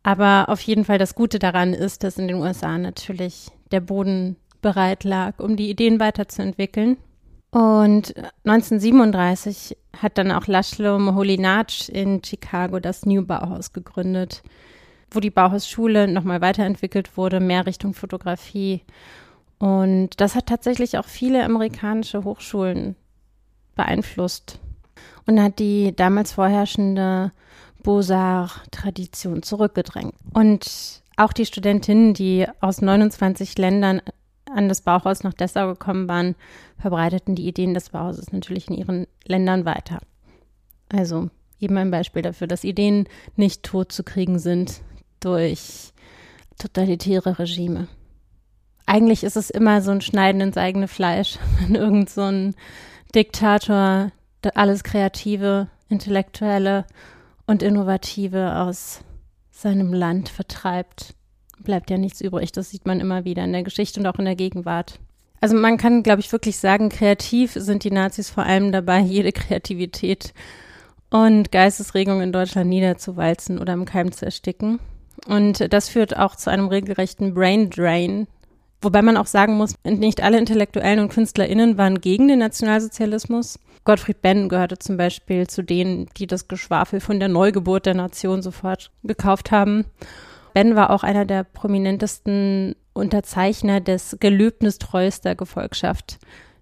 [0.01, 4.37] Aber auf jeden Fall das Gute daran ist, dass in den USA natürlich der Boden
[4.61, 6.97] bereit lag, um die Ideen weiterzuentwickeln.
[7.51, 8.13] Und
[8.45, 14.43] 1937 hat dann auch Laszlo Moholy-Nagy in Chicago das New Bauhaus gegründet
[15.11, 18.81] wo die Bauhausschule nochmal weiterentwickelt wurde, mehr Richtung Fotografie.
[19.57, 22.95] Und das hat tatsächlich auch viele amerikanische Hochschulen
[23.75, 24.59] beeinflusst
[25.25, 27.31] und hat die damals vorherrschende
[27.83, 30.15] Beaux-Arts-Tradition zurückgedrängt.
[30.33, 34.01] Und auch die Studentinnen, die aus 29 Ländern
[34.49, 36.35] an das Bauhaus nach Dessau gekommen waren,
[36.77, 39.99] verbreiteten die Ideen des Bauhauses natürlich in ihren Ländern weiter.
[40.89, 41.29] Also
[41.59, 44.81] eben ein Beispiel dafür, dass Ideen nicht tot zu kriegen sind,
[45.19, 45.93] durch
[46.57, 47.87] totalitäre Regime.
[48.85, 52.55] Eigentlich ist es immer so ein Schneiden ins eigene Fleisch, wenn irgend so ein
[53.13, 54.11] Diktator
[54.55, 56.85] alles Kreative, Intellektuelle
[57.45, 59.01] und Innovative aus
[59.51, 61.15] seinem Land vertreibt,
[61.59, 62.51] bleibt ja nichts übrig.
[62.51, 64.99] Das sieht man immer wieder in der Geschichte und auch in der Gegenwart.
[65.41, 69.31] Also man kann, glaube ich, wirklich sagen, kreativ sind die Nazis vor allem dabei, jede
[69.31, 70.33] Kreativität
[71.09, 74.79] und Geistesregung in Deutschland niederzuwalzen oder im Keim zu ersticken.
[75.27, 78.27] Und das führt auch zu einem regelrechten Brain Drain.
[78.81, 83.59] Wobei man auch sagen muss, nicht alle Intellektuellen und KünstlerInnen waren gegen den Nationalsozialismus.
[83.83, 88.41] Gottfried Benn gehörte zum Beispiel zu denen, die das Geschwafel von der Neugeburt der Nation
[88.41, 89.85] sofort gekauft haben.
[90.53, 96.19] Ben war auch einer der prominentesten Unterzeichner des Gelöbnis treuester Gefolgschaft,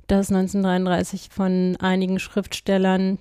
[0.07, 3.17] das 1933 von einigen Schriftstellern,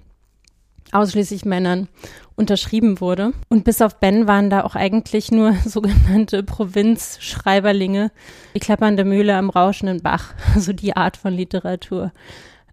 [0.93, 1.89] ausschließlich Männern,
[2.37, 3.33] unterschrieben wurde.
[3.49, 8.13] Und bis auf Ben waren da auch eigentlich nur sogenannte Provinzschreiberlinge,
[8.55, 12.13] die klappernde Mühle am rauschenden Bach, so die Art von Literatur.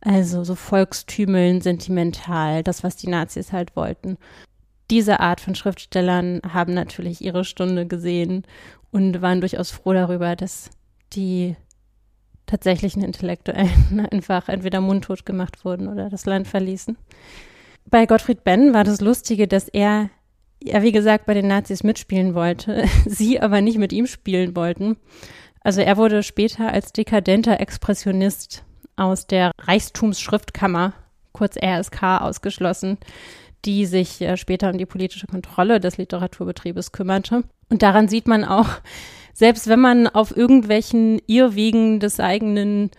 [0.02, 4.18] Also so Volkstümeln, sentimental, das, was die Nazis halt wollten.
[4.92, 8.44] Diese Art von Schriftstellern haben natürlich ihre Stunde gesehen
[8.92, 10.70] und waren durchaus froh darüber, dass
[11.14, 11.56] die
[12.46, 16.98] tatsächlichen Intellektuellen einfach entweder mundtot gemacht wurden oder das Land verließen.
[17.86, 20.10] Bei Gottfried Benn war das Lustige, dass er
[20.64, 24.98] ja, wie gesagt, bei den Nazis mitspielen wollte, sie aber nicht mit ihm spielen wollten.
[25.62, 28.64] Also er wurde später als dekadenter Expressionist
[28.96, 30.94] aus der Reichstumsschriftkammer,
[31.32, 32.98] kurz RSK, ausgeschlossen,
[33.66, 37.44] die sich äh, später um die politische Kontrolle des Literaturbetriebes kümmerte.
[37.70, 38.70] Und daran sieht man auch,
[39.34, 42.92] selbst wenn man auf irgendwelchen Irrwegen des eigenen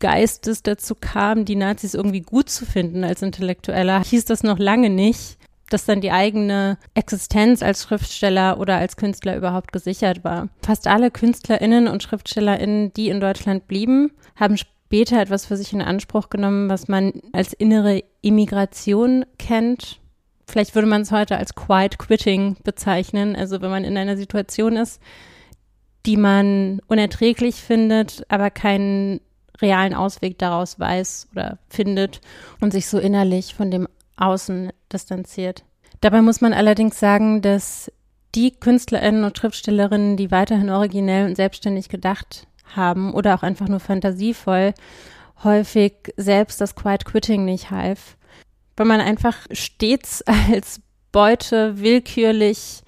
[0.00, 4.90] Geistes dazu kam, die Nazis irgendwie gut zu finden als Intellektueller, hieß das noch lange
[4.90, 5.38] nicht,
[5.70, 10.48] dass dann die eigene Existenz als Schriftsteller oder als Künstler überhaupt gesichert war.
[10.62, 15.82] Fast alle KünstlerInnen und SchriftstellerInnen, die in Deutschland blieben, haben später etwas für sich in
[15.82, 20.00] Anspruch genommen, was man als innere Immigration kennt.
[20.46, 23.36] Vielleicht würde man es heute als Quiet Quitting bezeichnen.
[23.36, 25.02] Also wenn man in einer Situation ist,
[26.06, 29.20] die man unerträglich findet, aber keinen
[29.60, 32.20] realen Ausweg daraus weiß oder findet
[32.60, 35.64] und sich so innerlich von dem Außen distanziert.
[36.00, 37.90] Dabei muss man allerdings sagen, dass
[38.34, 43.80] die KünstlerInnen und Schriftstellerinnen, die weiterhin originell und selbstständig gedacht haben oder auch einfach nur
[43.80, 44.74] fantasievoll,
[45.42, 48.16] häufig selbst das Quiet Quitting nicht half,
[48.76, 50.80] weil man einfach stets als
[51.10, 52.82] Beute willkürlich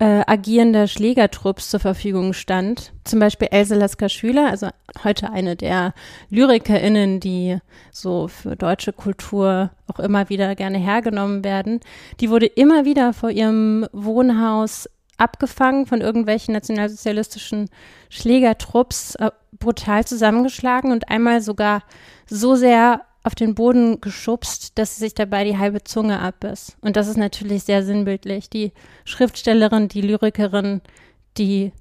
[0.00, 2.92] äh, agierender Schlägertrupps zur Verfügung stand.
[3.04, 4.68] Zum Beispiel Else Lasker-Schüler, also
[5.04, 5.92] heute eine der
[6.30, 7.58] LyrikerInnen, die
[7.92, 11.80] so für deutsche Kultur auch immer wieder gerne hergenommen werden.
[12.20, 14.88] Die wurde immer wieder vor ihrem Wohnhaus
[15.18, 17.68] abgefangen von irgendwelchen nationalsozialistischen
[18.08, 21.82] Schlägertrupps, äh, brutal zusammengeschlagen und einmal sogar
[22.26, 26.76] so sehr auf den Boden geschubst, dass sie sich dabei die halbe Zunge abbiss.
[26.80, 28.48] Und das ist natürlich sehr sinnbildlich.
[28.48, 28.72] Die
[29.04, 30.80] Schriftstellerin, die Lyrikerin,
[31.36, 31.72] die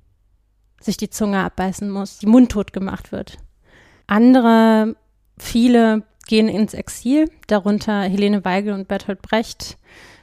[0.81, 3.37] sich die Zunge abbeißen muss, die mundtot gemacht wird.
[4.07, 4.95] Andere,
[5.37, 9.77] viele gehen ins Exil, darunter Helene Weigel und Bertolt Brecht.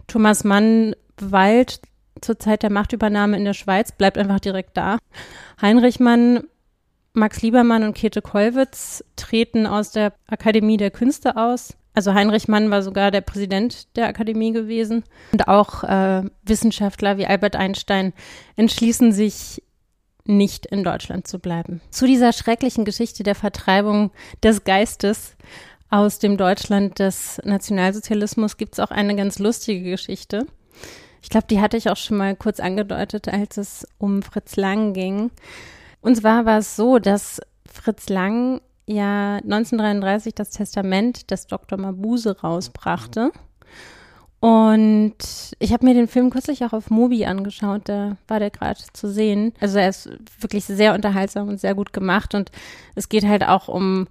[0.07, 1.81] Thomas Mann weilt
[2.21, 4.99] zur Zeit der Machtübernahme in der Schweiz, bleibt einfach direkt da.
[5.61, 6.45] Heinrich Mann
[7.17, 11.75] Max Liebermann und Käthe Kollwitz treten aus der Akademie der Künste aus.
[11.95, 15.03] Also Heinrich Mann war sogar der Präsident der Akademie gewesen.
[15.33, 18.13] Und auch äh, Wissenschaftler wie Albert Einstein
[18.57, 19.63] entschließen sich,
[20.29, 21.81] nicht in Deutschland zu bleiben.
[21.91, 24.11] Zu dieser schrecklichen Geschichte der Vertreibung
[24.43, 25.37] des Geistes
[25.89, 30.47] aus dem Deutschland des Nationalsozialismus gibt es auch eine ganz lustige Geschichte.
[31.23, 34.93] Ich glaube, die hatte ich auch schon mal kurz angedeutet, als es um Fritz Lang
[34.93, 35.31] ging.
[36.07, 41.77] Und zwar war es so, dass Fritz Lang ja 1933 das Testament des Dr.
[41.81, 43.33] Mabuse rausbrachte.
[44.39, 45.17] Und
[45.59, 49.11] ich habe mir den Film kürzlich auch auf Mubi angeschaut, da war der gerade zu
[49.11, 49.53] sehen.
[49.59, 52.53] Also er ist wirklich sehr unterhaltsam und sehr gut gemacht und
[52.95, 54.07] es geht halt auch um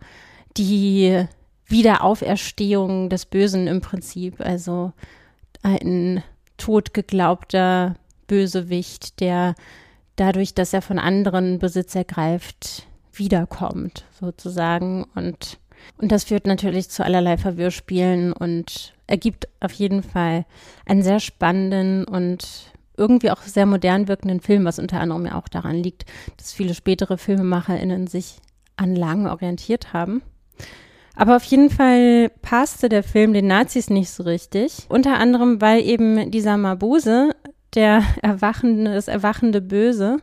[0.58, 1.26] die
[1.68, 4.42] Wiederauferstehung des Bösen im Prinzip.
[4.42, 4.92] Also
[5.64, 6.22] ein
[6.58, 7.96] totgeglaubter
[8.28, 9.56] Bösewicht, der
[10.16, 15.06] dadurch, dass er von anderen Besitz ergreift, wiederkommt, sozusagen.
[15.16, 15.60] Und,
[15.98, 20.46] und das führt natürlich zu allerlei Verwirrspielen und ergibt auf jeden Fall
[20.86, 25.48] einen sehr spannenden und irgendwie auch sehr modern wirkenden Film, was unter anderem ja auch
[25.48, 26.06] daran liegt,
[26.38, 28.38] dass viele spätere FilmemacherInnen sich
[28.78, 30.22] an Lang orientiert haben.
[31.16, 34.86] Aber auf jeden Fall passte der Film den Nazis nicht so richtig.
[34.90, 37.32] Unter anderem, weil eben dieser Mabuse
[37.76, 40.18] der erwachende, das erwachende Böse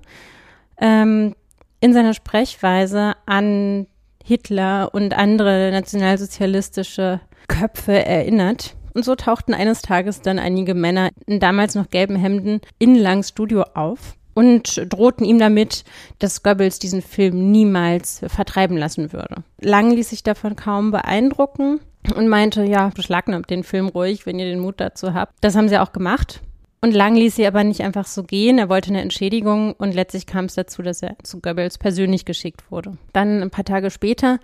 [0.79, 1.35] ähm,
[1.81, 3.87] in seiner Sprechweise an
[4.25, 8.77] Hitler und andere nationalsozialistische Köpfe erinnert.
[8.95, 13.31] Und so tauchten eines Tages dann einige Männer in damals noch gelben Hemden in Langs
[13.31, 15.85] Studio auf und drohten ihm damit,
[16.19, 19.43] dass Goebbels diesen Film niemals vertreiben lassen würde.
[19.61, 21.81] Lang ließ sich davon kaum beeindrucken
[22.17, 25.35] und meinte, ja, beschlagnahmt den Film ruhig, wenn ihr den Mut dazu habt.
[25.41, 26.41] Das haben sie auch gemacht.
[26.85, 28.59] Und Lang ließ sie aber nicht einfach so gehen.
[28.59, 32.73] Er wollte eine Entschädigung und letztlich kam es dazu, dass er zu Goebbels persönlich geschickt
[32.73, 32.99] wurde.
[33.13, 34.41] Dann ein paar Tage später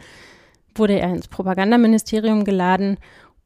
[0.76, 2.98] wurde er ins Propagandaministerium geladen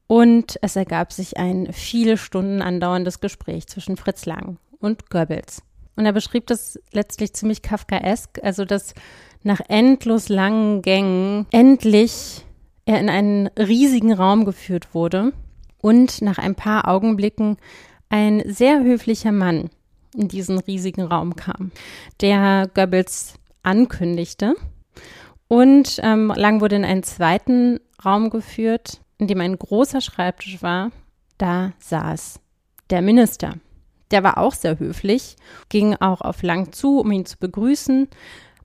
[0.08, 5.62] und es ergab sich ein viele Stunden andauerndes Gespräch zwischen Fritz Lang und Goebbels.
[5.96, 8.92] Und er beschrieb das letztlich ziemlich kafkaesk, also dass
[9.42, 12.44] nach endlos langen Gängen endlich
[12.84, 15.32] er in einen riesigen Raum geführt wurde
[15.80, 17.56] und nach ein paar Augenblicken
[18.12, 19.70] ein sehr höflicher Mann
[20.14, 21.72] in diesen riesigen Raum kam,
[22.20, 24.54] der Goebbels ankündigte.
[25.48, 30.90] Und ähm, Lang wurde in einen zweiten Raum geführt, in dem ein großer Schreibtisch war.
[31.38, 32.38] Da saß
[32.90, 33.54] der Minister.
[34.10, 35.36] Der war auch sehr höflich,
[35.70, 38.08] ging auch auf Lang zu, um ihn zu begrüßen.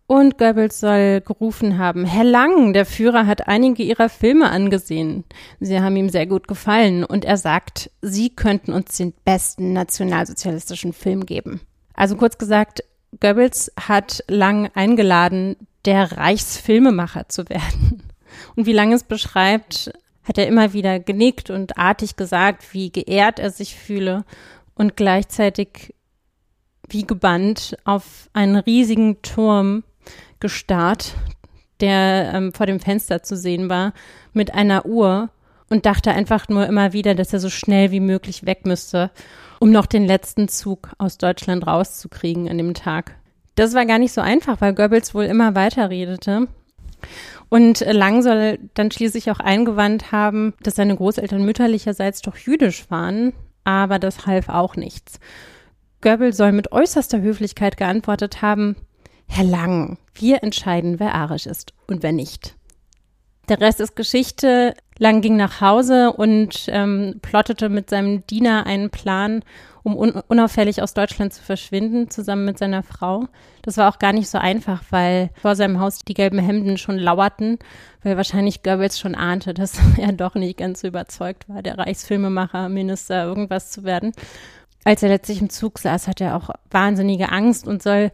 [0.10, 5.26] Und Goebbels soll gerufen haben, Herr Lang, der Führer hat einige Ihrer Filme angesehen.
[5.60, 10.93] Sie haben ihm sehr gut gefallen und er sagt, Sie könnten uns den besten nationalsozialistischen
[10.93, 11.60] Film geben.
[11.93, 12.86] Also kurz gesagt,
[13.20, 18.03] Goebbels hat Lang eingeladen, der Reichsfilmemacher zu werden.
[18.55, 19.91] Und wie Lang es beschreibt,
[20.24, 24.24] hat er immer wieder genickt und artig gesagt, wie geehrt er sich fühle
[24.74, 25.93] und gleichzeitig
[26.88, 29.84] wie gebannt auf einen riesigen Turm
[30.39, 31.13] gestarrt,
[31.79, 33.93] der ähm, vor dem Fenster zu sehen war,
[34.33, 35.29] mit einer Uhr
[35.69, 39.11] und dachte einfach nur immer wieder, dass er so schnell wie möglich weg müsste,
[39.59, 43.15] um noch den letzten Zug aus Deutschland rauszukriegen an dem Tag.
[43.55, 46.47] Das war gar nicht so einfach, weil Goebbels wohl immer weiter redete.
[47.49, 53.33] Und Lang soll dann schließlich auch eingewandt haben, dass seine Großeltern mütterlicherseits doch jüdisch waren
[53.67, 55.19] aber das half auch nichts.
[56.01, 58.77] Goebbels soll mit äußerster Höflichkeit geantwortet haben,
[59.28, 62.55] Herr Lang, wir entscheiden, wer arisch ist und wer nicht.
[63.49, 64.73] Der Rest ist Geschichte.
[64.99, 69.43] Lang ging nach Hause und ähm, plottete mit seinem Diener einen Plan,
[69.84, 73.28] um un unauffällig aus Deutschland zu verschwinden, zusammen mit seiner Frau.
[73.61, 76.97] Das war auch gar nicht so einfach, weil vor seinem Haus die gelben Hemden schon
[76.97, 77.57] lauerten,
[78.03, 82.67] weil wahrscheinlich Goebbels schon ahnte, dass er doch nicht ganz so überzeugt war, der Reichsfilmemacher,
[82.67, 84.11] Minister, irgendwas zu werden.
[84.84, 88.11] Als er letztlich im Zug saß, hat er auch wahnsinnige Angst und soll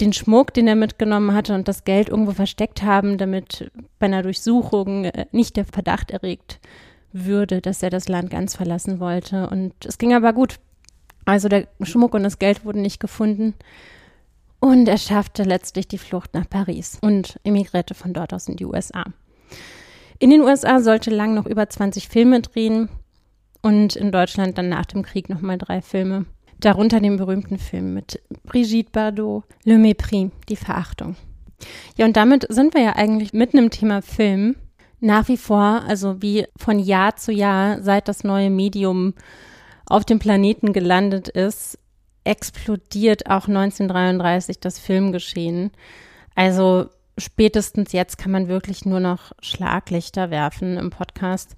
[0.00, 4.22] den Schmuck, den er mitgenommen hatte und das Geld irgendwo versteckt haben, damit bei einer
[4.22, 6.60] Durchsuchung äh, nicht der Verdacht erregt
[7.12, 9.48] würde, dass er das Land ganz verlassen wollte.
[9.48, 10.56] Und es ging aber gut.
[11.24, 13.54] Also der Schmuck und das Geld wurden nicht gefunden.
[14.60, 18.64] Und er schaffte letztlich die Flucht nach Paris und emigrierte von dort aus in die
[18.64, 19.04] USA.
[20.18, 22.88] In den USA sollte Lang noch über 20 Filme drehen
[23.62, 26.24] und in Deutschland dann nach dem Krieg nochmal drei Filme.
[26.60, 31.16] Darunter den berühmten Film mit Brigitte Bardot, Le Mépris, die Verachtung.
[31.96, 34.56] Ja, und damit sind wir ja eigentlich mitten im Thema Film.
[35.00, 39.14] Nach wie vor, also wie von Jahr zu Jahr, seit das neue Medium
[39.86, 41.78] auf dem Planeten gelandet ist,
[42.24, 45.70] explodiert auch 1933 das Filmgeschehen.
[46.34, 46.86] Also
[47.18, 51.56] spätestens jetzt kann man wirklich nur noch Schlaglichter werfen im Podcast.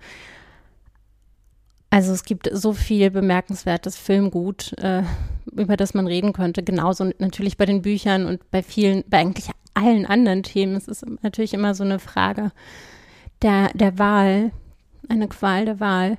[1.90, 5.02] Also es gibt so viel bemerkenswertes Filmgut, äh,
[5.52, 6.62] über das man reden könnte.
[6.62, 10.76] Genauso natürlich bei den Büchern und bei vielen, bei eigentlich allen anderen Themen.
[10.76, 12.52] Es ist natürlich immer so eine Frage
[13.42, 14.50] der, der Wahl,
[15.08, 16.18] eine Qual der Wahl.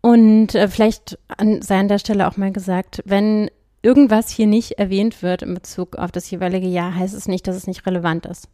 [0.00, 3.50] Und äh, vielleicht an, sei an der Stelle auch mal gesagt, wenn
[3.82, 7.56] irgendwas hier nicht erwähnt wird in Bezug auf das jeweilige Jahr, heißt es nicht, dass
[7.56, 8.48] es nicht relevant ist.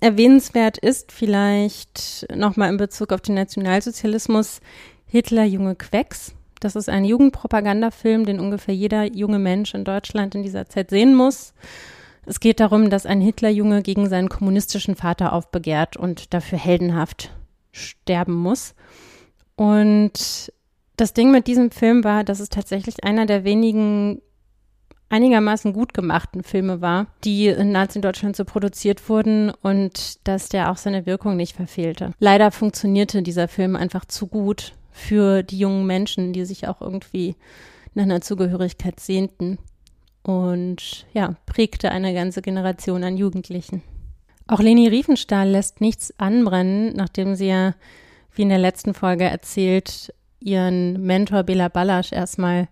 [0.00, 4.60] Erwähnenswert ist vielleicht nochmal in Bezug auf den Nationalsozialismus
[5.06, 6.34] Hitler junge Quecks.
[6.60, 11.14] Das ist ein Jugendpropagandafilm, den ungefähr jeder junge Mensch in Deutschland in dieser Zeit sehen
[11.14, 11.54] muss.
[12.26, 17.30] Es geht darum, dass ein Hitlerjunge gegen seinen kommunistischen Vater aufbegehrt und dafür heldenhaft
[17.72, 18.74] sterben muss.
[19.54, 20.52] Und
[20.96, 24.20] das Ding mit diesem Film war, dass es tatsächlich einer der wenigen
[25.08, 30.76] einigermaßen gut gemachten Filme war, die in Nazi-Deutschland so produziert wurden und dass der auch
[30.76, 32.12] seine Wirkung nicht verfehlte.
[32.18, 37.36] Leider funktionierte dieser Film einfach zu gut für die jungen Menschen, die sich auch irgendwie
[37.94, 39.58] nach einer Zugehörigkeit sehnten
[40.22, 43.82] und ja, prägte eine ganze Generation an Jugendlichen.
[44.48, 47.74] Auch Leni Riefenstahl lässt nichts anbrennen, nachdem sie ja
[48.34, 52.68] wie in der letzten Folge erzählt, ihren Mentor Bela Ballasch erstmal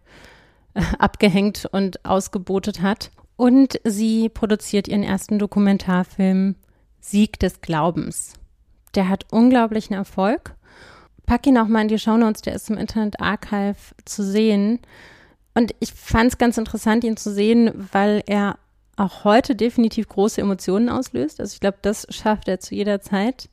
[0.98, 3.10] abgehängt und ausgebotet hat.
[3.36, 6.54] Und sie produziert ihren ersten Dokumentarfilm
[7.00, 8.34] Sieg des Glaubens.
[8.94, 10.54] Der hat unglaublichen Erfolg.
[11.26, 14.78] packe ihn auch mal in die Shownotes, der ist im Internet Archive zu sehen.
[15.54, 18.58] Und ich fand es ganz interessant, ihn zu sehen, weil er
[18.96, 21.40] auch heute definitiv große Emotionen auslöst.
[21.40, 23.48] Also ich glaube, das schafft er zu jeder Zeit.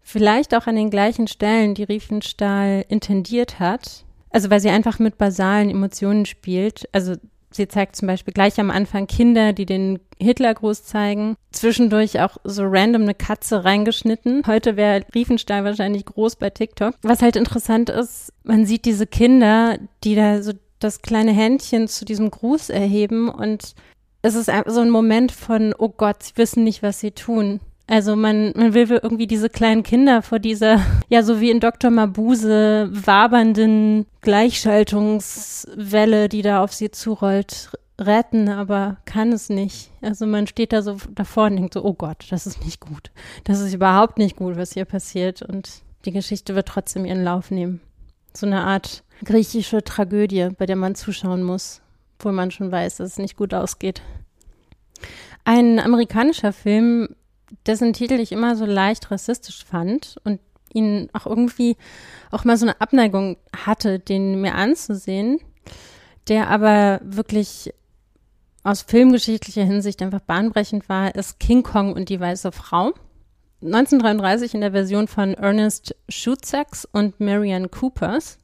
[0.00, 4.04] Vielleicht auch an den gleichen Stellen, die Riefenstahl intendiert hat.
[4.30, 6.88] Also weil sie einfach mit basalen Emotionen spielt.
[6.92, 7.14] Also
[7.50, 11.36] sie zeigt zum Beispiel gleich am Anfang Kinder, die den Hitlergruß zeigen.
[11.52, 14.42] Zwischendurch auch so random eine Katze reingeschnitten.
[14.46, 16.94] Heute wäre Riefenstahl wahrscheinlich groß bei TikTok.
[17.02, 22.04] Was halt interessant ist, man sieht diese Kinder, die da so das kleine Händchen zu
[22.04, 23.74] diesem Gruß erheben und
[24.22, 27.60] es ist so ein Moment von, oh Gott, sie wissen nicht, was sie tun.
[27.88, 31.90] Also man, man will irgendwie diese kleinen Kinder vor dieser, ja, so wie in Dr.
[31.90, 39.90] Mabuse, wabernden Gleichschaltungswelle, die da auf sie zurollt, retten, aber kann es nicht.
[40.02, 43.10] Also man steht da so davor und denkt so, oh Gott, das ist nicht gut.
[43.44, 45.40] Das ist überhaupt nicht gut, was hier passiert.
[45.40, 47.80] Und die Geschichte wird trotzdem ihren Lauf nehmen.
[48.36, 51.80] So eine Art griechische Tragödie, bei der man zuschauen muss,
[52.18, 54.02] obwohl man schon weiß, dass es nicht gut ausgeht.
[55.44, 57.08] Ein amerikanischer Film,
[57.66, 60.40] dessen Titel ich immer so leicht rassistisch fand und
[60.72, 61.76] ihn auch irgendwie
[62.30, 65.40] auch mal so eine Abneigung hatte, den mir anzusehen,
[66.28, 67.72] der aber wirklich
[68.64, 72.92] aus filmgeschichtlicher Hinsicht einfach bahnbrechend war, ist King Kong und die weiße Frau.
[73.62, 78.38] 1933 in der Version von Ernest Schutzax und Marianne Coopers.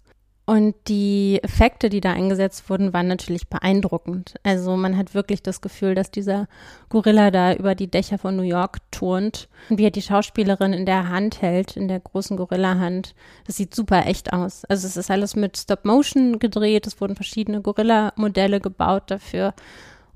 [0.47, 4.35] Und die Effekte, die da eingesetzt wurden, waren natürlich beeindruckend.
[4.43, 6.49] Also man hat wirklich das Gefühl, dass dieser
[6.91, 9.49] Gorilla da über die Dächer von New York turnt.
[9.71, 13.15] Und wie er die Schauspielerin in der Hand hält, in der großen Gorilla-Hand.
[13.47, 14.67] Das sieht super echt aus.
[14.67, 16.87] Also es ist alles mit Stop-Motion gedreht.
[16.87, 19.55] Es wurden verschiedene Gorilla-Modelle gebaut dafür.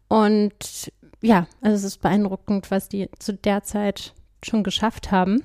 [0.09, 4.13] Und ja, also es ist beeindruckend, was die zu der Zeit
[4.45, 5.43] schon geschafft haben.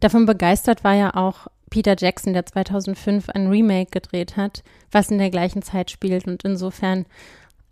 [0.00, 5.16] Davon begeistert war ja auch Peter Jackson, der 2005 ein Remake gedreht hat, was in
[5.16, 7.06] der gleichen Zeit spielt und insofern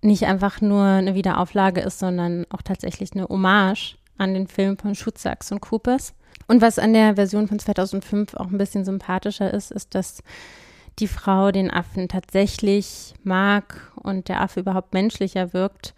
[0.01, 4.95] nicht einfach nur eine Wiederauflage ist, sondern auch tatsächlich eine Hommage an den Film von
[4.95, 6.15] Schutzachs und Coopers.
[6.49, 10.23] Und was an der Version von 2005 auch ein bisschen sympathischer ist, ist, dass
[10.99, 15.93] die Frau den Affen tatsächlich mag und der Affe überhaupt menschlicher wirkt,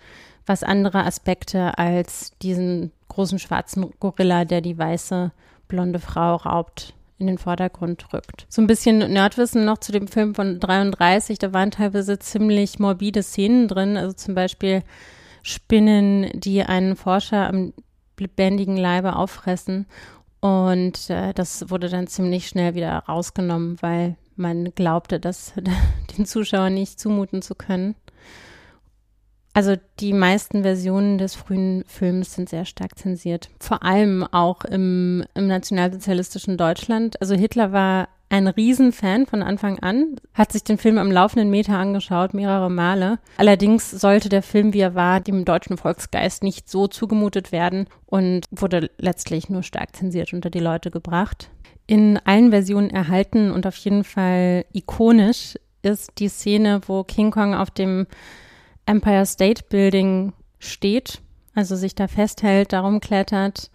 [0.45, 5.31] was andere Aspekte als diesen großen schwarzen Gorilla, der die weiße
[5.69, 8.47] blonde Frau raubt, in den Vordergrund rückt.
[8.49, 13.23] So ein bisschen Nerdwissen noch zu dem Film von 33, da waren teilweise ziemlich morbide
[13.23, 14.83] Szenen drin, also zum Beispiel
[15.43, 17.73] Spinnen, die einen Forscher am
[18.19, 19.87] lebendigen Leibe auffressen.
[20.41, 25.53] Und äh, das wurde dann ziemlich schnell wieder rausgenommen, weil man glaubte, das
[26.17, 27.95] den Zuschauern nicht zumuten zu können.
[29.55, 33.51] Also die meisten Versionen des frühen Films sind sehr stark zensiert.
[33.61, 37.21] Vor allem auch im, im nationalsozialistischen Deutschland.
[37.21, 41.77] Also Hitler war ein Riesenfan von Anfang an, hat sich den Film am laufenden Meter
[41.77, 43.19] angeschaut, mehrere Male.
[43.37, 48.47] Allerdings sollte der Film, wie er war, dem deutschen Volksgeist nicht so zugemutet werden und
[48.51, 51.51] wurde letztlich nur stark zensiert unter die Leute gebracht.
[51.87, 57.55] In allen Versionen erhalten und auf jeden Fall ikonisch ist die Szene, wo King Kong
[57.55, 58.07] auf dem
[58.87, 61.21] Empire State Building steht,
[61.55, 63.71] also sich da festhält, darum klettert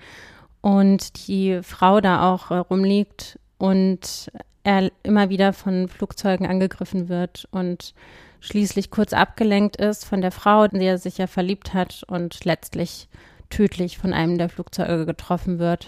[0.61, 4.31] und die Frau da auch äh, rumliegt und
[4.63, 7.93] er immer wieder von Flugzeugen angegriffen wird und
[8.41, 12.43] schließlich kurz abgelenkt ist von der Frau, in die er sich ja verliebt hat und
[12.43, 13.07] letztlich
[13.49, 15.87] tödlich von einem der Flugzeuge getroffen wird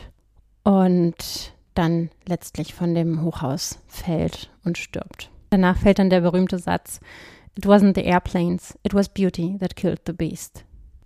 [0.63, 5.29] und dann letztlich von dem Hochhaus fällt und stirbt.
[5.49, 6.99] Danach fällt dann der berühmte Satz,
[7.59, 10.63] It wasn't the airplanes, it was beauty that killed the beast.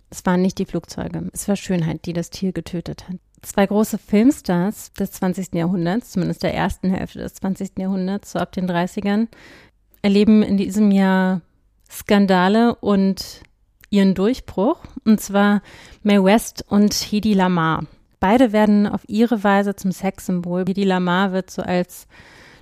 [0.08, 3.16] Es waren nicht die Flugzeuge, es war Schönheit, die das Tier getötet hat.
[3.42, 5.52] Zwei große Filmstars des 20.
[5.52, 7.76] Jahrhunderts, zumindest der ersten Hälfte des 20.
[7.76, 9.26] Jahrhunderts, so ab den 30ern,
[10.00, 11.40] erleben in diesem Jahr
[11.90, 13.42] Skandale und
[13.90, 15.60] ihren Durchbruch, und zwar
[16.04, 17.84] Mae West und Hedy Lamar.
[18.20, 20.66] Beide werden auf ihre Weise zum Sexsymbol.
[20.68, 22.06] Hedy Lamar wird so als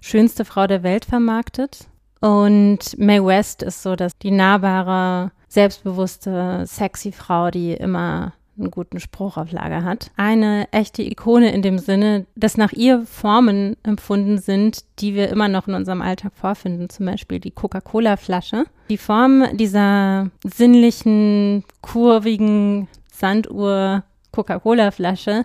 [0.00, 1.88] schönste Frau der Welt vermarktet
[2.22, 9.00] und Mae West ist so, dass die nahbare, selbstbewusste, sexy Frau, die immer einen guten
[9.00, 10.12] Spruch auf Lager hat.
[10.16, 15.48] Eine echte Ikone in dem Sinne, dass nach ihr Formen empfunden sind, die wir immer
[15.48, 16.88] noch in unserem Alltag vorfinden.
[16.88, 18.66] Zum Beispiel die Coca-Cola-Flasche.
[18.88, 25.44] Die Form dieser sinnlichen, kurvigen Sanduhr Coca-Cola-Flasche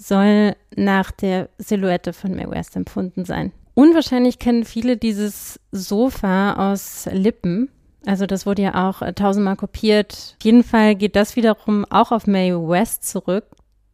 [0.00, 3.52] soll nach der Silhouette von Mae West empfunden sein.
[3.76, 7.68] Unwahrscheinlich kennen viele dieses Sofa aus Lippen.
[8.06, 10.34] Also das wurde ja auch äh, tausendmal kopiert.
[10.38, 13.44] Auf jeden Fall geht das wiederum auch auf Mae West zurück.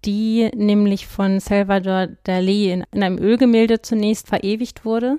[0.05, 5.19] die nämlich von Salvador Dali in, in einem Ölgemälde zunächst verewigt wurde,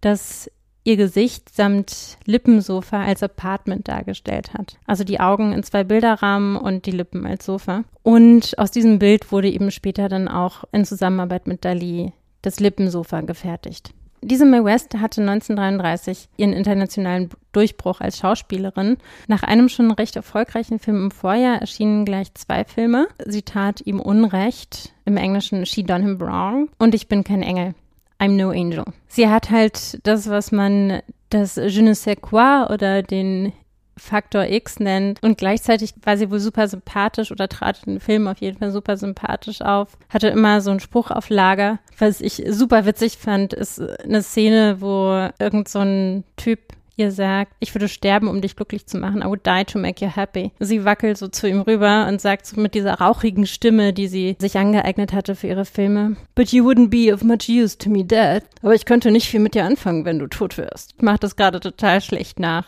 [0.00, 0.48] das
[0.84, 4.78] ihr Gesicht samt Lippensofa als Apartment dargestellt hat.
[4.86, 7.82] Also die Augen in zwei Bilderrahmen und die Lippen als Sofa.
[8.02, 12.12] Und aus diesem Bild wurde eben später dann auch in Zusammenarbeit mit Dali
[12.42, 13.92] das Lippensofa gefertigt.
[14.20, 18.96] Diese Mae West hatte 1933 ihren internationalen Durchbruch als Schauspielerin.
[19.28, 23.06] Nach einem schon recht erfolgreichen Film im Vorjahr erschienen gleich zwei Filme.
[23.24, 27.74] Sie tat ihm Unrecht, im Englischen She Done Him Wrong und Ich bin kein Engel.
[28.20, 28.84] I'm no angel.
[29.06, 33.52] Sie hat halt das, was man das Je ne sais quoi oder den
[33.98, 35.22] Faktor X nennt.
[35.22, 38.70] Und gleichzeitig war sie wohl super sympathisch oder trat in den Film auf jeden Fall
[38.70, 39.96] super sympathisch auf.
[40.08, 41.78] Hatte immer so einen Spruch auf Lager.
[41.98, 46.60] Was ich super witzig fand, ist eine Szene, wo irgend so ein Typ
[46.98, 49.22] ihr sagt, ich würde sterben, um dich glücklich zu machen.
[49.22, 50.50] I would die to make you happy.
[50.58, 54.36] Sie wackelt so zu ihm rüber und sagt so mit dieser rauchigen Stimme, die sie
[54.40, 56.16] sich angeeignet hatte für ihre Filme.
[56.34, 58.42] But you wouldn't be of much use to me dead.
[58.62, 60.94] Aber ich könnte nicht viel mit dir anfangen, wenn du tot wärst.
[60.96, 62.66] Ich mache das gerade total schlecht nach.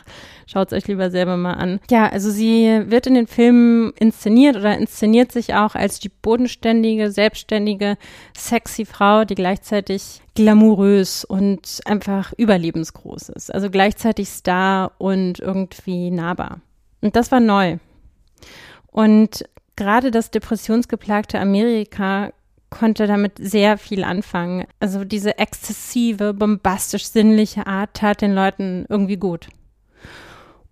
[0.51, 1.78] Schaut es euch lieber selber mal an.
[1.90, 7.12] Ja, also sie wird in den Filmen inszeniert oder inszeniert sich auch als die bodenständige,
[7.12, 7.96] selbstständige,
[8.36, 13.55] sexy Frau, die gleichzeitig glamourös und einfach überlebensgroß ist.
[13.55, 16.61] Also gleichzeitig Star und irgendwie nahbar.
[17.01, 17.78] Und das war neu.
[18.88, 19.44] Und
[19.76, 22.32] gerade das depressionsgeplagte Amerika
[22.70, 24.66] konnte damit sehr viel anfangen.
[24.80, 29.46] Also diese exzessive, bombastisch sinnliche Art tat den Leuten irgendwie gut.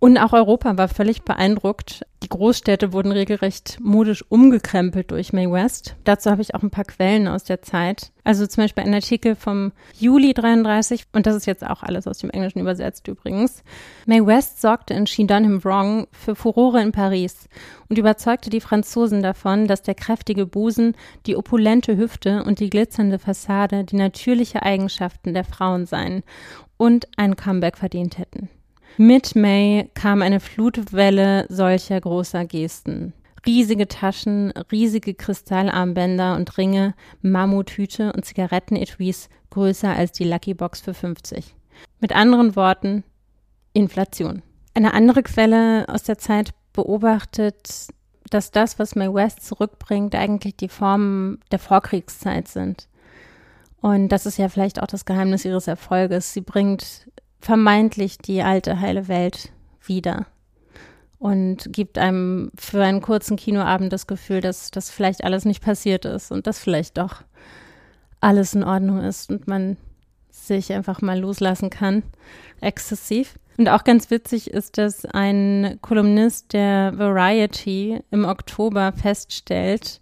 [0.01, 2.07] Und auch Europa war völlig beeindruckt.
[2.23, 5.97] Die Großstädte wurden regelrecht modisch umgekrempelt durch Mae West.
[6.05, 8.13] Dazu habe ich auch ein paar Quellen aus der Zeit.
[8.23, 12.19] Also zum Beispiel ein Artikel vom Juli 33, und das ist jetzt auch alles aus
[12.19, 13.65] dem Englischen übersetzt übrigens.
[14.07, 17.49] Mae West sorgte in She Done Him Wrong für Furore in Paris
[17.89, 20.95] und überzeugte die Franzosen davon, dass der kräftige Busen,
[21.27, 26.23] die opulente Hüfte und die glitzernde Fassade die natürliche Eigenschaften der Frauen seien
[26.77, 28.49] und ein Comeback verdient hätten.
[29.01, 33.13] Mit May kam eine Flutwelle solcher großer Gesten.
[33.47, 40.95] Riesige Taschen, riesige Kristallarmbänder und Ringe, Mammuthüte und Zigarettenetuis größer als die Lucky Box für
[40.95, 41.55] 50.
[42.01, 43.05] Mit anderen Worten,
[43.73, 44.43] Inflation.
[44.75, 47.87] Eine andere Quelle aus der Zeit beobachtet,
[48.31, 52.89] dass das, was May West zurückbringt, eigentlich die Formen der Vorkriegszeit sind.
[53.81, 56.33] Und das ist ja vielleicht auch das Geheimnis ihres Erfolges.
[56.33, 57.07] Sie bringt
[57.41, 60.27] vermeintlich die alte heile Welt wieder
[61.19, 66.05] und gibt einem für einen kurzen Kinoabend das Gefühl, dass das vielleicht alles nicht passiert
[66.05, 67.23] ist und dass vielleicht doch
[68.21, 69.77] alles in Ordnung ist und man
[70.31, 72.03] sich einfach mal loslassen kann,
[72.61, 73.39] exzessiv.
[73.57, 80.01] Und auch ganz witzig ist, dass ein Kolumnist der Variety im Oktober feststellt,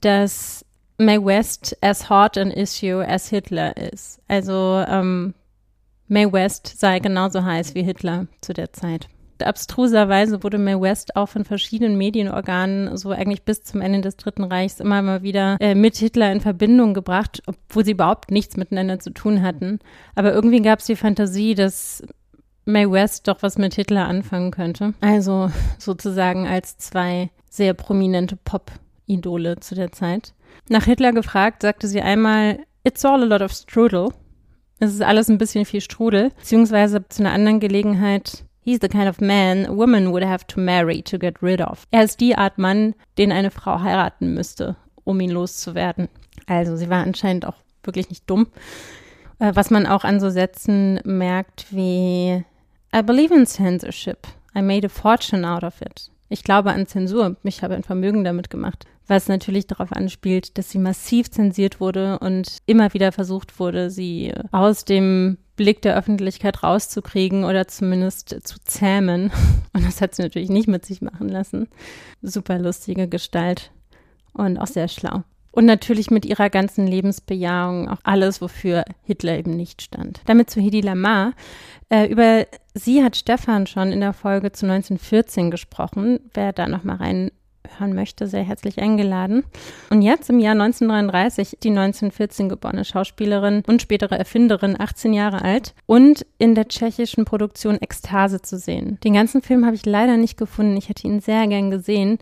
[0.00, 0.64] dass
[0.98, 4.20] Mae West as hot an issue as Hitler ist.
[4.28, 5.34] Also ähm,
[6.08, 9.08] Mae West sei genauso heiß wie Hitler zu der Zeit.
[9.42, 14.44] Abstruserweise wurde Mae West auch von verschiedenen Medienorganen so eigentlich bis zum Ende des Dritten
[14.44, 18.98] Reichs immer mal wieder äh, mit Hitler in Verbindung gebracht, obwohl sie überhaupt nichts miteinander
[18.98, 19.80] zu tun hatten.
[20.14, 22.02] Aber irgendwie gab es die Fantasie, dass
[22.64, 24.94] Mae West doch was mit Hitler anfangen könnte.
[25.00, 30.34] Also sozusagen als zwei sehr prominente Pop-Idole zu der Zeit.
[30.68, 34.12] Nach Hitler gefragt, sagte sie einmal, It's all a lot of strudel.
[34.78, 36.30] Es ist alles ein bisschen viel Strudel.
[36.36, 40.60] Beziehungsweise zu einer anderen Gelegenheit, he's the kind of man a woman would have to
[40.60, 41.86] marry to get rid of.
[41.90, 46.08] Er ist die Art Mann, den eine Frau heiraten müsste, um ihn loszuwerden.
[46.46, 48.48] Also sie war anscheinend auch wirklich nicht dumm.
[49.38, 52.44] Äh, was man auch an so Sätzen merkt wie
[52.94, 54.26] I believe in censorship.
[54.54, 56.10] I made a fortune out of it.
[56.28, 57.36] Ich glaube an Zensur.
[57.44, 62.18] Ich habe ein Vermögen damit gemacht was natürlich darauf anspielt, dass sie massiv zensiert wurde
[62.18, 68.58] und immer wieder versucht wurde, sie aus dem Blick der Öffentlichkeit rauszukriegen oder zumindest zu
[68.64, 69.30] zähmen.
[69.72, 71.68] Und das hat sie natürlich nicht mit sich machen lassen.
[72.22, 73.70] Super lustige Gestalt
[74.32, 75.22] und auch sehr schlau.
[75.50, 80.20] Und natürlich mit ihrer ganzen Lebensbejahung auch alles, wofür Hitler eben nicht stand.
[80.26, 81.32] Damit zu Hedi Lamar.
[81.88, 86.20] Äh, über sie hat Stefan schon in der Folge zu 1914 gesprochen.
[86.34, 87.30] Wer da nochmal rein
[87.78, 89.44] hören möchte, sehr herzlich eingeladen.
[89.90, 95.74] Und jetzt im Jahr 1933 die 1914 geborene Schauspielerin und spätere Erfinderin, 18 Jahre alt
[95.86, 98.98] und in der tschechischen Produktion Ekstase zu sehen.
[99.04, 100.76] Den ganzen Film habe ich leider nicht gefunden.
[100.76, 102.18] Ich hätte ihn sehr gern gesehen.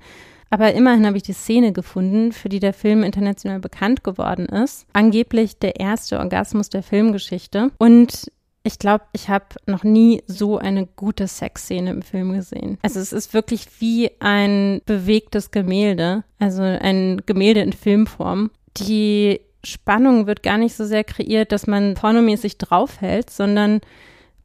[0.50, 4.86] Aber immerhin habe ich die Szene gefunden, für die der Film international bekannt geworden ist.
[4.92, 7.72] Angeblich der erste Orgasmus der Filmgeschichte.
[7.78, 8.30] Und
[8.66, 12.78] Ich glaube, ich habe noch nie so eine gute Sexszene im Film gesehen.
[12.80, 18.50] Also es ist wirklich wie ein bewegtes Gemälde, also ein Gemälde in Filmform.
[18.78, 23.82] Die Spannung wird gar nicht so sehr kreiert, dass man pornomäßig draufhält, sondern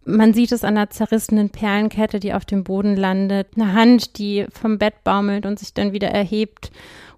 [0.03, 4.47] man sieht es an einer zerrissenen Perlenkette, die auf dem Boden landet, eine Hand, die
[4.51, 6.71] vom Bett baumelt und sich dann wieder erhebt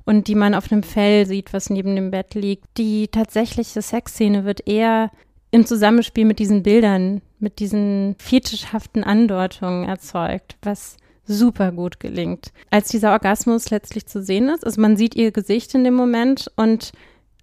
[0.06, 2.78] und die man auf einem Fell sieht, was neben dem Bett liegt.
[2.78, 5.10] Die tatsächliche Sexszene wird eher
[5.52, 12.52] im Zusammenspiel mit diesen Bildern, mit diesen fetischhaften Andeutungen erzeugt, was super gut gelingt.
[12.70, 16.52] Als dieser Orgasmus letztlich zu sehen ist, also man sieht ihr Gesicht in dem Moment
[16.56, 16.92] und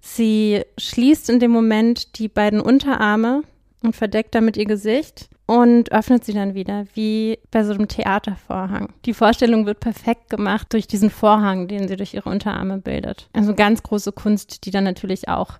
[0.00, 3.42] sie schließt in dem Moment die beiden Unterarme
[3.82, 8.92] und verdeckt damit ihr Gesicht und öffnet sie dann wieder, wie bei so einem Theatervorhang.
[9.06, 13.30] Die Vorstellung wird perfekt gemacht durch diesen Vorhang, den sie durch ihre Unterarme bildet.
[13.32, 15.58] Also ganz große Kunst, die dann natürlich auch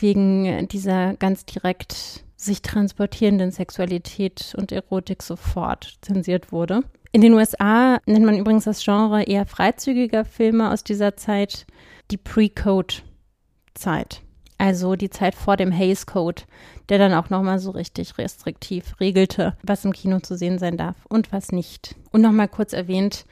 [0.00, 6.82] wegen dieser ganz direkt sich transportierenden Sexualität und Erotik sofort zensiert wurde.
[7.12, 11.66] In den USA nennt man übrigens das Genre eher freizügiger Filme aus dieser Zeit
[12.10, 14.22] die Pre-Code-Zeit.
[14.58, 16.42] Also die Zeit vor dem Hays Code,
[16.88, 20.96] der dann auch nochmal so richtig restriktiv regelte, was im Kino zu sehen sein darf
[21.08, 21.96] und was nicht.
[22.12, 23.26] Und nochmal kurz erwähnt,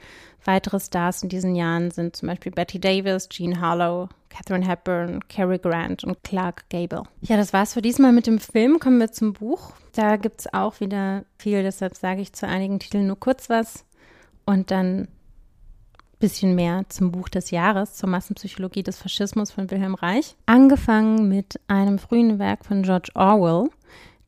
[0.45, 5.59] weitere Stars in diesen Jahren sind zum Beispiel Betty Davis, Jean Harlow, Catherine Hepburn, Cary
[5.59, 7.03] Grant und Clark Gable.
[7.21, 8.79] Ja, das war's für diesmal mit dem Film.
[8.79, 9.73] Kommen wir zum Buch.
[9.93, 13.85] Da gibt's auch wieder viel, deshalb sage ich zu einigen Titeln nur kurz was
[14.45, 15.07] und dann
[16.23, 20.37] bisschen mehr zum Buch des Jahres, zur Massenpsychologie des Faschismus von Wilhelm Reich.
[20.45, 23.69] Angefangen mit einem frühen Werk von George Orwell,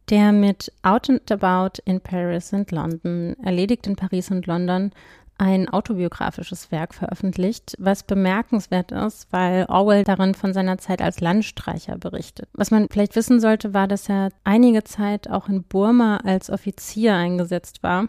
[0.10, 4.92] der mit Out and About in Paris and London, erledigt in Paris und London,
[5.38, 11.98] ein autobiografisches Werk veröffentlicht, was bemerkenswert ist, weil Orwell darin von seiner Zeit als Landstreicher
[11.98, 12.48] berichtet.
[12.54, 17.16] Was man vielleicht wissen sollte, war, dass er einige Zeit auch in Burma als Offizier
[17.16, 18.08] eingesetzt war.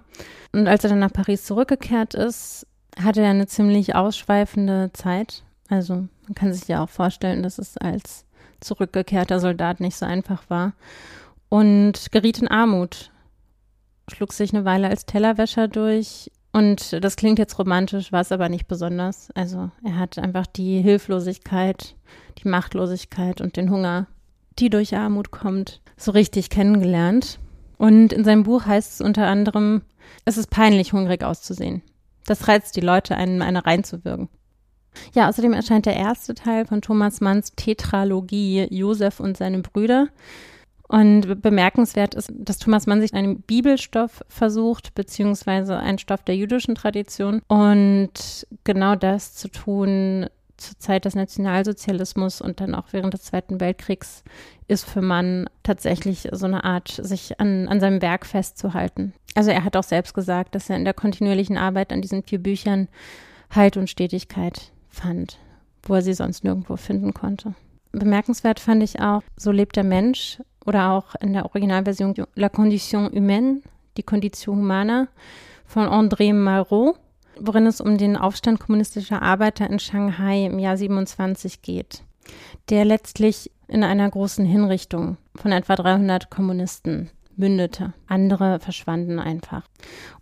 [0.53, 2.67] Und als er dann nach Paris zurückgekehrt ist,
[3.01, 5.43] hatte er eine ziemlich ausschweifende Zeit.
[5.69, 8.25] Also man kann sich ja auch vorstellen, dass es als
[8.61, 10.75] zurückgekehrter Soldat nicht so einfach war.
[11.49, 13.11] Und geriet in Armut,
[14.09, 16.31] schlug sich eine Weile als Tellerwäscher durch.
[16.57, 19.29] Und das klingt jetzt romantisch, war es aber nicht besonders.
[19.35, 21.97] Also er hat einfach die Hilflosigkeit,
[22.39, 24.07] die Machtlosigkeit und den Hunger,
[24.59, 27.41] die durch Armut kommt, so richtig kennengelernt.
[27.77, 29.83] Und in seinem Buch heißt es unter anderem,
[30.25, 31.83] es ist peinlich, hungrig auszusehen.
[32.25, 34.31] Das reizt die Leute, einen eine reinzuwirken.
[35.15, 40.09] Ja, außerdem erscheint der erste Teil von Thomas Manns Tetralogie Josef und seine Brüder.
[40.89, 46.77] Und bemerkenswert ist, dass Thomas Mann sich einen Bibelstoff versucht, beziehungsweise einen Stoff der jüdischen
[46.77, 47.43] Tradition.
[47.49, 50.27] Und genau das zu tun
[50.57, 54.23] zur Zeit des Nationalsozialismus und dann auch während des Zweiten Weltkriegs
[54.69, 59.13] ist für Mann tatsächlich so eine Art, sich an, an seinem Werk festzuhalten.
[59.35, 62.43] Also er hat auch selbst gesagt, dass er in der kontinuierlichen Arbeit an diesen vier
[62.43, 62.89] Büchern
[63.55, 65.39] Halt und Stetigkeit fand,
[65.83, 67.55] wo er sie sonst nirgendwo finden konnte.
[67.93, 73.11] Bemerkenswert fand ich auch, so lebt der Mensch oder auch in der Originalversion La Condition
[73.13, 73.63] Humaine,
[73.97, 75.09] die Condition Humana
[75.65, 76.99] von André Malraux,
[77.39, 82.03] worin es um den Aufstand kommunistischer Arbeiter in Shanghai im Jahr 27 geht,
[82.69, 87.93] der letztlich in einer großen Hinrichtung von etwa 300 Kommunisten mündete.
[88.07, 89.63] Andere verschwanden einfach.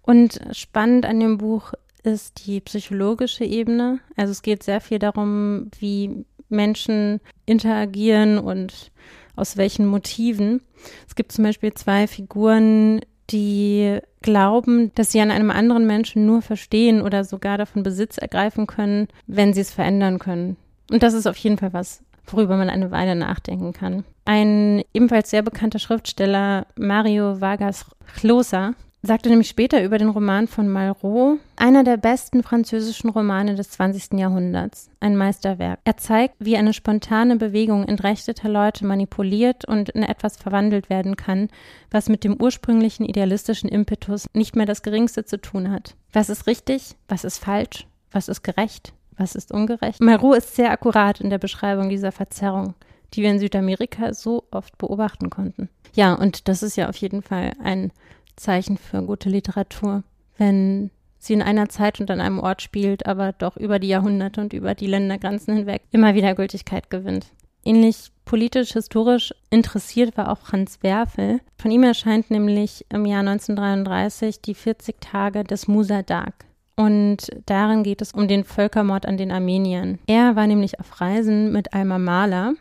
[0.03, 1.73] Und spannend an dem Buch
[2.03, 4.01] ist die psychologische Ebene.
[4.17, 8.91] Also es geht sehr viel darum, wie Menschen interagieren und
[9.37, 10.61] aus welchen Motiven.
[11.09, 13.01] Es gibt zum Beispiel zwei Figuren,
[13.31, 18.67] die glauben, dass sie an einem anderen Menschen nur verstehen oder sogar davon Besitz ergreifen
[18.67, 20.57] können, wenn sie es verändern können.
[20.91, 24.05] Und das ist auf jeden Fall was, worüber man eine Weile nachdenken kann.
[24.25, 27.87] Ein ebenfalls sehr bekannter Schriftsteller, Mario Vargas
[28.23, 28.75] Llosa,
[29.07, 34.19] sagte nämlich später über den Roman von Malraux, einer der besten französischen Romane des 20.
[34.19, 35.81] Jahrhunderts, ein Meisterwerk.
[35.85, 41.49] Er zeigt, wie eine spontane Bewegung entrechteter Leute manipuliert und in etwas verwandelt werden kann,
[41.91, 45.97] was mit dem ursprünglichen idealistischen Impetus nicht mehr das geringste zu tun hat.
[46.13, 46.97] Was ist richtig?
[47.09, 47.87] Was ist falsch?
[48.11, 48.93] Was ist gerecht?
[49.17, 50.01] Was ist ungerecht?
[50.01, 52.75] Malraux ist sehr akkurat in der Beschreibung dieser Verzerrung,
[53.13, 55.69] die wir in Südamerika so oft beobachten konnten.
[55.95, 57.93] Ja, und das ist ja auf jeden Fall ein
[58.37, 60.03] Zeichen für gute Literatur,
[60.37, 64.41] wenn sie in einer Zeit und an einem Ort spielt, aber doch über die Jahrhunderte
[64.41, 67.27] und über die Ländergrenzen hinweg immer wieder Gültigkeit gewinnt.
[67.65, 71.41] Ähnlich politisch-historisch interessiert war auch Franz Werfel.
[71.57, 76.35] Von ihm erscheint nämlich im Jahr 1933 die 40 Tage des Musadag.
[76.77, 79.99] Und darin geht es um den Völkermord an den Armeniern.
[80.07, 82.55] Er war nämlich auf Reisen mit Alma Mahler,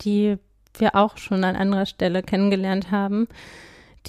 [0.00, 0.38] die
[0.78, 3.26] wir auch schon an anderer Stelle kennengelernt haben,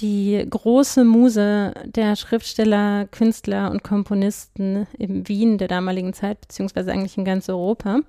[0.00, 7.18] die große Muse der Schriftsteller, Künstler und Komponisten in Wien der damaligen Zeit, beziehungsweise eigentlich
[7.18, 8.00] in ganz Europa.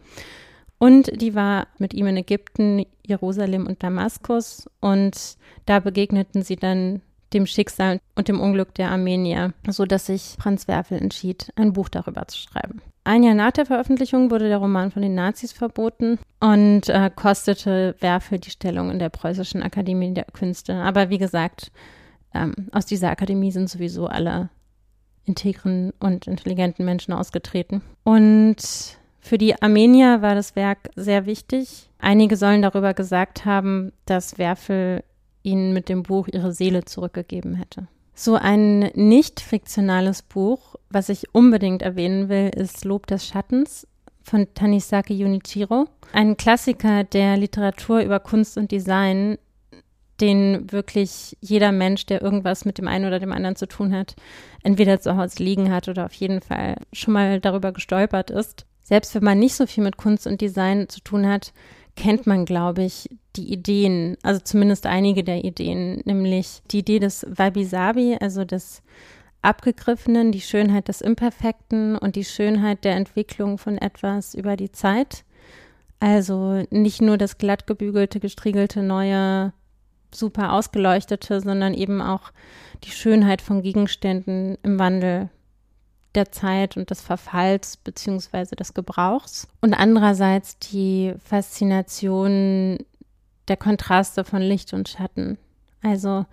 [0.77, 4.67] Und die war mit ihm in Ägypten, Jerusalem und Damaskus.
[4.79, 7.01] Und da begegneten sie dann
[7.33, 11.87] dem Schicksal und dem Unglück der Armenier, so dass sich Franz Werfel entschied, ein Buch
[11.87, 12.81] darüber zu schreiben.
[13.03, 17.95] Ein Jahr nach der Veröffentlichung wurde der Roman von den Nazis verboten und äh, kostete
[17.99, 20.75] Werfel die Stellung in der Preußischen Akademie der Künste.
[20.75, 21.71] Aber wie gesagt,
[22.33, 24.49] ähm, aus dieser Akademie sind sowieso alle
[25.25, 27.81] integren und intelligenten Menschen ausgetreten.
[28.03, 28.57] Und
[29.19, 31.89] für die Armenier war das Werk sehr wichtig.
[31.99, 35.03] Einige sollen darüber gesagt haben, dass Werfel
[35.43, 37.87] ihnen mit dem Buch ihre Seele zurückgegeben hätte.
[38.13, 43.87] So ein nicht fiktionales Buch, was ich unbedingt erwähnen will, ist Lob des Schattens
[44.23, 45.87] von Tanisaki Junichiro.
[46.13, 49.37] Ein Klassiker der Literatur über Kunst und Design,
[50.19, 54.15] den wirklich jeder Mensch, der irgendwas mit dem einen oder dem anderen zu tun hat,
[54.63, 58.65] entweder zu Hause liegen hat oder auf jeden Fall schon mal darüber gestolpert ist.
[58.83, 61.53] Selbst wenn man nicht so viel mit Kunst und Design zu tun hat,
[61.95, 67.25] kennt man, glaube ich, die Ideen, also zumindest einige der Ideen, nämlich die Idee des
[67.27, 68.81] Wabi-Sabi, also des
[69.41, 75.23] Abgegriffenen, die Schönheit des Imperfekten und die Schönheit der Entwicklung von etwas über die Zeit.
[75.99, 79.53] Also nicht nur das glatt gebügelte, gestriegelte, neue,
[80.13, 82.31] super ausgeleuchtete, sondern eben auch
[82.83, 85.29] die Schönheit von Gegenständen im Wandel
[86.15, 92.79] der Zeit und des Verfalls beziehungsweise des Gebrauchs und andererseits die Faszination
[93.47, 95.37] der Kontraste von Licht und Schatten.
[95.81, 96.25] Also,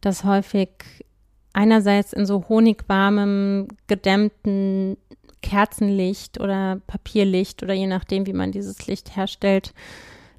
[0.00, 1.04] dass häufig
[1.52, 4.96] einerseits in so honigwarmem, gedämmten
[5.42, 9.74] Kerzenlicht oder Papierlicht oder je nachdem, wie man dieses Licht herstellt,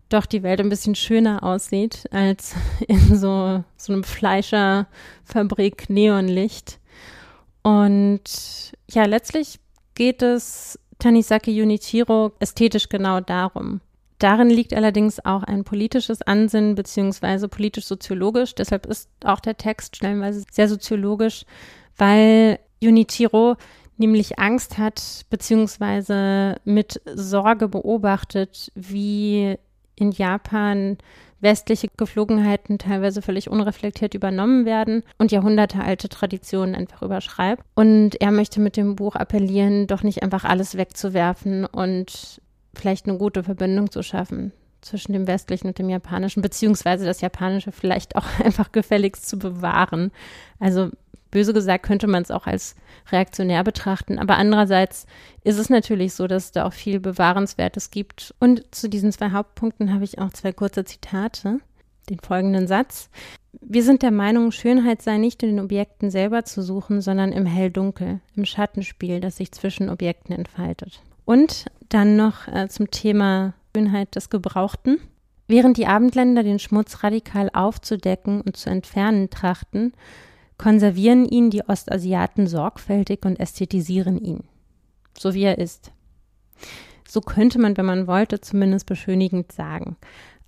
[0.10, 2.56] doch die Welt ein bisschen schöner aussieht als
[2.88, 6.80] in so, so einem Fleischerfabrik Neonlicht.
[7.64, 9.60] Und ja, letztlich
[9.96, 13.82] geht es Tanisaki Junichiro ästhetisch genau darum.
[14.24, 18.56] Darin liegt allerdings auch ein politisches Ansinnen beziehungsweise politisch-soziologisch.
[18.56, 21.44] Deshalb ist auch der Text stellenweise sehr soziologisch,
[21.98, 23.58] weil Junichiro
[23.98, 29.58] nämlich Angst hat beziehungsweise mit Sorge beobachtet, wie
[29.96, 31.00] in Japan
[31.42, 37.62] westliche Geflogenheiten teilweise völlig unreflektiert übernommen werden und jahrhundertealte Traditionen einfach überschreibt.
[37.76, 42.40] Und er möchte mit dem Buch appellieren, doch nicht einfach alles wegzuwerfen und
[42.74, 44.52] vielleicht eine gute Verbindung zu schaffen
[44.82, 50.12] zwischen dem westlichen und dem japanischen, beziehungsweise das japanische vielleicht auch einfach gefälligst zu bewahren.
[50.60, 50.90] Also
[51.32, 52.76] Böse gesagt könnte man es auch als
[53.12, 55.08] reaktionär betrachten, aber andererseits
[55.44, 58.36] ist es natürlich so, dass es da auch viel Bewahrenswertes gibt.
[58.40, 61.60] Und zu diesen zwei Hauptpunkten habe ich auch zwei kurze Zitate.
[62.10, 63.10] Den folgenden Satz.
[63.62, 67.46] Wir sind der Meinung, Schönheit sei nicht in den Objekten selber zu suchen, sondern im
[67.46, 71.02] Hell-Dunkel, im Schattenspiel, das sich zwischen Objekten entfaltet.
[71.26, 75.00] Und dann noch äh, zum Thema Schönheit des Gebrauchten.
[75.48, 79.94] Während die Abendländer den Schmutz radikal aufzudecken und zu entfernen trachten,
[80.58, 84.44] konservieren ihn die Ostasiaten sorgfältig und ästhetisieren ihn,
[85.18, 85.92] so wie er ist.
[87.08, 89.98] So könnte man, wenn man wollte, zumindest beschönigend sagen.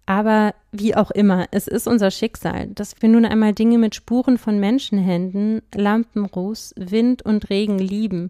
[0.06, 4.38] Aber wie auch immer, es ist unser Schicksal, dass wir nun einmal Dinge mit Spuren
[4.38, 8.30] von Menschenhänden, Lampenruß, Wind und Regen lieben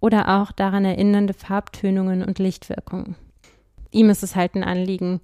[0.00, 3.16] oder auch daran erinnernde Farbtönungen und Lichtwirkungen.
[3.90, 5.20] Ihm ist es halt ein Anliegen,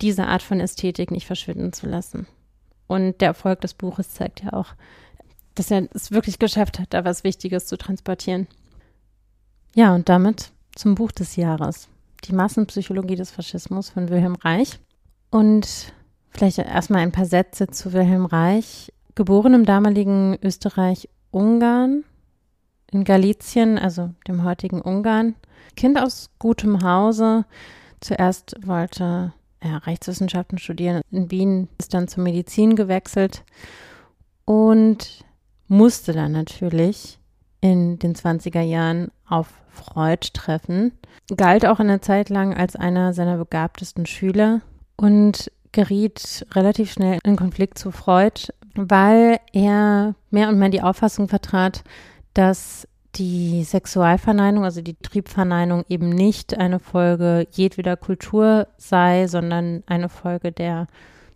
[0.00, 2.26] diese Art von Ästhetik nicht verschwinden zu lassen.
[2.86, 4.74] Und der Erfolg des Buches zeigt ja auch,
[5.54, 8.46] dass er es wirklich geschafft hat, da was Wichtiges zu transportieren.
[9.74, 11.88] Ja, und damit zum Buch des Jahres.
[12.24, 14.78] Die Massenpsychologie des Faschismus von Wilhelm Reich.
[15.30, 15.92] Und
[16.30, 18.92] vielleicht erstmal ein paar Sätze zu Wilhelm Reich.
[19.14, 22.04] Geboren im damaligen Österreich-Ungarn,
[22.90, 25.34] in Galizien, also dem heutigen Ungarn.
[25.76, 27.44] Kind aus gutem Hause.
[28.00, 31.02] Zuerst wollte er Rechtswissenschaften studieren.
[31.10, 33.44] In Wien ist dann zur Medizin gewechselt.
[34.44, 35.24] Und
[35.66, 37.18] musste dann natürlich
[37.60, 40.92] in den 20er Jahren auf Freud treffen,
[41.36, 44.62] galt auch eine Zeit lang als einer seiner begabtesten Schüler
[44.96, 51.28] und geriet relativ schnell in Konflikt zu Freud, weil er mehr und mehr die Auffassung
[51.28, 51.84] vertrat,
[52.38, 52.86] dass
[53.16, 60.52] die Sexualverneinung, also die Triebverneinung eben nicht eine Folge jedweder Kultur sei, sondern eine Folge
[60.52, 60.86] der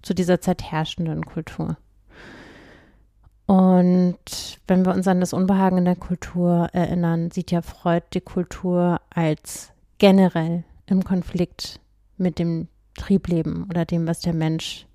[0.03, 1.77] zu dieser Zeit herrschenden Kultur.
[3.47, 8.21] Und wenn wir uns an das Unbehagen in der Kultur erinnern, sieht ja Freud die
[8.21, 11.81] Kultur als generell im Konflikt
[12.17, 14.87] mit dem Triebleben oder dem, was der Mensch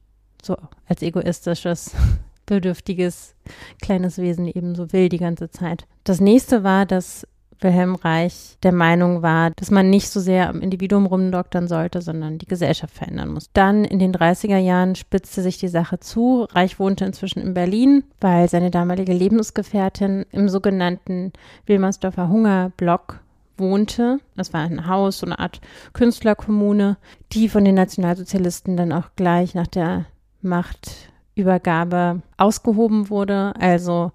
[0.42, 0.56] so
[0.88, 1.94] als egoistisches
[2.48, 3.36] hilfsbedürftiges
[3.82, 5.86] kleines Wesen eben so will die ganze Zeit.
[6.08, 7.28] Das nächste war, dass
[7.60, 12.38] Wilhelm Reich der Meinung war, dass man nicht so sehr am Individuum rumdoktern sollte, sondern
[12.38, 13.50] die Gesellschaft verändern muss.
[13.52, 16.48] Dann in den 30er Jahren spitzte sich die Sache zu.
[16.52, 21.34] Reich wohnte inzwischen in Berlin, weil seine damalige Lebensgefährtin im sogenannten
[21.66, 23.20] Wilmersdorfer Hungerblock
[23.58, 24.20] wohnte.
[24.38, 25.60] Das war ein Haus, so eine Art
[25.92, 26.96] Künstlerkommune,
[27.34, 30.06] die von den Nationalsozialisten dann auch gleich nach der
[30.42, 33.52] Machtübergabe ausgehoben wurde.
[33.60, 34.14] Also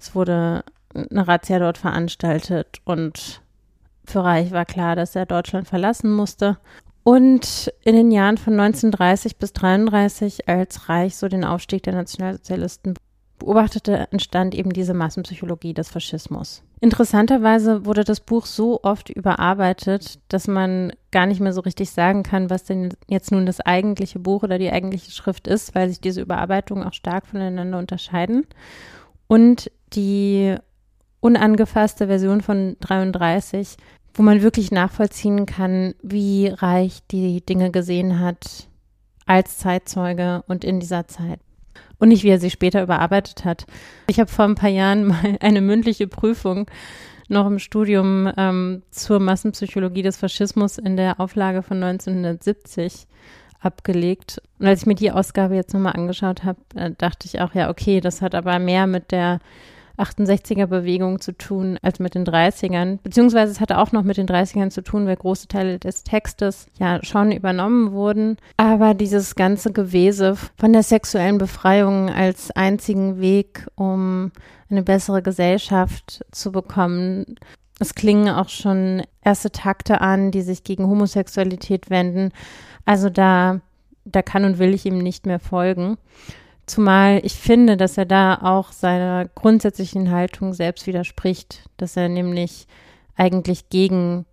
[0.00, 3.42] es wurde eine Razzia dort veranstaltet und
[4.04, 6.58] für Reich war klar, dass er Deutschland verlassen musste.
[7.04, 12.94] Und in den Jahren von 1930 bis 1933, als Reich so den Aufstieg der Nationalsozialisten
[13.38, 16.62] beobachtete, entstand eben diese Massenpsychologie des Faschismus.
[16.80, 22.22] Interessanterweise wurde das Buch so oft überarbeitet, dass man gar nicht mehr so richtig sagen
[22.22, 26.00] kann, was denn jetzt nun das eigentliche Buch oder die eigentliche Schrift ist, weil sich
[26.00, 28.46] diese Überarbeitungen auch stark voneinander unterscheiden.
[29.26, 30.56] Und die
[31.20, 33.76] unangefasste Version von 33,
[34.14, 38.68] wo man wirklich nachvollziehen kann, wie reich die Dinge gesehen hat
[39.26, 41.40] als Zeitzeuge und in dieser Zeit.
[41.98, 43.66] Und nicht, wie er sie später überarbeitet hat.
[44.06, 46.66] Ich habe vor ein paar Jahren mal eine mündliche Prüfung
[47.28, 53.06] noch im Studium ähm, zur Massenpsychologie des Faschismus in der Auflage von 1970
[53.60, 54.40] abgelegt.
[54.58, 57.70] Und als ich mir die Ausgabe jetzt nochmal angeschaut habe, äh, dachte ich auch, ja,
[57.70, 59.40] okay, das hat aber mehr mit der
[59.98, 62.98] 68er-Bewegung zu tun als mit den 30ern.
[63.02, 66.66] Beziehungsweise es hatte auch noch mit den 30ern zu tun, weil große Teile des Textes
[66.78, 68.36] ja schon übernommen wurden.
[68.56, 74.32] Aber dieses ganze Gewese von der sexuellen Befreiung als einzigen Weg, um
[74.70, 77.36] eine bessere Gesellschaft zu bekommen,
[77.80, 82.32] es klingen auch schon erste Takte an, die sich gegen Homosexualität wenden.
[82.84, 83.60] Also da,
[84.04, 85.96] da kann und will ich ihm nicht mehr folgen.
[86.68, 92.66] Zumal ich finde, dass er da auch seiner grundsätzlichen Haltung selbst widerspricht, dass er nämlich
[93.16, 94.26] eigentlich gegen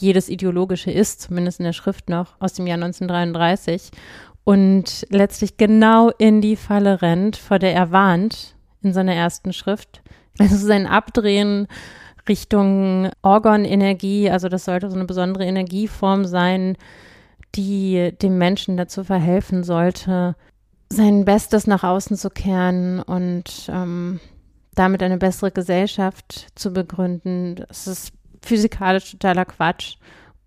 [0.00, 3.90] jedes Ideologische ist, zumindest in der Schrift noch aus dem Jahr 1933
[4.42, 10.00] und letztlich genau in die Falle rennt, vor der er warnt in seiner ersten Schrift.
[10.38, 11.68] Also sein Abdrehen
[12.26, 16.78] Richtung Organenergie, also das sollte so eine besondere Energieform sein,
[17.54, 20.36] die dem Menschen dazu verhelfen sollte,
[20.92, 24.20] sein Bestes nach außen zu kehren und ähm,
[24.74, 27.56] damit eine bessere Gesellschaft zu begründen.
[27.68, 28.12] Das ist
[28.42, 29.96] physikalisch totaler Quatsch.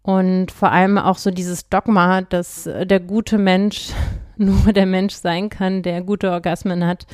[0.01, 3.89] Und vor allem auch so dieses Dogma, dass der gute Mensch
[4.37, 7.07] nur der Mensch sein kann, der gute Orgasmen hat.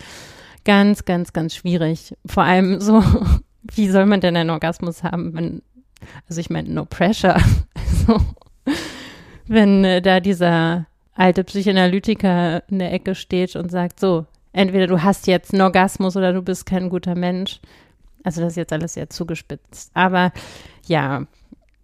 [0.66, 2.16] Ganz, ganz, ganz schwierig.
[2.26, 3.04] Vor allem so,
[3.64, 5.62] wie soll man denn einen Orgasmus haben, wenn,
[6.28, 7.40] also ich meine, no pressure.
[8.08, 8.20] Also,
[9.48, 15.04] wenn äh, da dieser alte Psychoanalytiker in der Ecke steht und sagt, so, entweder du
[15.04, 17.60] hast jetzt einen Orgasmus oder du bist kein guter Mensch.
[18.24, 19.92] Also das ist jetzt alles sehr zugespitzt.
[19.94, 20.32] Aber
[20.86, 21.26] ja,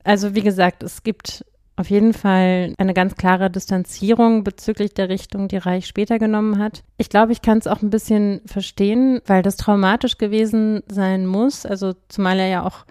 [0.03, 1.43] also wie gesagt, es gibt
[1.75, 6.83] auf jeden Fall eine ganz klare Distanzierung bezüglich der Richtung, die Reich später genommen hat.
[6.97, 11.67] Ich glaube, ich kann es auch ein bisschen verstehen, weil das traumatisch gewesen sein muss.
[11.67, 12.85] Also zumal er ja auch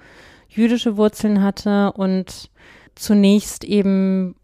[0.48, 2.50] jüdische Wurzeln hatte und
[2.94, 4.36] zunächst eben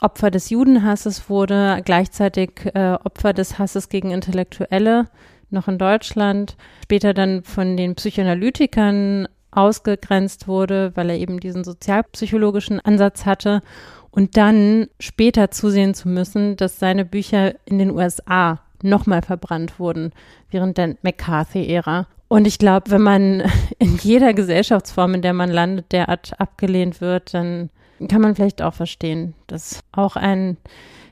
[0.00, 5.06] Opfer des Judenhasses wurde, gleichzeitig äh, Opfer des Hasses gegen Intellektuelle,
[5.50, 12.80] noch in Deutschland, später dann von den Psychoanalytikern ausgegrenzt wurde, weil er eben diesen sozialpsychologischen
[12.80, 13.62] Ansatz hatte
[14.10, 20.12] und dann später zusehen zu müssen, dass seine Bücher in den USA nochmal verbrannt wurden
[20.50, 22.06] während der McCarthy-Ära.
[22.28, 23.42] Und ich glaube, wenn man
[23.78, 27.70] in jeder Gesellschaftsform, in der man landet, derart abgelehnt wird, dann
[28.08, 30.56] kann man vielleicht auch verstehen, dass auch ein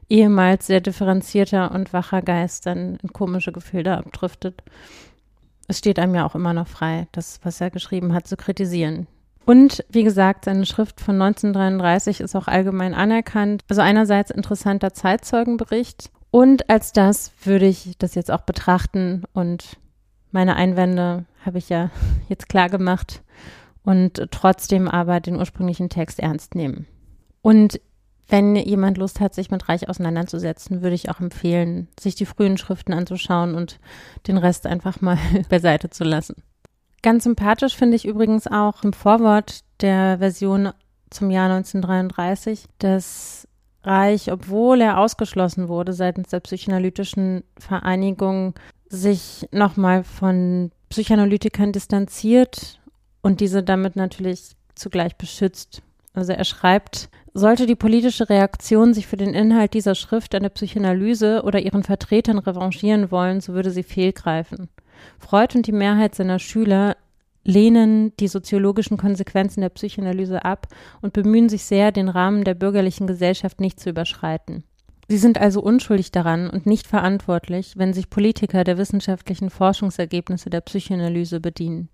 [0.09, 4.63] ehemals sehr differenzierter und wacher Geist dann in komische Gefühle abdriftet.
[5.69, 9.07] Es steht einem ja auch immer noch frei, das, was er geschrieben hat, zu kritisieren.
[9.45, 13.63] Und wie gesagt, seine Schrift von 1933 ist auch allgemein anerkannt.
[13.69, 19.77] Also einerseits interessanter Zeitzeugenbericht und als das würde ich das jetzt auch betrachten und
[20.31, 21.91] meine Einwände habe ich ja
[22.29, 23.23] jetzt klar gemacht
[23.85, 26.87] und trotzdem aber den ursprünglichen Text ernst nehmen.
[27.41, 27.81] Und
[28.29, 32.57] wenn jemand Lust hat, sich mit Reich auseinanderzusetzen, würde ich auch empfehlen, sich die frühen
[32.57, 33.79] Schriften anzuschauen und
[34.27, 35.19] den Rest einfach mal
[35.49, 36.37] beiseite zu lassen.
[37.03, 40.71] Ganz sympathisch finde ich übrigens auch im Vorwort der Version
[41.11, 43.47] zum Jahr 1933, dass
[43.85, 48.55] Reich, obwohl er ausgeschlossen wurde seitens der psychoanalytischen Vereinigung,
[48.89, 52.81] sich nochmal von Psychoanalytikern distanziert
[53.23, 55.83] und diese damit natürlich zugleich beschützt.
[56.15, 60.51] Also er schreibt, sollte die politische Reaktion sich für den Inhalt dieser Schrift an der
[60.51, 64.69] Psychoanalyse oder ihren Vertretern revanchieren wollen, so würde sie fehlgreifen.
[65.19, 66.97] Freud und die Mehrheit seiner Schüler
[67.45, 70.69] lehnen die soziologischen Konsequenzen der Psychoanalyse ab
[71.01, 74.65] und bemühen sich sehr, den Rahmen der bürgerlichen Gesellschaft nicht zu überschreiten.
[75.09, 80.61] Sie sind also unschuldig daran und nicht verantwortlich, wenn sich Politiker der wissenschaftlichen Forschungsergebnisse der
[80.61, 81.89] Psychoanalyse bedienen.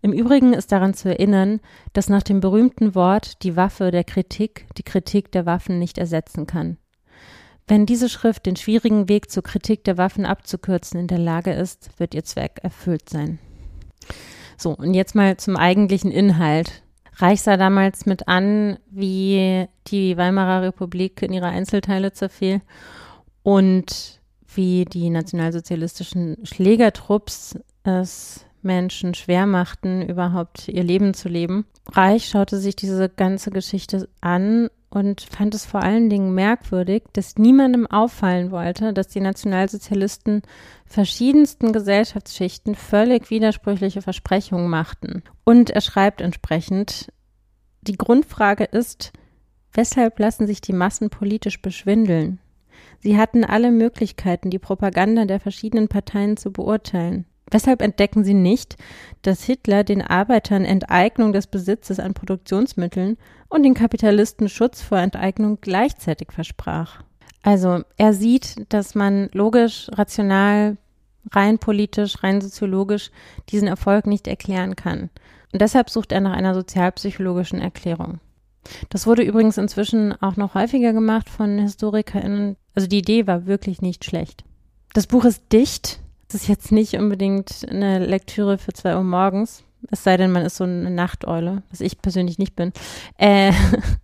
[0.00, 1.60] Im Übrigen ist daran zu erinnern,
[1.92, 6.46] dass nach dem berühmten Wort die Waffe der Kritik die Kritik der Waffen nicht ersetzen
[6.46, 6.78] kann.
[7.66, 11.90] Wenn diese Schrift den schwierigen Weg zur Kritik der Waffen abzukürzen in der Lage ist,
[11.98, 13.38] wird ihr Zweck erfüllt sein.
[14.56, 16.82] So, und jetzt mal zum eigentlichen Inhalt.
[17.16, 22.62] Reich sah damals mit an, wie die Weimarer Republik in ihre Einzelteile zerfiel
[23.42, 24.20] und
[24.54, 31.64] wie die nationalsozialistischen Schlägertrupps es Menschen schwer machten, überhaupt ihr Leben zu leben.
[31.90, 37.36] Reich schaute sich diese ganze Geschichte an und fand es vor allen Dingen merkwürdig, dass
[37.36, 40.42] niemandem auffallen wollte, dass die Nationalsozialisten
[40.86, 45.22] verschiedensten Gesellschaftsschichten völlig widersprüchliche Versprechungen machten.
[45.44, 47.12] Und er schreibt entsprechend,
[47.80, 49.12] die Grundfrage ist,
[49.72, 52.38] weshalb lassen sich die Massen politisch beschwindeln?
[53.00, 57.26] Sie hatten alle Möglichkeiten, die Propaganda der verschiedenen Parteien zu beurteilen.
[57.50, 58.76] Weshalb entdecken sie nicht,
[59.22, 63.16] dass Hitler den Arbeitern Enteignung des Besitzes an Produktionsmitteln
[63.48, 67.02] und den Kapitalisten Schutz vor Enteignung gleichzeitig versprach?
[67.42, 70.76] Also er sieht, dass man logisch, rational,
[71.32, 73.10] rein politisch, rein soziologisch
[73.48, 75.10] diesen Erfolg nicht erklären kann.
[75.52, 78.20] Und deshalb sucht er nach einer sozialpsychologischen Erklärung.
[78.90, 82.56] Das wurde übrigens inzwischen auch noch häufiger gemacht von HistorikerInnen.
[82.74, 84.44] Also die Idee war wirklich nicht schlecht.
[84.92, 89.64] Das Buch ist dicht, das ist jetzt nicht unbedingt eine Lektüre für zwei Uhr morgens.
[89.90, 92.72] Es sei denn, man ist so eine Nachteule, was ich persönlich nicht bin.
[93.16, 93.52] Äh,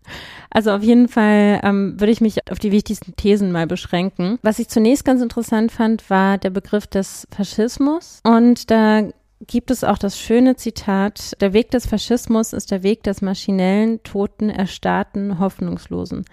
[0.50, 4.38] also auf jeden Fall ähm, würde ich mich auf die wichtigsten Thesen mal beschränken.
[4.42, 8.20] Was ich zunächst ganz interessant fand, war der Begriff des Faschismus.
[8.24, 9.02] Und da
[9.46, 14.02] gibt es auch das schöne Zitat, der Weg des Faschismus ist der Weg des maschinellen,
[14.02, 16.24] toten, erstarrten, hoffnungslosen.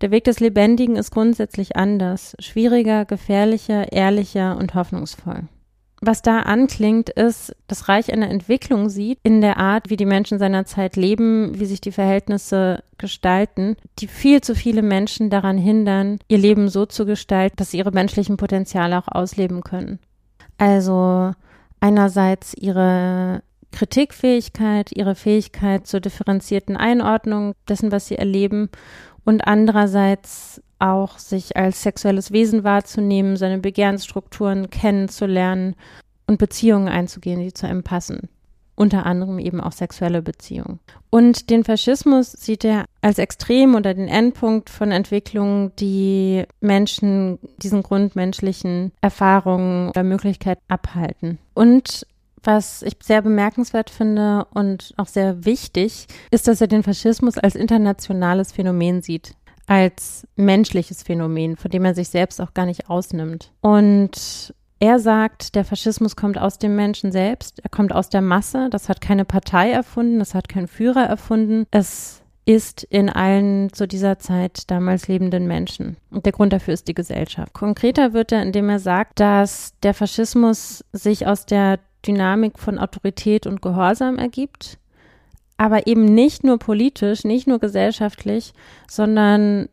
[0.00, 5.44] Der Weg des Lebendigen ist grundsätzlich anders, schwieriger, gefährlicher, ehrlicher und hoffnungsvoll.
[6.02, 10.38] Was da anklingt, ist, dass Reich eine Entwicklung sieht in der Art, wie die Menschen
[10.38, 16.18] seiner Zeit leben, wie sich die Verhältnisse gestalten, die viel zu viele Menschen daran hindern,
[16.28, 19.98] ihr Leben so zu gestalten, dass sie ihre menschlichen Potenziale auch ausleben können.
[20.58, 21.32] Also
[21.86, 28.70] einerseits ihre Kritikfähigkeit, ihre Fähigkeit zur differenzierten Einordnung dessen, was sie erleben
[29.24, 35.76] und andererseits auch sich als sexuelles Wesen wahrzunehmen, seine Begehrensstrukturen kennenzulernen
[36.26, 38.28] und Beziehungen einzugehen, die zu einem passen.
[38.76, 40.78] Unter anderem eben auch sexuelle Beziehungen.
[41.10, 47.82] Und den Faschismus sieht er als extrem oder den Endpunkt von Entwicklungen, die Menschen diesen
[47.82, 51.38] grundmenschlichen Erfahrungen oder Möglichkeiten abhalten.
[51.54, 52.06] Und
[52.42, 57.56] was ich sehr bemerkenswert finde und auch sehr wichtig, ist, dass er den Faschismus als
[57.56, 59.34] internationales Phänomen sieht
[59.66, 63.52] als menschliches Phänomen, von dem er sich selbst auch gar nicht ausnimmt.
[63.60, 68.68] Und er sagt, der Faschismus kommt aus dem Menschen selbst, er kommt aus der Masse,
[68.70, 73.88] das hat keine Partei erfunden, das hat kein Führer erfunden, es ist in allen zu
[73.88, 75.96] dieser Zeit damals lebenden Menschen.
[76.10, 77.52] Und der Grund dafür ist die Gesellschaft.
[77.52, 83.46] Konkreter wird er, indem er sagt, dass der Faschismus sich aus der Dynamik von Autorität
[83.46, 84.78] und Gehorsam ergibt,
[85.56, 88.52] aber eben nicht nur politisch, nicht nur gesellschaftlich,
[88.88, 89.68] sondern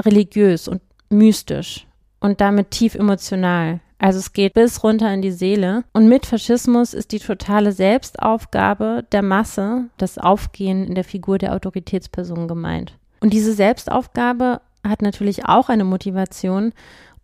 [0.00, 0.80] religiös und
[1.10, 1.86] mystisch
[2.20, 3.80] und damit tief emotional.
[4.02, 5.84] Also es geht bis runter in die Seele.
[5.92, 11.54] Und mit Faschismus ist die totale Selbstaufgabe der Masse, das Aufgehen in der Figur der
[11.54, 12.98] Autoritätsperson gemeint.
[13.20, 16.72] Und diese Selbstaufgabe hat natürlich auch eine Motivation,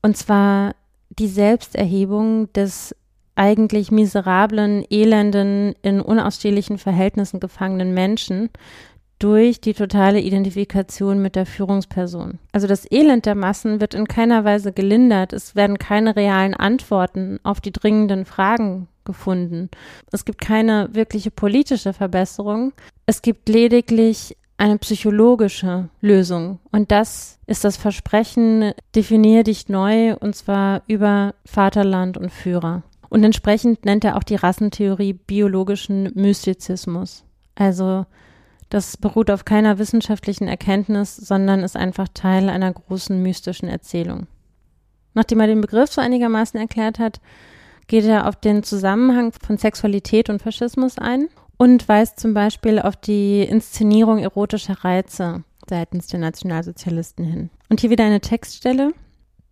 [0.03, 0.77] und zwar
[1.11, 2.95] die Selbsterhebung des
[3.35, 8.51] eigentlich miserablen, elenden, in unausstehlichen Verhältnissen gefangenen Menschen
[9.19, 12.39] durch die totale Identifikation mit der Führungsperson.
[12.53, 15.33] Also das Elend der Massen wird in keiner Weise gelindert.
[15.33, 19.71] Es werden keine realen Antworten auf die dringenden Fragen gefunden.
[20.13, 22.73] Es gibt keine wirkliche politische Verbesserung.
[23.07, 26.59] Es gibt lediglich eine psychologische Lösung.
[26.73, 32.83] Und das ist das Versprechen, definier dich neu, und zwar über Vaterland und Führer.
[33.09, 37.25] Und entsprechend nennt er auch die Rassentheorie biologischen Mystizismus.
[37.55, 38.05] Also
[38.69, 44.27] das beruht auf keiner wissenschaftlichen Erkenntnis, sondern ist einfach Teil einer großen mystischen Erzählung.
[45.15, 47.21] Nachdem er den Begriff so einigermaßen erklärt hat,
[47.87, 52.97] geht er auf den Zusammenhang von Sexualität und Faschismus ein und weist zum Beispiel auf
[52.97, 57.51] die Inszenierung erotischer Reize seitens der Nationalsozialisten hin.
[57.69, 58.93] Und hier wieder eine Textstelle.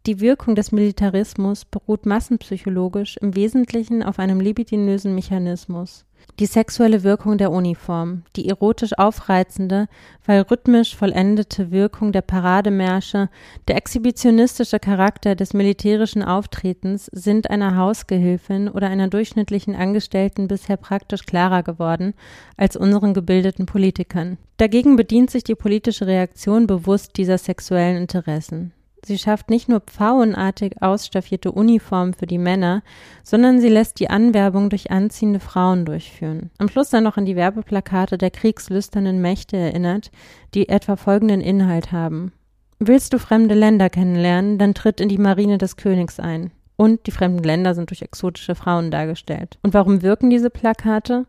[0.07, 6.05] Die Wirkung des Militarismus beruht massenpsychologisch im Wesentlichen auf einem libidinösen Mechanismus.
[6.39, 9.89] Die sexuelle Wirkung der Uniform, die erotisch aufreizende,
[10.25, 13.31] weil rhythmisch vollendete Wirkung der Parademärsche,
[13.67, 21.27] der exhibitionistische Charakter des militärischen Auftretens sind einer Hausgehilfin oder einer durchschnittlichen Angestellten bisher praktisch
[21.27, 22.15] klarer geworden
[22.57, 24.39] als unseren gebildeten Politikern.
[24.59, 28.73] Dagegen bedient sich die politische Reaktion bewusst dieser sexuellen Interessen.
[29.07, 32.83] Sie schafft nicht nur pfauenartig ausstaffierte Uniformen für die Männer,
[33.23, 36.51] sondern sie lässt die Anwerbung durch anziehende Frauen durchführen.
[36.59, 40.11] Am Schluss dann noch an die Werbeplakate der kriegslüsternen Mächte erinnert,
[40.55, 42.33] die etwa folgenden Inhalt haben.
[42.81, 46.51] Willst du fremde Länder kennenlernen, dann tritt in die Marine des Königs ein.
[46.75, 49.57] Und die fremden Länder sind durch exotische Frauen dargestellt.
[49.63, 51.27] Und warum wirken diese Plakate?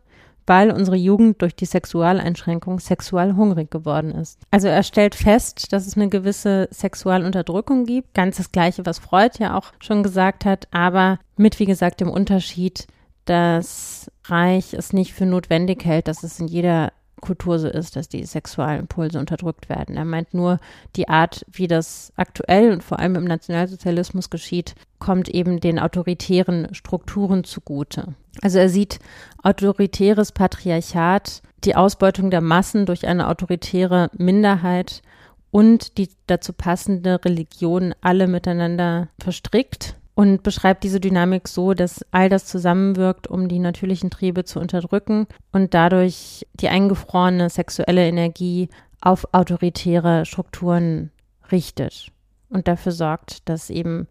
[0.48, 4.38] Weil unsere Jugend durch die Sexualeinschränkung sexual hungrig geworden ist.
[4.50, 8.14] Also er stellt fest, dass es eine gewisse Sexualunterdrückung gibt.
[8.14, 12.10] Ganz das Gleiche, was Freud ja auch schon gesagt hat, aber mit, wie gesagt, dem
[12.10, 12.86] Unterschied,
[13.24, 18.08] dass Reich es nicht für notwendig hält, dass es in jeder Kultur so ist, dass
[18.08, 19.96] die Sexualimpulse unterdrückt werden.
[19.96, 20.60] Er meint nur,
[20.96, 26.74] die Art, wie das aktuell und vor allem im Nationalsozialismus geschieht, kommt eben den autoritären
[26.74, 28.14] Strukturen zugute.
[28.42, 28.98] Also er sieht
[29.42, 35.02] autoritäres Patriarchat, die Ausbeutung der Massen durch eine autoritäre Minderheit
[35.50, 42.28] und die dazu passende Religion alle miteinander verstrickt und beschreibt diese Dynamik so, dass all
[42.28, 48.68] das zusammenwirkt, um die natürlichen Triebe zu unterdrücken und dadurch die eingefrorene sexuelle Energie
[49.00, 51.12] auf autoritäre Strukturen
[51.52, 52.10] richtet
[52.48, 54.08] und dafür sorgt, dass eben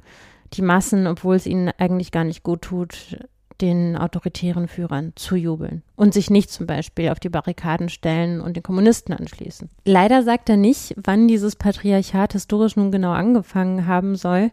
[0.53, 3.17] die Massen, obwohl es ihnen eigentlich gar nicht gut tut,
[3.59, 8.63] den autoritären Führern zujubeln und sich nicht zum Beispiel auf die Barrikaden stellen und den
[8.63, 9.69] Kommunisten anschließen.
[9.84, 14.51] Leider sagt er nicht, wann dieses Patriarchat historisch nun genau angefangen haben soll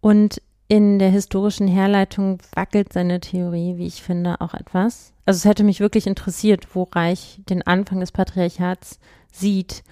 [0.00, 5.12] und in der historischen Herleitung wackelt seine Theorie, wie ich finde, auch etwas.
[5.26, 9.00] Also es hätte mich wirklich interessiert, wo Reich den Anfang des Patriarchats
[9.32, 9.82] sieht,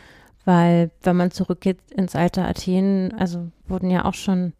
[0.44, 4.52] weil wenn man zurückgeht ins alte Athen, also wurden ja auch schon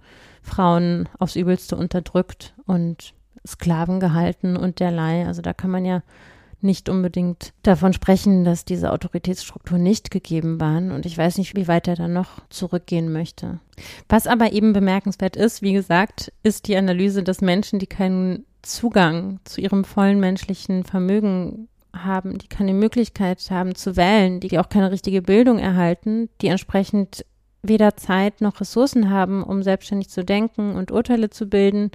[0.43, 3.15] Frauen aufs Übelste unterdrückt und
[3.47, 5.25] Sklaven gehalten und derlei.
[5.25, 6.03] Also da kann man ja
[6.61, 10.91] nicht unbedingt davon sprechen, dass diese Autoritätsstrukturen nicht gegeben waren.
[10.91, 13.61] Und ich weiß nicht, wie weit er dann noch zurückgehen möchte.
[14.09, 19.41] Was aber eben bemerkenswert ist, wie gesagt, ist die Analyse, dass Menschen, die keinen Zugang
[19.45, 24.91] zu ihrem vollen menschlichen Vermögen haben, die keine Möglichkeit haben zu wählen, die auch keine
[24.91, 27.25] richtige Bildung erhalten, die entsprechend
[27.63, 31.91] weder Zeit noch Ressourcen haben, um selbstständig zu denken und Urteile zu bilden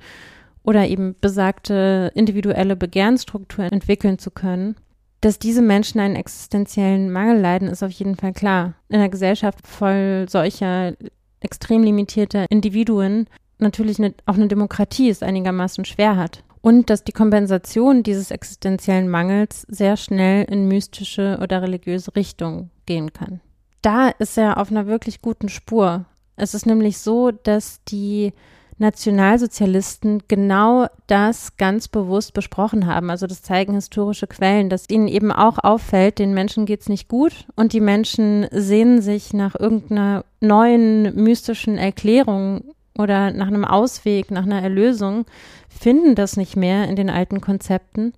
[0.64, 4.76] oder eben besagte individuelle Begehrensstrukturen entwickeln zu können.
[5.22, 8.73] Dass diese Menschen einen existenziellen Mangel leiden, ist auf jeden Fall klar.
[8.90, 10.94] In einer Gesellschaft voll solcher
[11.40, 13.27] extrem limitierter Individuen
[13.60, 16.44] natürlich eine, auch eine Demokratie es einigermaßen schwer hat.
[16.61, 23.11] Und dass die Kompensation dieses existenziellen Mangels sehr schnell in mystische oder religiöse Richtung gehen
[23.11, 23.41] kann.
[23.81, 26.06] Da ist er auf einer wirklich guten Spur.
[26.38, 28.31] Es ist nämlich so, dass die
[28.78, 33.10] Nationalsozialisten genau das ganz bewusst besprochen haben.
[33.10, 37.45] Also das zeigen historische Quellen, dass ihnen eben auch auffällt, den Menschen geht's nicht gut
[37.56, 42.64] und die Menschen sehnen sich nach irgendeiner neuen mystischen Erklärung
[42.98, 45.26] oder nach einem Ausweg, nach einer Erlösung,
[45.70, 48.14] finden das nicht mehr in den alten Konzepten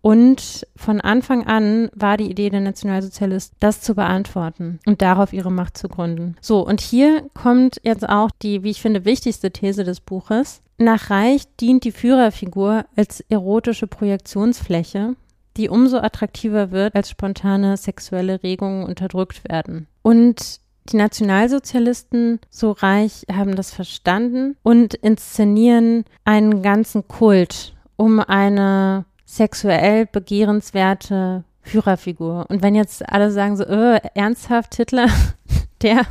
[0.00, 5.50] und von Anfang an war die Idee der Nationalsozialisten, das zu beantworten und darauf ihre
[5.50, 6.36] Macht zu gründen.
[6.40, 10.62] So, und hier kommt jetzt auch die, wie ich finde, wichtigste These des Buches.
[10.78, 15.16] Nach Reich dient die Führerfigur als erotische Projektionsfläche,
[15.56, 19.88] die umso attraktiver wird, als spontane sexuelle Regungen unterdrückt werden.
[20.02, 20.60] Und
[20.90, 30.06] die Nationalsozialisten, so reich, haben das verstanden und inszenieren einen ganzen Kult um eine sexuell
[30.06, 32.46] begehrenswerte Führerfigur.
[32.48, 35.08] Und wenn jetzt alle sagen so, äh, ernsthaft Hitler,
[35.82, 36.06] der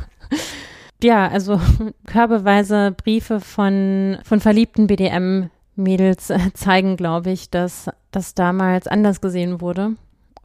[1.02, 1.60] ja, also
[2.06, 9.60] körbeweise Briefe von, von verliebten BDM-Mädels äh, zeigen, glaube ich, dass das damals anders gesehen
[9.60, 9.96] wurde.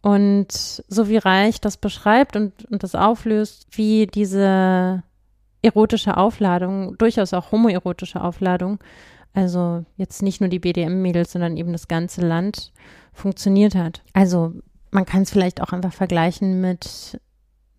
[0.01, 5.03] Und so wie Reich das beschreibt und, und das auflöst, wie diese
[5.61, 8.79] erotische Aufladung, durchaus auch homoerotische Aufladung,
[9.33, 12.71] also jetzt nicht nur die BDM-Mädels, sondern eben das ganze Land
[13.13, 14.01] funktioniert hat.
[14.13, 14.53] Also
[14.91, 17.19] man kann es vielleicht auch einfach vergleichen mit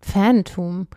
[0.01, 0.87] Fantum.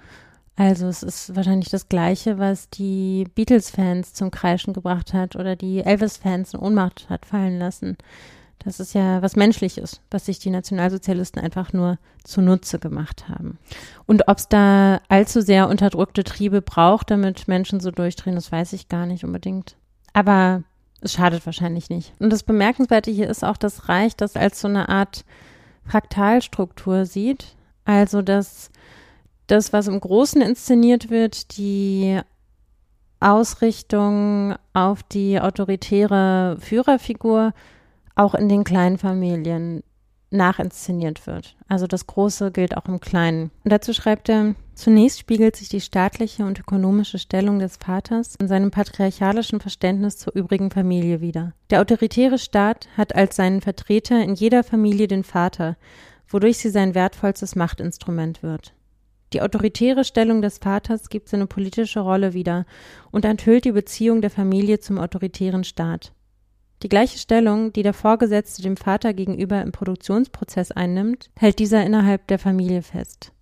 [0.56, 5.80] Also es ist wahrscheinlich das Gleiche, was die Beatles-Fans zum Kreischen gebracht hat oder die
[5.80, 7.96] Elvis-Fans in Ohnmacht hat fallen lassen.
[8.58, 13.58] Das ist ja was Menschliches, was sich die Nationalsozialisten einfach nur zunutze gemacht haben.
[14.06, 18.72] Und ob es da allzu sehr unterdrückte Triebe braucht, damit Menschen so durchdrehen, das weiß
[18.72, 19.76] ich gar nicht unbedingt.
[20.12, 20.62] Aber
[21.00, 22.12] es schadet wahrscheinlich nicht.
[22.18, 25.24] Und das Bemerkenswerte hier ist auch, dass Reich das als so eine Art
[25.84, 27.54] Fraktalstruktur sieht.
[27.84, 28.70] Also, dass
[29.46, 32.20] das, was im Großen inszeniert wird, die
[33.20, 37.52] Ausrichtung auf die autoritäre Führerfigur
[38.14, 39.82] auch in den kleinen Familien
[40.30, 41.56] nachinszeniert wird.
[41.68, 43.50] Also das Große gilt auch im Kleinen.
[43.64, 48.48] Und dazu schreibt er, zunächst spiegelt sich die staatliche und ökonomische Stellung des Vaters in
[48.48, 51.52] seinem patriarchalischen Verständnis zur übrigen Familie wider.
[51.70, 55.76] Der autoritäre Staat hat als seinen Vertreter in jeder Familie den Vater,
[56.28, 58.72] wodurch sie sein wertvollstes Machtinstrument wird.
[59.32, 62.64] Die autoritäre Stellung des Vaters gibt seine politische Rolle wieder
[63.10, 66.12] und enthüllt die Beziehung der Familie zum autoritären Staat.
[66.82, 72.28] Die gleiche Stellung, die der Vorgesetzte dem Vater gegenüber im Produktionsprozess einnimmt, hält dieser innerhalb
[72.28, 73.32] der Familie fest.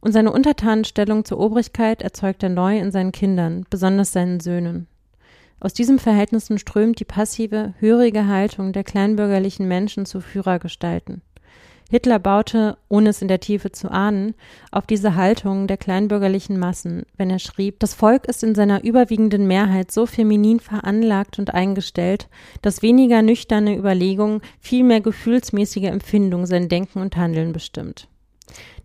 [0.00, 4.86] Und seine Untertanenstellung zur Obrigkeit erzeugt er neu in seinen Kindern, besonders seinen Söhnen.
[5.60, 11.22] Aus diesen Verhältnissen strömt die passive, hörige Haltung der kleinbürgerlichen Menschen zu Führergestalten.
[11.90, 14.34] Hitler baute, ohne es in der Tiefe zu ahnen,
[14.70, 19.46] auf diese Haltung der kleinbürgerlichen Massen, wenn er schrieb, das Volk ist in seiner überwiegenden
[19.46, 22.28] Mehrheit so feminin veranlagt und eingestellt,
[22.60, 28.06] dass weniger nüchterne Überlegung, vielmehr gefühlsmäßige Empfindung sein Denken und Handeln bestimmt.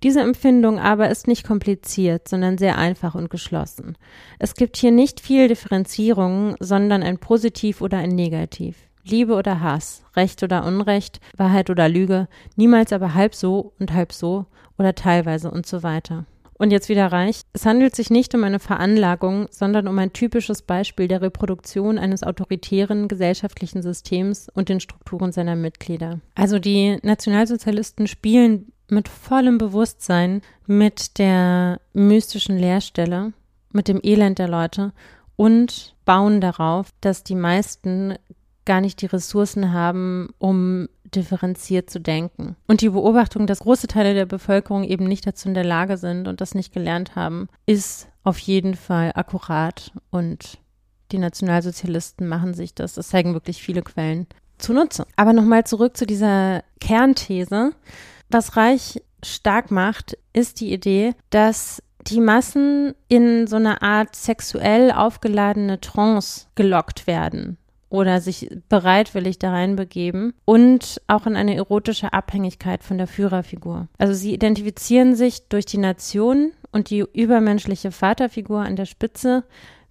[0.03, 3.97] Diese Empfindung aber ist nicht kompliziert, sondern sehr einfach und geschlossen.
[4.39, 8.77] Es gibt hier nicht viel Differenzierung, sondern ein Positiv oder ein Negativ.
[9.05, 14.13] Liebe oder Hass, Recht oder Unrecht, Wahrheit oder Lüge, niemals aber halb so und halb
[14.13, 14.45] so
[14.77, 16.25] oder teilweise und so weiter.
[16.55, 17.41] Und jetzt wieder reich.
[17.51, 22.23] Es handelt sich nicht um eine Veranlagung, sondern um ein typisches Beispiel der Reproduktion eines
[22.23, 26.19] autoritären gesellschaftlichen Systems und den Strukturen seiner Mitglieder.
[26.35, 33.33] Also die Nationalsozialisten spielen mit vollem Bewusstsein mit der mystischen Leerstelle,
[33.71, 34.93] mit dem Elend der Leute
[35.35, 38.15] und bauen darauf, dass die meisten
[38.65, 42.55] gar nicht die Ressourcen haben, um differenziert zu denken.
[42.67, 46.27] Und die Beobachtung, dass große Teile der Bevölkerung eben nicht dazu in der Lage sind
[46.27, 50.57] und das nicht gelernt haben, ist auf jeden Fall akkurat und
[51.11, 55.05] die Nationalsozialisten machen sich das, das zeigen wirklich viele Quellen, zunutze.
[55.15, 57.73] Aber nochmal zurück zu dieser Kernthese.
[58.33, 64.91] Was Reich stark macht, ist die Idee, dass die Massen in so eine Art sexuell
[64.91, 67.57] aufgeladene Trance gelockt werden
[67.89, 73.87] oder sich bereitwillig da reinbegeben und auch in eine erotische Abhängigkeit von der Führerfigur.
[73.99, 79.43] Also sie identifizieren sich durch die Nation und die übermenschliche Vaterfigur an der Spitze,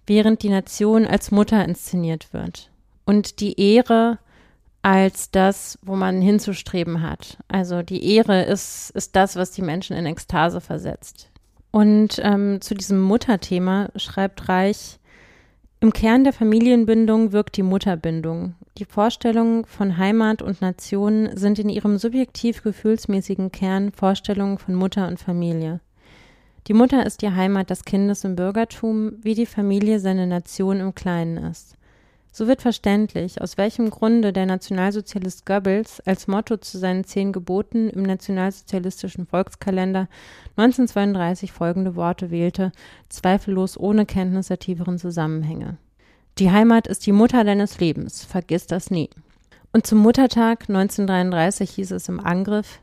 [0.05, 2.71] während die Nation als Mutter inszeniert wird.
[3.05, 4.19] Und die Ehre
[4.83, 7.37] als das, wo man hinzustreben hat.
[7.47, 11.29] Also die Ehre ist, ist das, was die Menschen in Ekstase versetzt.
[11.71, 14.99] Und ähm, zu diesem Mutterthema schreibt Reich,
[15.79, 18.55] im Kern der Familienbindung wirkt die Mutterbindung.
[18.77, 25.07] Die Vorstellungen von Heimat und Nation sind in ihrem subjektiv gefühlsmäßigen Kern Vorstellungen von Mutter
[25.07, 25.79] und Familie.
[26.67, 30.95] Die Mutter ist die Heimat des Kindes im Bürgertum, wie die Familie seine Nation im
[30.95, 31.75] Kleinen ist.
[32.35, 37.91] So wird verständlich, aus welchem Grunde der Nationalsozialist Goebbels als Motto zu seinen zehn Geboten
[37.91, 40.07] im nationalsozialistischen Volkskalender
[40.55, 42.71] 1932 folgende Worte wählte,
[43.07, 45.77] zweifellos ohne Kenntnis der tieferen Zusammenhänge.
[46.39, 49.11] Die Heimat ist die Mutter deines Lebens, vergiss das nie.
[49.71, 52.79] Und zum Muttertag 1933 hieß es im Angriff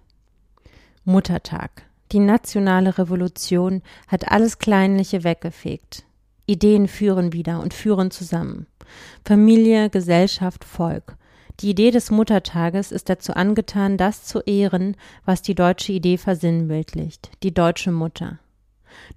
[1.05, 1.83] Muttertag.
[2.13, 6.05] Die nationale Revolution hat alles Kleinliche weggefegt.
[6.47, 8.69] Ideen führen wieder und führen zusammen.
[9.25, 11.17] Familie, Gesellschaft, Volk.
[11.61, 17.31] Die Idee des Muttertages ist dazu angetan, das zu ehren, was die deutsche Idee versinnbildlicht,
[17.43, 18.39] die deutsche Mutter.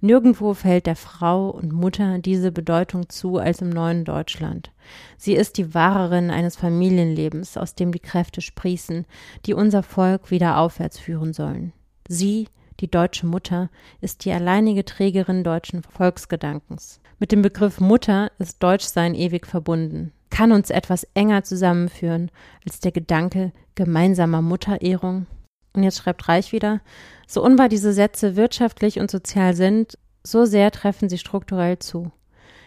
[0.00, 4.70] Nirgendwo fällt der Frau und Mutter diese Bedeutung zu als im neuen Deutschland.
[5.16, 9.06] Sie ist die Wahrerin eines Familienlebens, aus dem die Kräfte sprießen,
[9.46, 11.72] die unser Volk wieder aufwärts führen sollen.
[12.08, 12.48] Sie,
[12.80, 13.70] die deutsche Mutter,
[14.00, 17.00] ist die alleinige Trägerin deutschen Volksgedankens.
[17.18, 20.12] Mit dem Begriff Mutter ist Deutschsein ewig verbunden.
[20.30, 22.30] Kann uns etwas enger zusammenführen
[22.66, 25.26] als der Gedanke gemeinsamer Mutterehrung?
[25.74, 26.80] Und jetzt schreibt Reich wieder,
[27.26, 32.10] so unwahr diese Sätze wirtschaftlich und sozial sind, so sehr treffen sie strukturell zu.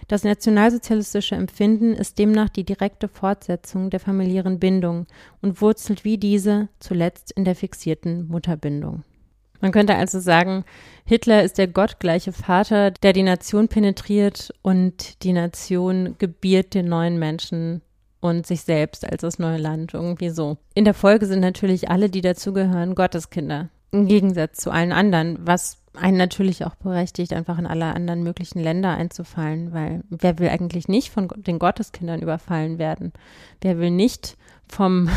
[0.08, 5.06] Das nationalsozialistische Empfinden ist demnach die direkte Fortsetzung der familiären Bindung
[5.42, 9.04] und wurzelt wie diese zuletzt in der fixierten Mutterbindung.
[9.62, 10.64] Man könnte also sagen,
[11.06, 17.18] Hitler ist der gottgleiche Vater, der die Nation penetriert und die Nation gebiert den neuen
[17.18, 17.82] Menschen
[18.20, 20.58] und sich selbst als das neue Land, irgendwie so.
[20.74, 23.70] In der Folge sind natürlich alle, die dazugehören, Gotteskinder.
[23.92, 28.60] Im Gegensatz zu allen anderen, was einen natürlich auch berechtigt, einfach in alle anderen möglichen
[28.60, 33.14] Länder einzufallen, weil wer will eigentlich nicht von den Gotteskindern überfallen werden?
[33.62, 35.10] Wer will nicht vom,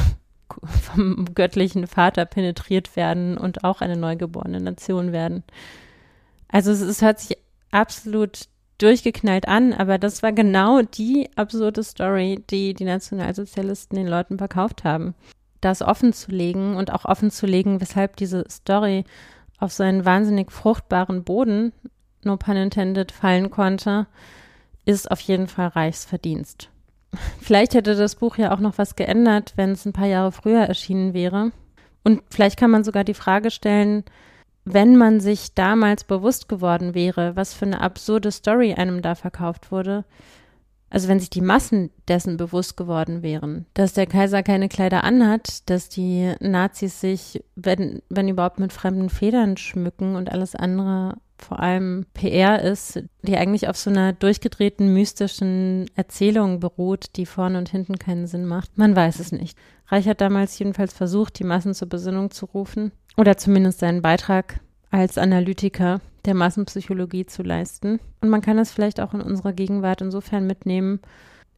[0.82, 5.44] vom göttlichen Vater penetriert werden und auch eine neugeborene Nation werden?
[6.48, 7.38] Also es, es hört sich
[7.70, 8.48] absolut
[8.78, 14.84] durchgeknallt an, aber das war genau die absurde Story, die die Nationalsozialisten den Leuten verkauft
[14.84, 15.14] haben.
[15.60, 19.04] Das offen zu legen und auch offen zu legen, weshalb diese Story
[19.58, 21.72] auf so einen wahnsinnig fruchtbaren Boden,
[22.24, 24.06] no pun intended, fallen konnte,
[24.86, 26.70] ist auf jeden Fall Reichsverdienst.
[27.40, 30.60] Vielleicht hätte das Buch ja auch noch was geändert, wenn es ein paar Jahre früher
[30.60, 31.52] erschienen wäre.
[32.04, 34.04] Und vielleicht kann man sogar die Frage stellen,
[34.64, 39.72] wenn man sich damals bewusst geworden wäre, was für eine absurde Story einem da verkauft
[39.72, 40.04] wurde,
[40.90, 45.68] also wenn sich die Massen dessen bewusst geworden wären, dass der Kaiser keine Kleider anhat,
[45.70, 51.60] dass die Nazis sich, wenn, wenn überhaupt, mit fremden Federn schmücken und alles andere vor
[51.60, 57.70] allem PR ist, die eigentlich auf so einer durchgedrehten mystischen Erzählung beruht, die vorne und
[57.70, 58.76] hinten keinen Sinn macht.
[58.76, 59.56] Man weiß es nicht.
[59.86, 64.60] Reich hat damals jedenfalls versucht, die Massen zur Besinnung zu rufen oder zumindest seinen Beitrag
[64.90, 68.00] als Analytiker der Massenpsychologie zu leisten.
[68.20, 71.00] Und man kann das vielleicht auch in unserer Gegenwart insofern mitnehmen,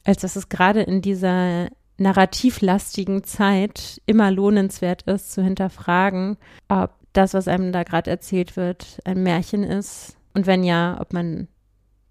[0.05, 1.69] als dass es gerade in dieser
[1.99, 6.37] narrativlastigen Zeit immer lohnenswert ist, zu hinterfragen,
[6.69, 11.13] ob das, was einem da gerade erzählt wird, ein Märchen ist und wenn ja, ob
[11.13, 11.49] man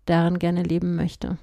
[0.06, 1.38] darin gerne leben möchte.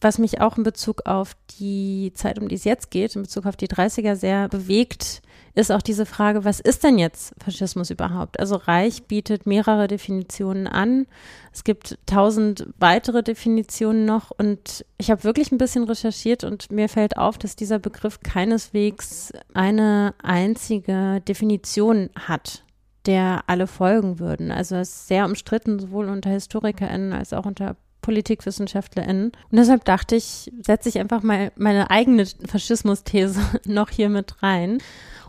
[0.00, 3.46] Was mich auch in Bezug auf die Zeit, um die es jetzt geht, in Bezug
[3.46, 5.22] auf die 30er sehr bewegt,
[5.56, 8.38] ist auch diese Frage, was ist denn jetzt Faschismus überhaupt?
[8.38, 11.06] Also Reich bietet mehrere Definitionen an.
[11.52, 16.88] Es gibt tausend weitere Definitionen noch und ich habe wirklich ein bisschen recherchiert und mir
[16.88, 22.62] fällt auf, dass dieser Begriff keineswegs eine einzige Definition hat
[23.06, 24.50] der alle folgen würden.
[24.50, 29.26] Also es ist sehr umstritten, sowohl unter HistorikerInnen als auch unter PolitikwissenschaftlerInnen.
[29.26, 34.78] Und deshalb dachte ich, setze ich einfach mal meine eigene Faschismus-These noch hier mit rein.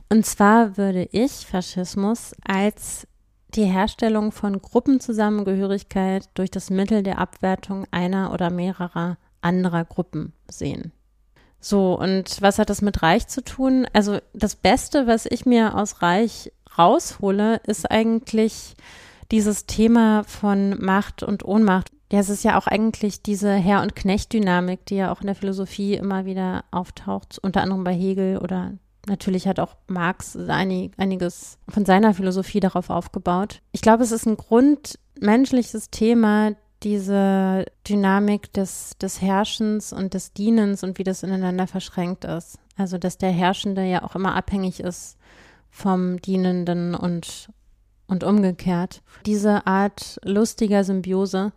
[0.09, 3.07] Und zwar würde ich Faschismus als
[3.49, 10.91] die Herstellung von Gruppenzusammengehörigkeit durch das Mittel der Abwertung einer oder mehrerer anderer Gruppen sehen.
[11.59, 13.87] So, und was hat das mit Reich zu tun?
[13.93, 18.75] Also das Beste, was ich mir aus Reich raushole, ist eigentlich
[19.31, 21.91] dieses Thema von Macht und Ohnmacht.
[22.11, 25.35] Ja, es ist ja auch eigentlich diese Herr- und Knecht-Dynamik, die ja auch in der
[25.35, 28.73] Philosophie immer wieder auftaucht, unter anderem bei Hegel oder
[29.07, 33.61] Natürlich hat auch Marx einig, einiges von seiner Philosophie darauf aufgebaut.
[33.71, 36.53] Ich glaube, es ist ein grundmenschliches Thema,
[36.83, 42.59] diese Dynamik des, des Herrschens und des Dienens und wie das ineinander verschränkt ist.
[42.75, 45.17] Also, dass der Herrschende ja auch immer abhängig ist
[45.69, 47.49] vom Dienenden und,
[48.07, 49.01] und umgekehrt.
[49.25, 51.53] Diese Art lustiger Symbiose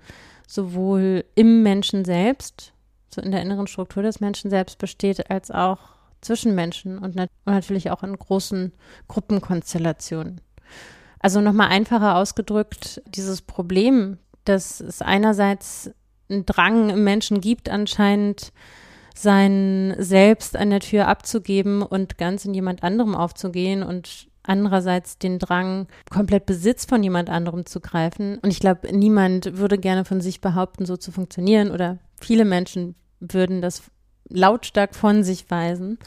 [0.46, 2.72] sowohl im Menschen selbst,
[3.14, 5.78] so in der inneren Struktur des Menschen selbst besteht, als auch
[6.20, 8.72] zwischen Menschen und, nat und natürlich auch in großen
[9.08, 10.40] Gruppenkonstellationen.
[11.18, 15.90] Also nochmal einfacher ausgedrückt, dieses Problem, dass es einerseits
[16.30, 18.52] einen Drang im Menschen gibt, anscheinend
[19.14, 25.38] sein Selbst an der Tür abzugeben und ganz in jemand anderem aufzugehen und andererseits den
[25.38, 28.38] Drang, komplett Besitz von jemand anderem zu greifen.
[28.38, 32.94] Und ich glaube, niemand würde gerne von sich behaupten, so zu funktionieren oder viele Menschen
[33.20, 33.82] würden das
[34.30, 35.98] lautstark von sich weisen.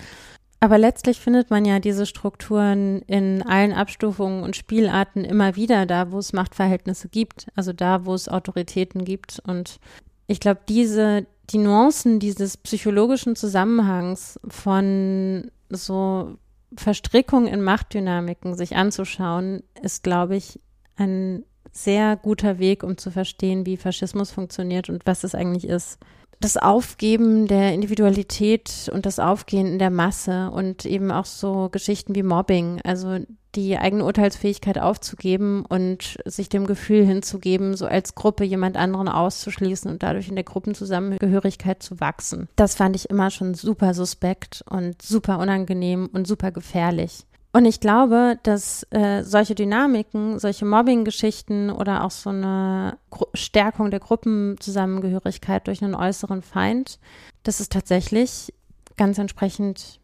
[0.64, 6.14] Aber letztlich findet man ja diese Strukturen in allen Abstufungen und Spielarten immer wieder da,
[6.14, 9.42] wo es Machtverhältnisse gibt, also da, wo es Autoritäten gibt.
[9.46, 9.82] Und
[10.26, 16.38] ich glaube, diese, die Nuancen dieses psychologischen Zusammenhangs von so
[16.78, 20.62] Verstrickung in Machtdynamiken sich anzuschauen, ist, glaube ich,
[20.96, 21.44] ein
[21.74, 26.00] sehr guter Weg, um zu verstehen, wie Faschismus funktioniert und was es eigentlich ist
[26.40, 32.16] das Aufgeben der Individualität und das Aufgehen in der Masse und eben auch so Geschichten
[32.16, 33.20] wie Mobbing, also
[33.56, 39.92] die eigene Urteilsfähigkeit aufzugeben und sich dem Gefühl hinzugeben, so als Gruppe jemand anderen auszuschließen
[39.92, 42.50] und dadurch in der Gruppenzusammengehörigkeit zu wachsen.
[42.56, 47.26] Das fand ich immer schon super suspekt und super unangenehm und super gefährlich.
[47.56, 53.92] Und ich glaube, dass äh, solche Dynamiken, solche Mobbing-Geschichten oder auch so eine Gru Stärkung
[53.92, 57.00] der Gruppenzusammengehörigkeit durch einen äußeren Feind,
[57.44, 58.52] dass es tatsächlich
[58.98, 60.00] ganz entsprechend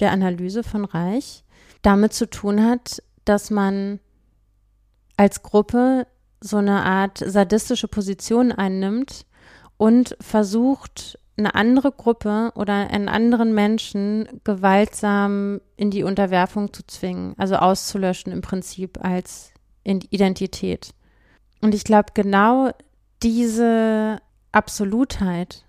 [0.00, 1.44] der Analyse von Reich
[1.82, 4.00] damit zu tun hat, dass man
[5.18, 6.06] als Gruppe
[6.40, 9.26] so eine Art sadistische Position einnimmt
[9.76, 17.34] und versucht, eine andere Gruppe oder einen anderen Menschen gewaltsam in die Unterwerfung zu zwingen,
[17.36, 19.52] also auszulöschen im Prinzip als
[19.84, 20.90] Identität.
[21.60, 22.70] Und ich glaube, genau
[23.22, 24.18] diese
[24.52, 25.64] Absolutheit,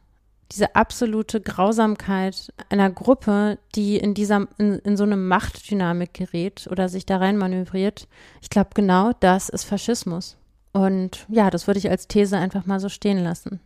[0.52, 6.90] diese absolute Grausamkeit einer Gruppe, die in dieser, in, in so eine Machtdynamik gerät oder
[6.90, 8.08] sich da rein manövriert,
[8.42, 10.38] ich glaube, genau das ist Faschismus.
[10.74, 13.60] Und ja, das würde ich als These einfach mal so stehen lassen.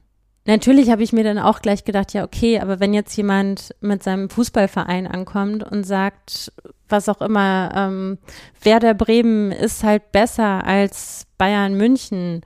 [0.46, 4.04] Natürlich habe ich mir dann auch gleich gedacht, ja, okay, aber wenn jetzt jemand mit
[4.04, 6.52] seinem Fußballverein ankommt und sagt,
[6.88, 8.20] was auch immer, ähm,
[8.62, 12.42] Werder Bremen ist halt besser als Bayern München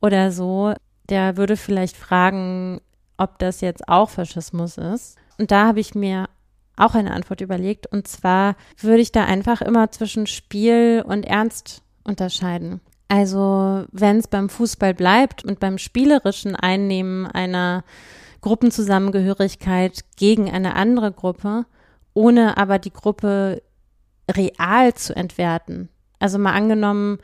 [0.00, 0.74] oder so,
[1.08, 2.80] der würde vielleicht fragen,
[3.16, 5.16] ob das jetzt auch Faschismus ist.
[5.38, 6.28] Und da habe ich mir
[6.76, 7.86] auch eine Antwort überlegt.
[7.86, 12.80] Und zwar würde ich da einfach immer zwischen Spiel und Ernst unterscheiden.
[13.08, 17.84] Also wenn es beim Fußball bleibt und beim spielerischen Einnehmen einer
[18.40, 21.66] Gruppenzusammengehörigkeit gegen eine andere Gruppe,
[22.14, 23.62] ohne aber die Gruppe
[24.30, 25.88] real zu entwerten.
[26.18, 27.18] Also mal angenommen,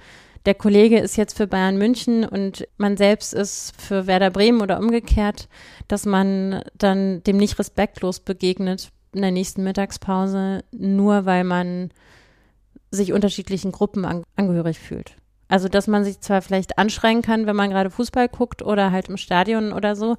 [0.47, 4.79] der Kollege ist jetzt für Bayern München und man selbst ist für Werder Bremen oder
[4.79, 5.49] umgekehrt,
[5.89, 11.91] dass man dann dem nicht respektlos begegnet in der nächsten Mittagspause, nur weil man
[12.91, 15.17] sich unterschiedlichen Gruppen angehörig fühlt.
[15.53, 19.11] Also, dass man sich zwar vielleicht anschreien kann, wenn man gerade Fußball guckt oder halt
[19.11, 20.17] im Stadion oder so,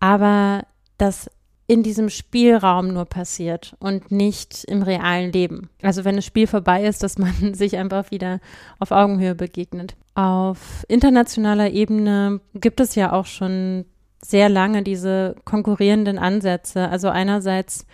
[0.00, 0.64] aber
[0.98, 1.30] dass
[1.68, 5.70] in diesem Spielraum nur passiert und nicht im realen Leben.
[5.80, 8.40] Also wenn das Spiel vorbei ist, dass man sich einfach wieder
[8.80, 9.94] auf Augenhöhe begegnet.
[10.14, 13.84] Auf internationaler Ebene gibt es ja auch schon
[14.20, 16.88] sehr lange diese konkurrierenden Ansätze.
[16.88, 17.86] Also einerseits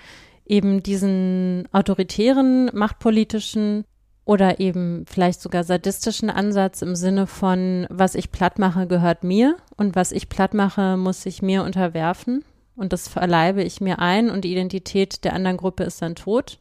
[0.46, 3.84] eben diesen autoritären, machtpolitischen
[4.28, 9.56] oder eben vielleicht sogar sadistischen Ansatz im Sinne von, was ich platt mache, gehört mir
[9.78, 12.44] und was ich platt mache, muss ich mir unterwerfen
[12.76, 16.58] und das verleibe ich mir ein und die Identität der anderen Gruppe ist dann tot.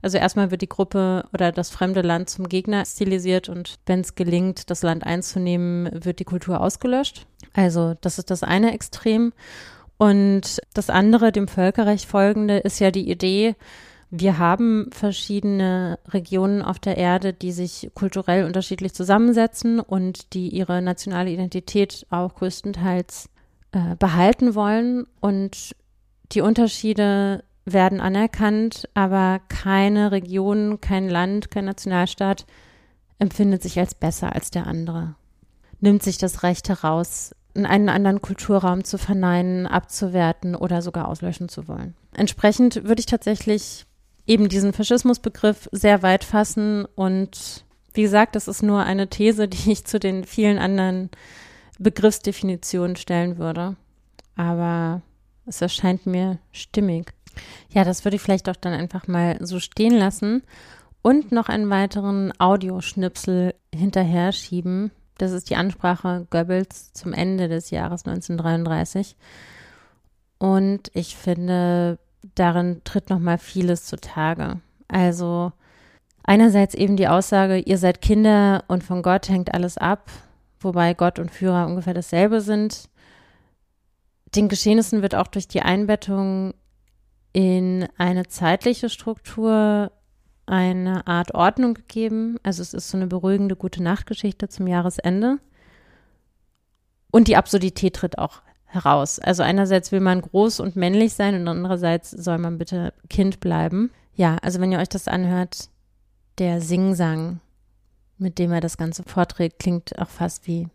[0.00, 4.14] Also erstmal wird die Gruppe oder das fremde Land zum Gegner stilisiert und wenn es
[4.14, 7.26] gelingt, das Land einzunehmen, wird die Kultur ausgelöscht.
[7.52, 9.32] Also das ist das eine Extrem.
[9.96, 13.56] Und das andere, dem Völkerrecht folgende, ist ja die Idee,
[14.10, 20.80] wir haben verschiedene Regionen auf der Erde, die sich kulturell unterschiedlich zusammensetzen und die ihre
[20.80, 23.28] nationale Identität auch größtenteils
[23.72, 25.06] äh, behalten wollen.
[25.20, 25.76] Und
[26.32, 32.46] die Unterschiede werden anerkannt, aber keine Region, kein Land, kein Nationalstaat
[33.18, 35.16] empfindet sich als besser als der andere.
[35.80, 41.48] Nimmt sich das Recht heraus, in einen anderen Kulturraum zu verneinen, abzuwerten oder sogar auslöschen
[41.48, 41.94] zu wollen.
[42.12, 43.84] Entsprechend würde ich tatsächlich
[44.28, 47.64] eben diesen Faschismusbegriff sehr weit fassen und
[47.94, 51.10] wie gesagt, das ist nur eine These, die ich zu den vielen anderen
[51.80, 53.74] Begriffsdefinitionen stellen würde.
[54.36, 55.02] Aber
[55.46, 57.12] es erscheint mir stimmig.
[57.70, 60.42] Ja, das würde ich vielleicht auch dann einfach mal so stehen lassen
[61.02, 64.90] und noch einen weiteren Audioschnipsel hinterher schieben.
[65.16, 69.16] Das ist die Ansprache Goebbels zum Ende des Jahres 1933.
[70.38, 71.98] Und ich finde,
[72.34, 74.60] darin tritt noch mal vieles zutage.
[74.88, 75.52] Also
[76.24, 80.10] einerseits eben die Aussage, ihr seid Kinder und von Gott hängt alles ab,
[80.60, 82.88] wobei Gott und Führer ungefähr dasselbe sind.
[84.34, 86.54] Den Geschehnissen wird auch durch die Einbettung
[87.32, 89.92] in eine zeitliche Struktur
[90.46, 92.38] eine Art Ordnung gegeben.
[92.42, 95.38] Also es ist so eine beruhigende gute Nachtgeschichte zum Jahresende.
[97.10, 99.18] Und die Absurdität tritt auch heraus.
[99.18, 103.90] Also einerseits will man groß und männlich sein und andererseits soll man bitte Kind bleiben.
[104.14, 105.68] Ja, also wenn ihr euch das anhört,
[106.38, 107.40] der Singsang,
[108.18, 110.68] mit dem er das Ganze vorträgt, klingt auch fast wie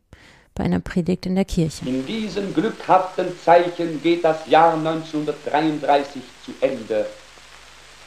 [0.55, 1.87] bei einer Predigt in der Kirche.
[1.87, 7.05] In diesem glückhaften Zeichen geht das Jahr 1933 zu Ende.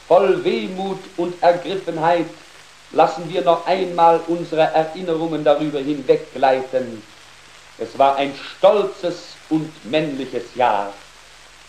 [0.07, 2.27] Voll Wehmut und Ergriffenheit
[2.91, 7.03] lassen wir noch einmal unsere Erinnerungen darüber hinweggleiten.
[7.77, 10.93] Es war ein stolzes und männliches Jahr,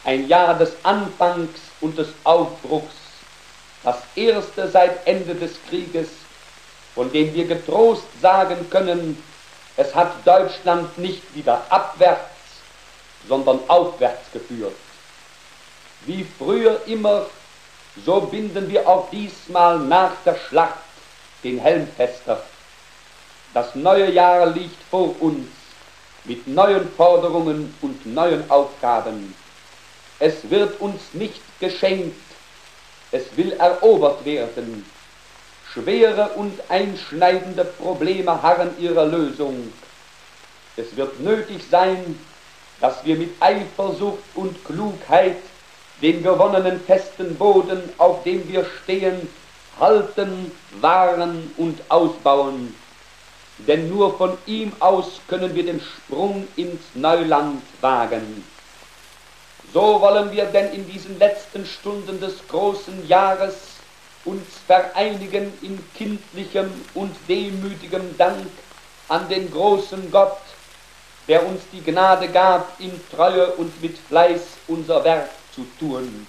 [0.05, 2.95] ein Jahr des Anfangs und des Aufbruchs,
[3.85, 6.09] das erste seit Ende des Krieges,
[6.95, 9.23] von dem wir getrost sagen können,
[9.77, 12.31] es hat Deutschland nicht wieder abwärts,
[13.29, 14.75] sondern aufwärts geführt.
[16.07, 17.27] Wie früher immer,
[18.05, 20.79] so binden wir auch diesmal nach der Schlacht
[21.45, 22.43] den Helm fester.
[23.55, 25.47] Das neue Jahr liegt vor uns
[26.29, 29.35] mit neuen Forderungen und neuen Aufgaben.
[30.21, 32.21] Es wird uns nicht geschenkt,
[33.11, 34.85] es will erobert werden.
[35.73, 39.73] Schwere und einschneidende Probleme harren ihrer Lösung.
[40.77, 42.19] Es wird nötig sein,
[42.81, 45.37] dass wir mit Eifersucht und Klugheit
[46.03, 49.29] den gewonnenen festen Boden, auf dem wir stehen,
[49.81, 52.75] halten, wahren und ausbauen.
[53.67, 58.45] Denn nur von ihm aus können wir den Sprung ins Neuland wagen.
[59.75, 63.55] So wollen wir denn in diesen letzten Stunden des großen Jahres
[64.25, 68.47] uns vereinigen in kindlichem und demütigem Dank
[69.09, 70.39] an den großen Gott,
[71.27, 76.27] der uns die Gnade gab, in Treue und mit Fleiß unser Werk zu tun.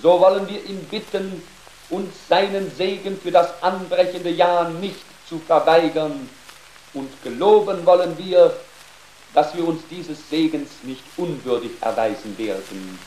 [0.00, 1.42] So wollen wir ihn bitten,
[1.90, 6.28] uns seinen Segen für das anbrechende Jahr nicht zu verweigern,
[6.92, 8.52] und geloben wollen wir,
[9.32, 12.98] dass wir uns dieses Segens nicht unwürdig erweisen werden.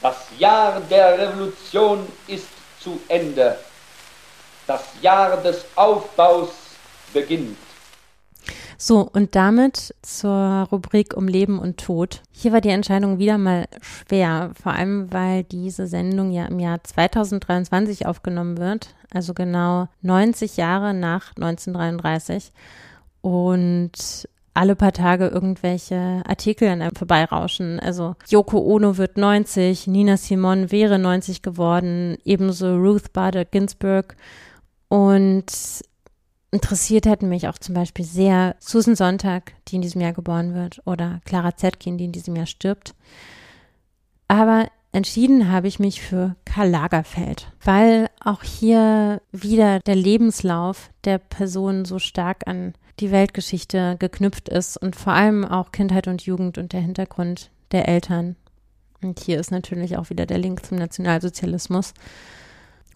[0.00, 2.48] Das Jahr der Revolution ist
[2.80, 3.56] zu Ende.
[4.66, 6.48] Das Jahr des Aufbaus
[7.12, 7.56] beginnt.
[8.76, 12.22] So, und damit zur Rubrik um Leben und Tod.
[12.32, 16.82] Hier war die Entscheidung wieder mal schwer, vor allem weil diese Sendung ja im Jahr
[16.82, 22.52] 2023 aufgenommen wird, also genau 90 Jahre nach 1933.
[23.20, 27.80] Und alle paar Tage irgendwelche Artikel an einem vorbeirauschen.
[27.80, 34.16] Also Yoko Ono wird 90, Nina Simon wäre 90 geworden, ebenso Ruth Bader Ginsburg.
[34.88, 35.46] Und
[36.52, 40.80] interessiert hätten mich auch zum Beispiel sehr Susan Sonntag, die in diesem Jahr geboren wird,
[40.84, 42.94] oder Clara Zetkin, die in diesem Jahr stirbt.
[44.28, 51.18] Aber entschieden habe ich mich für Karl Lagerfeld, weil auch hier wieder der Lebenslauf der
[51.18, 56.58] Person so stark an die Weltgeschichte geknüpft ist und vor allem auch Kindheit und Jugend
[56.58, 58.36] und der Hintergrund der Eltern.
[59.02, 61.94] Und hier ist natürlich auch wieder der Link zum Nationalsozialismus.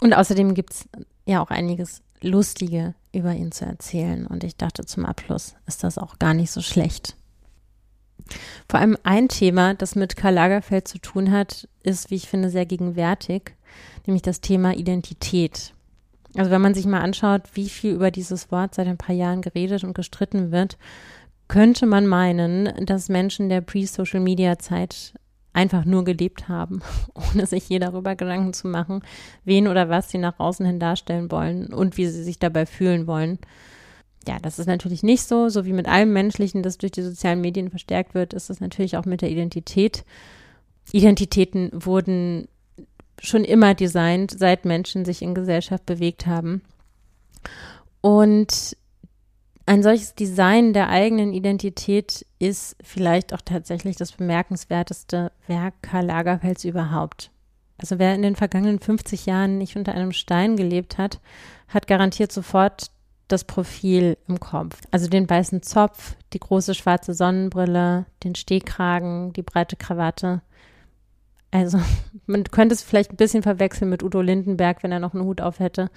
[0.01, 0.89] Und außerdem gibt es
[1.25, 4.27] ja auch einiges Lustige über ihn zu erzählen.
[4.27, 7.17] Und ich dachte, zum Abschluss ist das auch gar nicht so schlecht.
[8.69, 12.51] Vor allem ein Thema, das mit Karl Lagerfeld zu tun hat, ist, wie ich finde,
[12.51, 13.55] sehr gegenwärtig,
[14.07, 15.73] nämlich das Thema Identität.
[16.37, 19.43] Also wenn man sich mal anschaut, wie viel über dieses Wort seit ein paar Jahren
[19.43, 20.77] geredet und gestritten wird,
[21.49, 25.15] könnte man meinen, dass Menschen der Pre-Social-Media-Zeit
[25.57, 26.83] einfach nur gelebt haben,
[27.15, 29.03] ohne sich je darüber Gedanken zu machen,
[29.45, 33.07] wen oder was sie nach außen hin darstellen wollen und wie sie sich dabei fühlen
[33.07, 33.39] wollen.
[34.29, 35.49] Ja, das ist natürlich nicht so.
[35.49, 38.97] So wie mit allem Menschlichen, das durch die sozialen Medien verstärkt wird, ist es natürlich
[38.97, 40.05] auch mit der Identität.
[40.93, 42.49] Identitäten wurden
[43.21, 46.63] schon immer designt, seit Menschen sich in Gesellschaft bewegt haben.
[48.01, 48.77] Und
[49.67, 56.65] ein solches Design der eigenen Identität ist vielleicht auch tatsächlich das bemerkenswerteste Werk Karl Lagerfelds
[56.65, 57.31] überhaupt.
[57.79, 61.21] Also wer in den vergangenen 50 Jahren nicht unter einem Stein gelebt hat,
[61.69, 62.91] hat garantiert sofort
[63.29, 64.81] das Profil im Kopf.
[64.93, 70.43] Also den weißen Zopf, die große schwarze Sonnenbrille, den Stehkragen, die breite Krawatte.
[71.51, 71.81] Also
[72.27, 75.41] man könnte es vielleicht ein bisschen verwechseln mit Udo Lindenberg, wenn er noch einen Hut
[75.41, 75.91] auf hätte.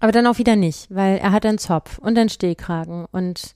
[0.00, 3.54] Aber dann auch wieder nicht, weil er hat einen Zopf und einen Stehkragen und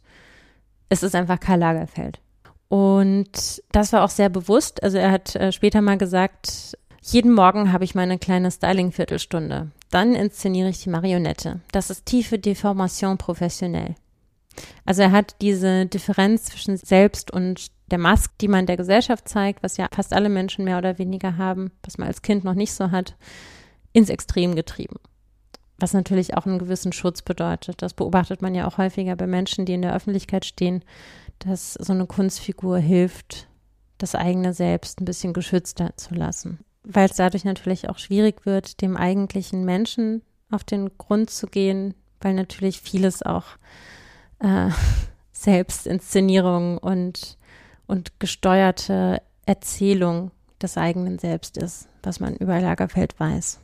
[0.88, 2.20] es ist einfach Karl Lagerfeld.
[2.68, 4.82] Und das war auch sehr bewusst.
[4.82, 9.70] Also er hat äh, später mal gesagt, jeden Morgen habe ich meine kleine Styling-Viertelstunde.
[9.90, 11.60] Dann inszeniere ich die Marionette.
[11.72, 13.94] Das ist tiefe Deformation professionell.
[14.84, 19.62] Also er hat diese Differenz zwischen Selbst und der Maske, die man der Gesellschaft zeigt,
[19.62, 22.72] was ja fast alle Menschen mehr oder weniger haben, was man als Kind noch nicht
[22.72, 23.16] so hat,
[23.92, 24.96] ins Extrem getrieben.
[25.82, 27.82] Was natürlich auch einen gewissen Schutz bedeutet.
[27.82, 30.84] Das beobachtet man ja auch häufiger bei Menschen, die in der Öffentlichkeit stehen,
[31.40, 33.48] dass so eine Kunstfigur hilft,
[33.98, 36.60] das eigene Selbst ein bisschen geschützter zu lassen.
[36.84, 40.22] Weil es dadurch natürlich auch schwierig wird, dem eigentlichen Menschen
[40.52, 43.46] auf den Grund zu gehen, weil natürlich vieles auch
[44.38, 44.68] äh,
[45.32, 47.36] Selbstinszenierung und
[47.88, 50.30] und gesteuerte Erzählung
[50.62, 53.58] des eigenen Selbst ist, was man über Lagerfeld weiß.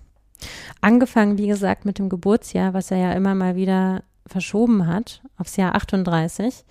[0.80, 5.56] Angefangen, wie gesagt, mit dem Geburtsjahr, was er ja immer mal wieder verschoben hat, aufs
[5.56, 6.64] Jahr 38.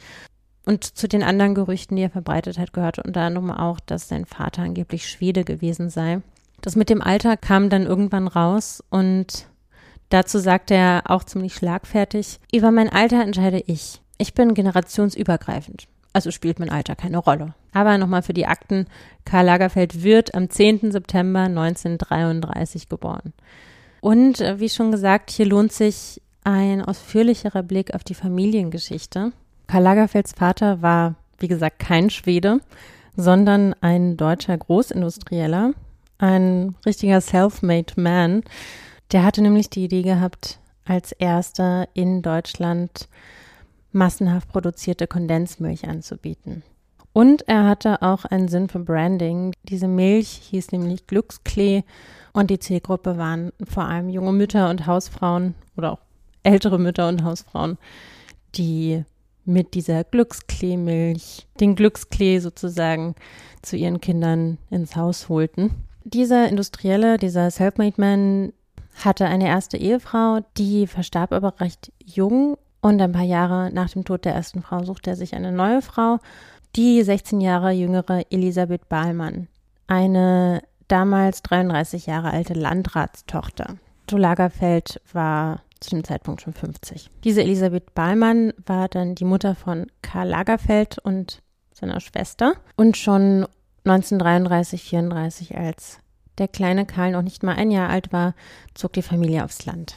[0.66, 4.26] Und zu den anderen Gerüchten, die er verbreitet hat, gehört unter anderem auch, dass sein
[4.26, 6.22] Vater angeblich Schwede gewesen sei.
[6.62, 9.48] Das mit dem Alter kam dann irgendwann raus und
[10.10, 14.02] dazu sagte er auch ziemlich schlagfertig, über mein Alter entscheide ich.
[14.18, 15.88] Ich bin generationsübergreifend.
[16.14, 17.54] Also spielt mein Alter keine Rolle.
[17.78, 18.88] Aber nochmal für die Akten,
[19.24, 20.92] Karl Lagerfeld wird am 10.
[20.92, 23.34] September 1933 geboren.
[24.02, 29.32] Und äh, wie schon gesagt, hier lohnt sich ein ausführlicherer Blick auf die Familiengeschichte.
[29.68, 32.62] Karl Lagerfelds Vater war, wie gesagt, kein Schwede,
[33.16, 35.74] sondern ein deutscher Großindustrieller,
[36.18, 38.42] ein richtiger self-made man.
[39.12, 43.08] Der hatte nämlich die Idee gehabt, als erster in Deutschland
[43.92, 46.64] massenhaft produzierte Kondensmilch anzubieten.
[47.18, 49.52] Und er hatte auch einen Sinn für Branding.
[49.64, 51.82] Diese Milch hieß nämlich Glücksklee
[52.32, 56.02] und die Zielgruppe waren vor allem junge Mütter und Hausfrauen oder auch
[56.44, 57.80] ältere Mütter und Hausfrauen,
[58.54, 59.04] die
[59.46, 63.16] mit dieser Glückskleemilch den Glücksklee sozusagen
[63.64, 65.72] zu ihren Kindern ins Haus holten.
[66.04, 68.54] Dieser Industrielle, dieser Selfmade Man
[69.04, 74.06] hatte eine erste Ehefrau, die verstarb aber recht jung und ein paar Jahre nach dem
[74.06, 76.20] Tod der ersten Frau suchte er sich eine neue Frau
[76.78, 79.48] die 16 Jahre jüngere Elisabeth Bahlmann,
[79.88, 83.78] eine damals 33 Jahre alte Landratstochter.
[84.06, 87.10] To Lagerfeld war zu dem Zeitpunkt schon 50.
[87.24, 91.42] Diese Elisabeth Bahlmann war dann die Mutter von Karl Lagerfeld und
[91.74, 93.48] seiner Schwester und schon
[93.84, 96.00] 1933, 34, als
[96.38, 98.36] der kleine Karl noch nicht mal ein Jahr alt war,
[98.76, 99.96] zog die Familie aufs Land,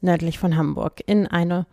[0.00, 1.66] nördlich von Hamburg, in eine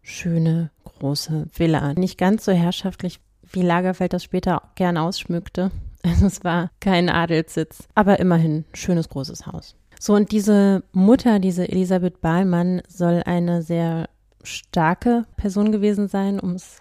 [0.00, 1.92] schöne große Villa.
[1.94, 3.20] Nicht ganz so herrschaftlich
[3.56, 5.72] wie Lagerfeld das später gern ausschmückte.
[6.24, 9.74] Es war kein Adelssitz, aber immerhin schönes großes Haus.
[9.98, 14.08] So, und diese Mutter, diese Elisabeth Bahlmann, soll eine sehr
[14.44, 16.80] starke Person gewesen sein, um es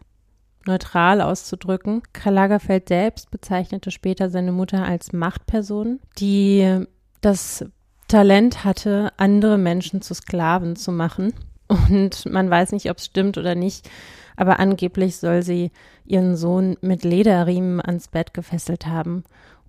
[0.68, 2.04] neutral auszudrücken.
[2.14, 6.86] Karl Lagerfeld selbst bezeichnete später seine Mutter als Machtperson, die
[7.22, 7.66] das
[8.08, 11.34] Talent hatte, andere Menschen zu Sklaven zu machen.
[11.68, 13.90] Und man weiß nicht, ob es stimmt oder nicht,
[14.36, 15.72] aber angeblich soll sie
[16.06, 19.24] ihren Sohn mit Lederriemen ans Bett gefesselt haben,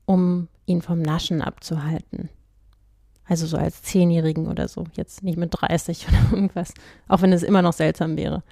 [0.04, 2.28] um ihn vom Naschen abzuhalten.
[3.28, 6.74] Also so als Zehnjährigen oder so, jetzt nicht mit 30 oder irgendwas,
[7.08, 8.42] auch wenn es immer noch seltsam wäre.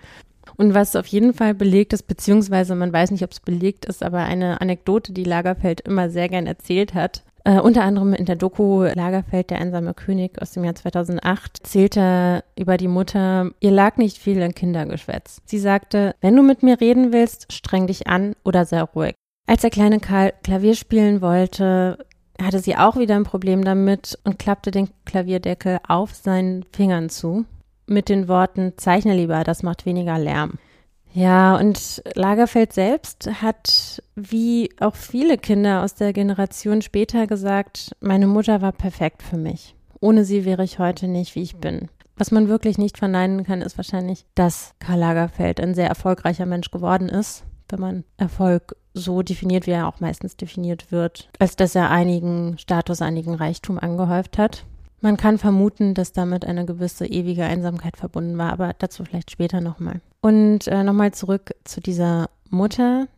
[0.56, 4.02] Und was auf jeden Fall belegt ist, beziehungsweise man weiß nicht, ob es belegt ist,
[4.02, 8.36] aber eine Anekdote, die Lagerfeld immer sehr gern erzählt hat, äh, unter anderem in der
[8.36, 13.96] Doku Lagerfeld, der einsame König aus dem Jahr 2008, zählte über die Mutter, ihr lag
[13.96, 15.40] nicht viel in Kindergeschwätz.
[15.44, 19.14] Sie sagte, wenn du mit mir reden willst, streng dich an oder sei ruhig.
[19.46, 21.98] Als der kleine Karl Klavier spielen wollte,
[22.40, 27.44] hatte sie auch wieder ein Problem damit und klappte den Klavierdeckel auf seinen Fingern zu
[27.86, 30.54] mit den Worten Zeichne lieber, das macht weniger Lärm.
[31.14, 38.26] Ja, und Lagerfeld selbst hat, wie auch viele Kinder aus der Generation später gesagt, meine
[38.26, 39.76] Mutter war perfekt für mich.
[40.00, 41.88] Ohne sie wäre ich heute nicht, wie ich bin.
[42.16, 46.72] Was man wirklich nicht verneinen kann, ist wahrscheinlich, dass Karl Lagerfeld ein sehr erfolgreicher Mensch
[46.72, 51.76] geworden ist, wenn man Erfolg so definiert, wie er auch meistens definiert wird, als dass
[51.76, 54.64] er einigen Status, einigen Reichtum angehäuft hat.
[55.00, 59.60] Man kann vermuten, dass damit eine gewisse ewige Einsamkeit verbunden war, aber dazu vielleicht später
[59.60, 60.00] nochmal.
[60.24, 63.08] Und äh, nochmal zurück zu dieser Mutter,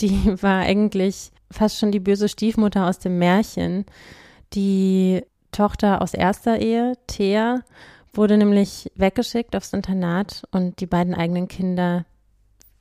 [0.00, 0.10] die
[0.42, 3.86] war eigentlich fast schon die böse Stiefmutter aus dem Märchen.
[4.54, 5.22] Die
[5.52, 7.60] Tochter aus erster Ehe, Thea,
[8.12, 12.04] wurde nämlich weggeschickt aufs Internat und die beiden eigenen Kinder,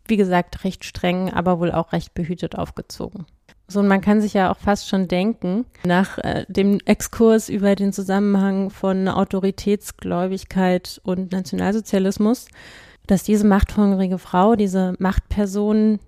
[0.08, 3.28] wie gesagt, recht streng, aber wohl auch recht behütet aufgezogen.
[3.68, 7.76] So, und man kann sich ja auch fast schon denken, nach äh, dem Exkurs über
[7.76, 12.48] den Zusammenhang von Autoritätsgläubigkeit und Nationalsozialismus,
[13.08, 16.00] dass diese machthungrige Frau, diese Machtperson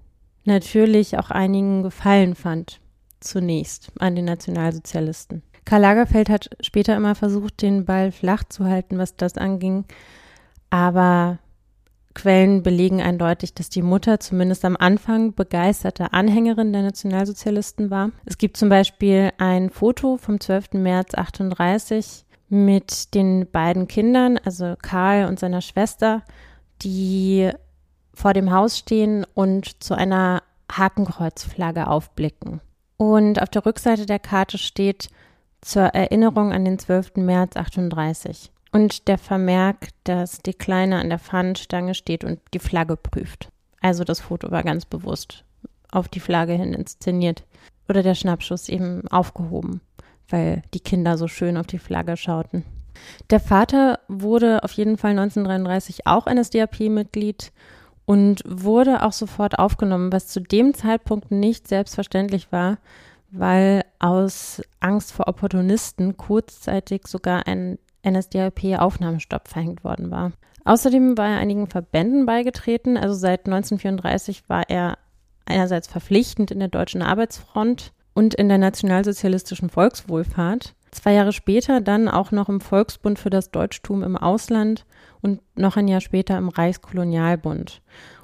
[0.46, 2.80] natürlich auch einigen Gefallen fand,
[3.20, 5.44] zunächst an den Nationalsozialisten.
[5.66, 9.86] Karl Lagerfeld hat später immer versucht, den Ball flach zu halten, was das anging,
[10.70, 11.40] aber
[12.16, 18.12] Quellen belegen eindeutig, dass die Mutter zumindest am Anfang begeisterte Anhängerin der Nationalsozialisten war.
[18.26, 20.74] Es gibt zum Beispiel ein Foto vom 12.
[20.74, 26.24] März 38 mit den beiden Kindern, also Karl und seiner Schwester,
[26.82, 27.52] die
[28.14, 32.62] vor dem Haus stehen und zu einer Hakenkreuzflagge aufblicken.
[32.98, 35.10] Und auf der Rückseite der Karte steht
[35.62, 37.16] zur Erinnerung an den 12.
[37.16, 38.52] März 38.
[38.72, 43.50] Und der Vermerk, dass die Kleine an der Fahnenstange steht und die Flagge prüft.
[43.82, 45.44] Also das Foto war ganz bewusst
[45.92, 47.44] auf die Flagge hin inszeniert.
[47.88, 49.82] Oder der Schnappschuss eben aufgehoben,
[50.28, 52.64] weil die Kinder so schön auf die Flagge schauten.
[53.30, 57.52] Der Vater wurde auf jeden Fall 1933 auch NSDAP-Mitglied
[58.06, 62.78] und wurde auch sofort aufgenommen, was zu dem Zeitpunkt nicht selbstverständlich war,
[63.32, 70.32] weil aus Angst vor Opportunisten kurzzeitig sogar ein NSDAP-Aufnahmestopp verhängt worden war.
[70.66, 72.98] Außerdem war er einigen Verbänden beigetreten.
[72.98, 74.98] Also seit 1934 war er
[75.46, 80.76] einerseits verpflichtend in der Deutschen Arbeitsfront und in der Nationalsozialistischen Volkswohlfahrt.
[80.92, 84.86] Zwei Jahre später dann auch noch im Volksbund für das Deutschtum im Ausland
[85.22, 87.82] und noch ein Jahr später im Reichskolonialbund.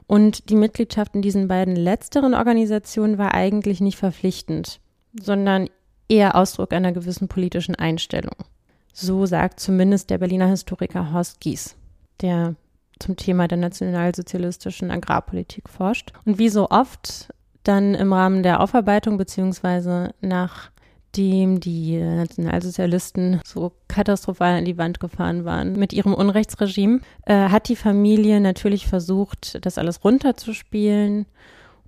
[0.07, 4.79] Und die Mitgliedschaft in diesen beiden letzteren Organisationen war eigentlich nicht verpflichtend,
[5.19, 5.69] sondern
[6.07, 8.35] eher Ausdruck einer gewissen politischen Einstellung.
[8.93, 11.75] So sagt zumindest der Berliner Historiker Horst Gies,
[12.21, 12.55] der
[12.99, 16.13] zum Thema der nationalsozialistischen Agrarpolitik forscht.
[16.23, 17.33] Und wie so oft
[17.63, 20.13] dann im Rahmen der Aufarbeitung beziehungsweise
[21.15, 27.69] nachdem die Nationalsozialisten so katastrophal an die Wand gefahren waren mit ihrem Unrechtsregime, äh, hat
[27.69, 31.25] die Familie natürlich versucht, das alles runterzuspielen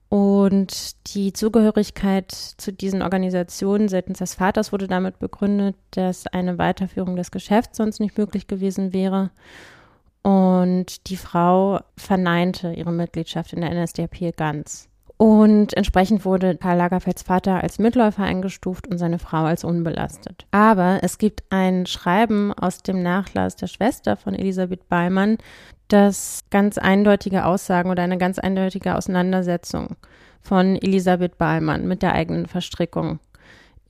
[0.08, 7.18] und die Zugehörigkeit zu diesen Organisationen seitens des Vaters wurde damit begründet, dass eine Weiterführung
[7.18, 9.32] des Geschäfts sonst nicht möglich gewesen wäre.
[10.24, 14.88] Und die Frau verneinte ihre Mitgliedschaft in der NSDAP ganz.
[15.18, 20.46] Und entsprechend wurde Karl Lagerfelds Vater als Mitläufer eingestuft und seine Frau als unbelastet.
[20.52, 25.38] Aber es gibt ein Schreiben aus dem Nachlass der Schwester von Elisabeth Beimann,
[25.88, 29.96] das ganz eindeutige Aussagen oder eine ganz eindeutige Auseinandersetzung
[30.42, 33.20] von Elisabeth Ballmann mit der eigenen Verstrickung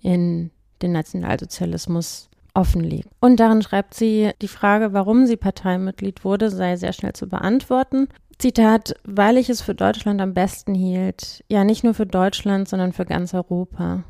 [0.02, 0.52] in
[0.82, 3.10] den Nationalsozialismus offenlegt.
[3.20, 8.08] Und darin schreibt sie, die Frage, warum sie Parteimitglied wurde, sei sehr schnell zu beantworten.
[8.40, 11.44] Zitat, weil ich es für Deutschland am besten hielt.
[11.48, 14.04] Ja, nicht nur für Deutschland, sondern für ganz Europa.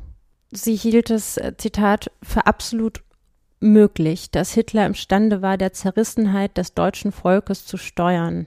[0.50, 3.02] Sie hielt es, Zitat, für absolut
[3.60, 8.46] möglich, dass Hitler imstande war, der Zerrissenheit des deutschen Volkes zu steuern,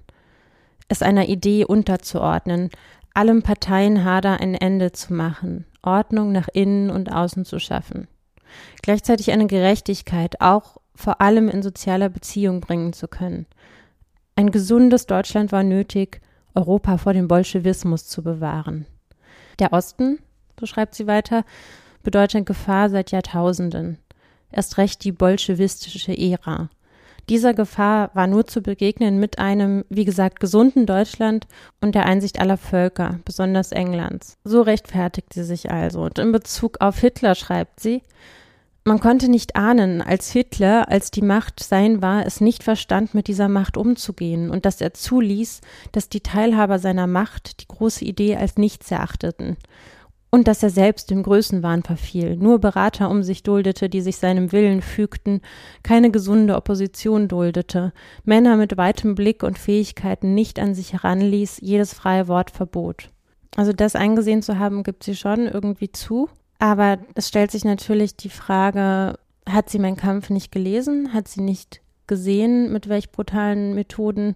[0.87, 2.69] es einer Idee unterzuordnen,
[3.13, 8.07] allem Parteienhader ein Ende zu machen, Ordnung nach innen und außen zu schaffen,
[8.81, 13.47] gleichzeitig eine Gerechtigkeit auch vor allem in sozialer Beziehung bringen zu können.
[14.35, 16.21] Ein gesundes Deutschland war nötig,
[16.55, 18.85] Europa vor dem Bolschewismus zu bewahren.
[19.59, 20.19] Der Osten,
[20.59, 21.43] so schreibt sie weiter,
[22.03, 23.97] bedeutet Gefahr seit Jahrtausenden
[24.51, 26.69] erst recht die bolschewistische Ära.
[27.29, 31.47] Dieser Gefahr war nur zu begegnen mit einem, wie gesagt, gesunden Deutschland
[31.79, 34.37] und der Einsicht aller Völker, besonders Englands.
[34.43, 36.01] So rechtfertigt sie sich also.
[36.01, 38.01] Und in Bezug auf Hitler schreibt sie,
[38.83, 43.27] man konnte nicht ahnen, als Hitler, als die Macht sein war, es nicht verstand, mit
[43.27, 48.37] dieser Macht umzugehen und dass er zuließ, dass die Teilhaber seiner Macht die große Idee
[48.37, 49.57] als nichts erachteten
[50.31, 54.51] und dass er selbst im Größenwahn verfiel, nur Berater um sich duldete, die sich seinem
[54.51, 55.41] Willen fügten,
[55.83, 57.93] keine gesunde Opposition duldete,
[58.23, 63.09] Männer mit weitem Blick und Fähigkeiten nicht an sich heranließ, jedes freie Wort verbot.
[63.57, 66.29] Also das eingesehen zu haben, gibt sie schon irgendwie zu.
[66.61, 69.17] Aber es stellt sich natürlich die Frage,
[69.49, 71.11] hat sie meinen Kampf nicht gelesen?
[71.11, 74.35] Hat sie nicht gesehen, mit welch brutalen Methoden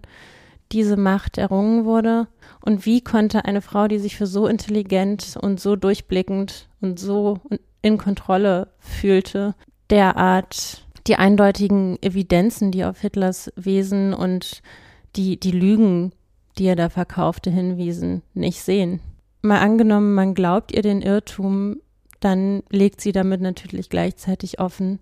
[0.72, 2.26] diese Macht errungen wurde
[2.60, 7.38] und wie konnte eine Frau, die sich für so intelligent und so durchblickend und so
[7.80, 9.54] in Kontrolle fühlte,
[9.88, 14.62] derart die eindeutigen Evidenzen, die auf Hitlers Wesen und
[15.14, 16.10] die, die Lügen,
[16.58, 18.98] die er da verkaufte, hinwiesen, nicht sehen.
[19.42, 21.76] Mal angenommen, man glaubt ihr den Irrtum,
[22.26, 24.98] dann legt sie damit natürlich gleichzeitig offen,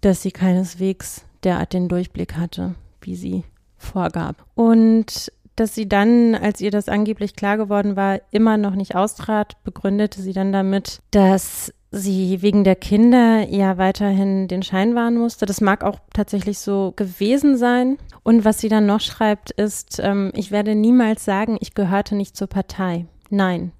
[0.00, 3.42] dass sie keineswegs derart den Durchblick hatte, wie sie
[3.76, 4.46] vorgab.
[4.54, 9.62] Und dass sie dann, als ihr das angeblich klar geworden war, immer noch nicht austrat,
[9.64, 15.46] begründete sie dann damit, dass sie wegen der Kinder ja weiterhin den Schein wahren musste.
[15.46, 17.98] Das mag auch tatsächlich so gewesen sein.
[18.22, 22.36] Und was sie dann noch schreibt, ist, ähm, ich werde niemals sagen, ich gehörte nicht
[22.36, 23.06] zur Partei.
[23.28, 23.72] Nein.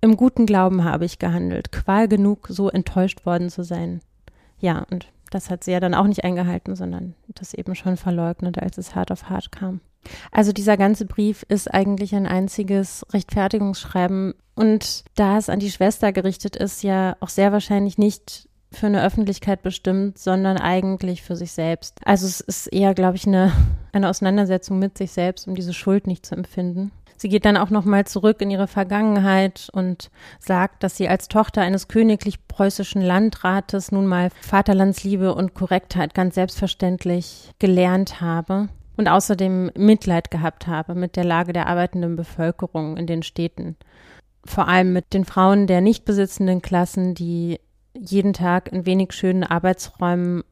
[0.00, 4.00] Im guten Glauben habe ich gehandelt, qual genug, so enttäuscht worden zu sein.
[4.58, 8.58] Ja, und das hat sie ja dann auch nicht eingehalten, sondern das eben schon verleugnet,
[8.58, 9.80] als es hart auf hart kam.
[10.30, 16.12] Also dieser ganze Brief ist eigentlich ein einziges Rechtfertigungsschreiben und da es an die Schwester
[16.12, 21.52] gerichtet ist, ja auch sehr wahrscheinlich nicht für eine Öffentlichkeit bestimmt, sondern eigentlich für sich
[21.52, 21.98] selbst.
[22.04, 23.52] Also es ist eher, glaube ich, eine,
[23.92, 26.92] eine Auseinandersetzung mit sich selbst, um diese Schuld nicht zu empfinden.
[27.16, 31.62] Sie geht dann auch nochmal zurück in ihre Vergangenheit und sagt, dass sie als Tochter
[31.62, 39.70] eines königlich preußischen Landrates nun mal Vaterlandsliebe und Korrektheit ganz selbstverständlich gelernt habe und außerdem
[39.76, 43.76] Mitleid gehabt habe mit der Lage der arbeitenden Bevölkerung in den Städten.
[44.44, 47.60] Vor allem mit den Frauen der nicht besitzenden Klassen, die
[47.94, 50.44] jeden Tag in wenig schönen Arbeitsräumen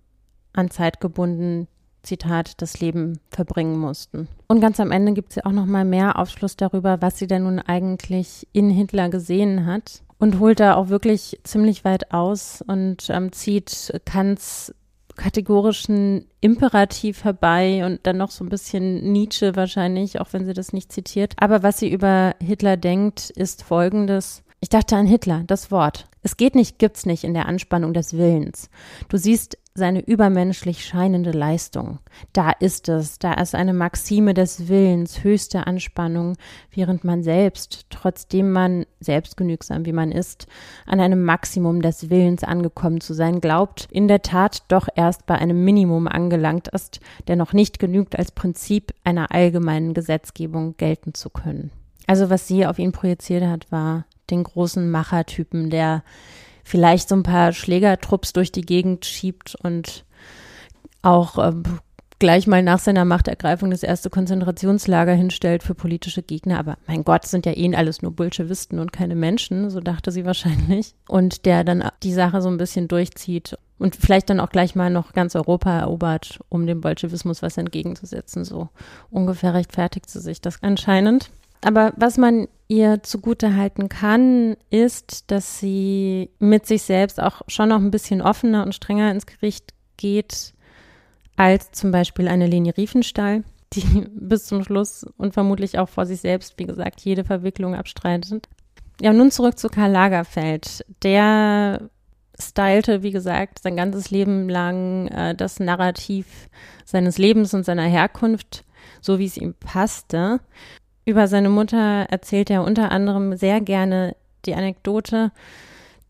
[0.52, 1.68] an Zeit gebunden
[2.04, 4.28] Zitat, das Leben verbringen mussten.
[4.46, 7.44] Und ganz am Ende gibt sie auch noch mal mehr Aufschluss darüber, was sie denn
[7.44, 13.08] nun eigentlich in Hitler gesehen hat und holt da auch wirklich ziemlich weit aus und
[13.10, 14.72] ähm, zieht Kants
[15.16, 20.72] kategorischen Imperativ herbei und dann noch so ein bisschen Nietzsche wahrscheinlich, auch wenn sie das
[20.72, 21.34] nicht zitiert.
[21.38, 24.42] Aber was sie über Hitler denkt, ist folgendes.
[24.60, 26.06] Ich dachte an Hitler, das Wort.
[26.22, 28.70] Es geht nicht, gibt's nicht in der Anspannung des Willens.
[29.08, 31.98] Du siehst seine übermenschlich scheinende Leistung.
[32.32, 36.36] Da ist es, da ist eine Maxime des Willens, höchste Anspannung,
[36.70, 40.46] während man selbst, trotzdem man selbstgenügsam wie man ist,
[40.86, 45.34] an einem Maximum des Willens angekommen zu sein glaubt, in der Tat doch erst bei
[45.34, 51.30] einem Minimum angelangt ist, der noch nicht genügt als Prinzip einer allgemeinen Gesetzgebung gelten zu
[51.30, 51.72] können.
[52.06, 56.04] Also was sie auf ihn projiziert hat, war den großen Machertypen, der
[56.64, 60.04] vielleicht so ein paar Schlägertrupps durch die Gegend schiebt und
[61.02, 61.52] auch äh,
[62.18, 66.58] gleich mal nach seiner Machtergreifung das erste Konzentrationslager hinstellt für politische Gegner.
[66.58, 70.24] Aber mein Gott, sind ja eh alles nur Bolschewisten und keine Menschen, so dachte sie
[70.24, 70.94] wahrscheinlich.
[71.06, 74.90] Und der dann die Sache so ein bisschen durchzieht und vielleicht dann auch gleich mal
[74.90, 78.44] noch ganz Europa erobert, um dem Bolschewismus was entgegenzusetzen.
[78.44, 78.70] So
[79.10, 81.30] ungefähr rechtfertigt sie sich das anscheinend.
[81.64, 87.70] Aber was man ihr zugute halten kann, ist, dass sie mit sich selbst auch schon
[87.70, 90.54] noch ein bisschen offener und strenger ins Gericht geht
[91.36, 96.20] als zum Beispiel eine Leni Riefenstahl, die bis zum Schluss und vermutlich auch vor sich
[96.20, 98.48] selbst, wie gesagt, jede Verwicklung abstreitet.
[99.00, 100.84] Ja, nun zurück zu Karl Lagerfeld.
[101.02, 101.90] Der
[102.38, 106.48] stylte, wie gesagt, sein ganzes Leben lang äh, das Narrativ
[106.84, 108.64] seines Lebens und seiner Herkunft,
[109.00, 110.40] so wie es ihm passte.
[111.04, 114.16] Über seine Mutter erzählt er unter anderem sehr gerne
[114.46, 115.32] die Anekdote,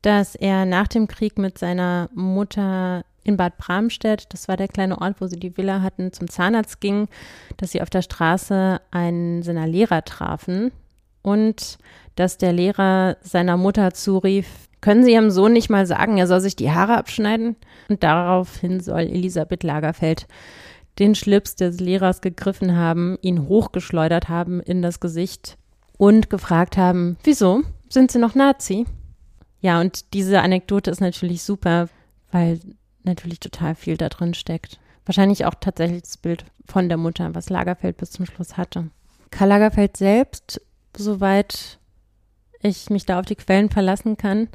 [0.03, 5.01] dass er nach dem Krieg mit seiner Mutter in Bad Bramstedt, das war der kleine
[5.01, 7.09] Ort, wo sie die Villa hatten, zum Zahnarzt ging,
[7.57, 10.73] dass sie auf der Straße einen seiner Lehrer trafen
[11.23, 11.79] und
[12.17, 14.47] dass der Lehrer seiner Mutter zurief,
[14.83, 17.57] können Sie Ihrem Sohn nicht mal sagen, er soll sich die Haare abschneiden?
[17.89, 20.27] Und daraufhin soll Elisabeth Lagerfeld
[20.99, 25.57] den Schlips des Lehrers gegriffen haben, ihn hochgeschleudert haben in das Gesicht
[25.97, 27.63] und gefragt haben, wieso?
[27.89, 28.87] Sind Sie noch Nazi?
[29.61, 31.89] Ja, und diese Anekdote ist natürlich super,
[32.31, 32.61] weil
[33.03, 34.79] natürlich total viel da drin steckt.
[35.07, 38.91] Wahrscheinlich auch tatsächlich das Bild von der Mutter, was Lagerfeld bis zum Schluss hatte.
[39.31, 40.61] Karl Lagerfeld selbst,
[40.97, 41.79] soweit
[42.63, 44.49] ich mich da auf die Quellen verlassen kann,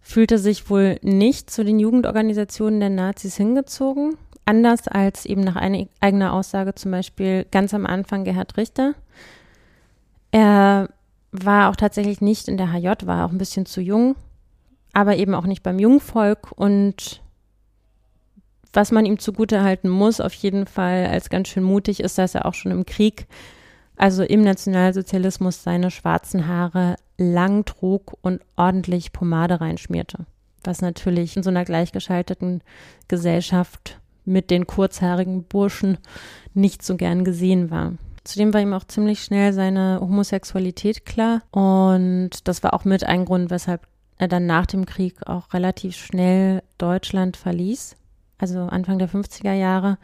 [0.00, 4.16] fühlte sich wohl nicht zu den Jugendorganisationen der Nazis hingezogen,
[4.46, 8.94] anders als eben nach eigener Aussage zum Beispiel ganz am Anfang Gerhard Richter.
[10.30, 10.88] Er
[11.32, 14.16] war auch tatsächlich nicht in der HJ, war auch ein bisschen zu jung,
[14.92, 17.20] aber eben auch nicht beim Jungvolk und
[18.72, 22.34] was man ihm zugute halten muss, auf jeden Fall als ganz schön mutig, ist, dass
[22.34, 23.26] er auch schon im Krieg,
[23.96, 30.26] also im Nationalsozialismus, seine schwarzen Haare lang trug und ordentlich Pomade reinschmierte.
[30.62, 32.62] Was natürlich in so einer gleichgeschalteten
[33.08, 35.98] Gesellschaft mit den kurzhaarigen Burschen
[36.54, 37.94] nicht so gern gesehen war.
[38.24, 43.24] Zudem war ihm auch ziemlich schnell seine Homosexualität klar und das war auch mit ein
[43.24, 43.86] Grund, weshalb
[44.18, 47.96] er dann nach dem Krieg auch relativ schnell Deutschland verließ
[48.38, 49.98] also Anfang der 50er Jahre,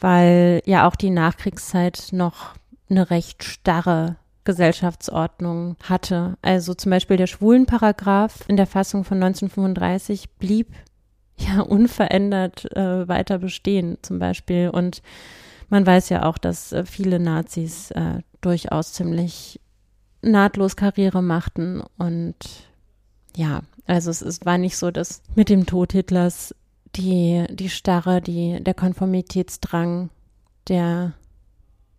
[0.00, 2.54] weil ja auch die Nachkriegszeit noch
[2.88, 6.36] eine recht starre Gesellschaftsordnung hatte.
[6.40, 10.68] Also zum Beispiel der Schwulenparagraph in der Fassung von 1935 blieb
[11.38, 14.70] ja unverändert äh, weiter bestehen, zum Beispiel.
[14.70, 15.02] Und
[15.68, 19.60] man weiß ja auch, dass äh, viele Nazis äh, durchaus ziemlich
[20.22, 22.34] nahtlos Karriere machten und
[23.36, 26.54] ja, also es, es war nicht so, dass mit dem Tod Hitlers
[26.96, 30.10] die, die Starre, die, der Konformitätsdrang,
[30.68, 31.14] der,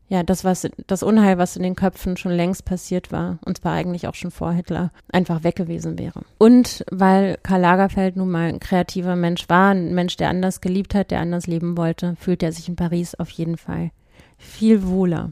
[0.09, 3.73] ja, das, was, das Unheil, was in den Köpfen schon längst passiert war, und zwar
[3.73, 6.21] eigentlich auch schon vor Hitler, einfach weg gewesen wäre.
[6.39, 10.95] Und weil Karl Lagerfeld nun mal ein kreativer Mensch war, ein Mensch, der anders geliebt
[10.95, 13.91] hat, der anders leben wollte, fühlt er sich in Paris auf jeden Fall
[14.39, 15.31] viel wohler.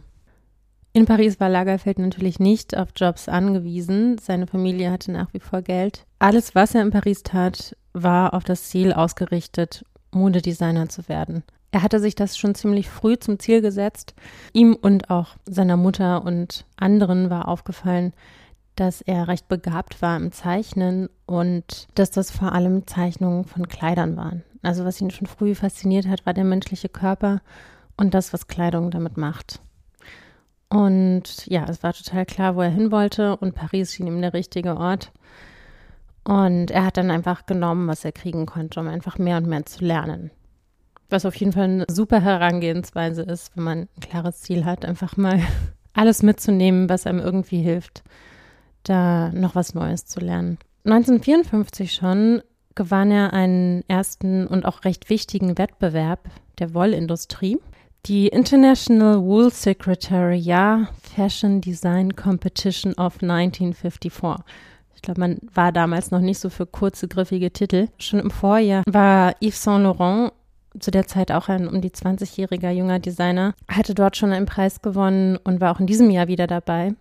[0.94, 4.18] In Paris war Lagerfeld natürlich nicht auf Jobs angewiesen.
[4.20, 6.06] Seine Familie hatte nach wie vor Geld.
[6.20, 11.44] Alles, was er in Paris tat, war auf das Ziel ausgerichtet, Modedesigner zu werden.
[11.78, 14.16] Er hatte sich das schon ziemlich früh zum Ziel gesetzt.
[14.52, 18.14] Ihm und auch seiner Mutter und anderen war aufgefallen,
[18.74, 24.18] dass er recht begabt war im Zeichnen und dass das vor allem Zeichnungen von Kleidern
[24.18, 24.44] waren.
[24.64, 27.42] Also was ihn schon früh fasziniert hat, war der menschliche Körper
[27.96, 29.62] und das, was Kleidung damit macht.
[30.70, 34.34] Und ja, es war total klar, wo er hin wollte und Paris schien ihm der
[34.34, 35.12] richtige Ort.
[36.24, 39.64] Und er hat dann einfach genommen, was er kriegen konnte, um einfach mehr und mehr
[39.68, 40.32] zu lernen.
[41.10, 45.18] Was auf jeden Fall eine super Herangehensweise ist, wenn man ein klares Ziel hat, einfach
[45.18, 45.42] mal
[45.94, 48.04] alles mitzunehmen, was einem irgendwie hilft,
[48.84, 50.58] da noch was Neues zu lernen.
[50.86, 52.42] 1954 schon
[52.76, 56.30] gewann er einen ersten und auch recht wichtigen Wettbewerb
[56.60, 57.58] der Wollindustrie.
[58.06, 64.46] Die International Wool Secretariat Fashion Design Competition of 1954.
[64.96, 67.88] Ich glaube, man war damals noch nicht so für kurze, griffige Titel.
[67.98, 70.32] Schon im Vorjahr war Yves Saint Laurent
[70.80, 74.82] zu der Zeit auch ein um die 20-jähriger junger Designer, hatte dort schon einen Preis
[74.82, 76.94] gewonnen und war auch in diesem Jahr wieder dabei.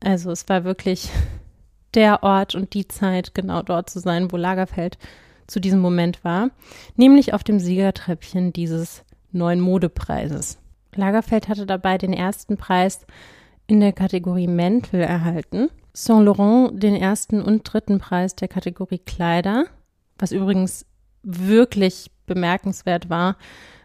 [0.00, 1.10] Also es war wirklich
[1.94, 4.98] der Ort und die Zeit, genau dort zu sein, wo Lagerfeld
[5.46, 6.50] zu diesem Moment war,
[6.96, 9.02] nämlich auf dem Siegertreppchen dieses
[9.32, 10.58] neuen Modepreises.
[10.94, 13.06] Lagerfeld hatte dabei den ersten Preis
[13.66, 15.68] in der Kategorie Mäntel erhalten.
[15.92, 19.64] Saint Laurent den ersten und dritten Preis der Kategorie Kleider,
[20.18, 20.86] was übrigens
[21.22, 23.36] wirklich bemerkenswert war,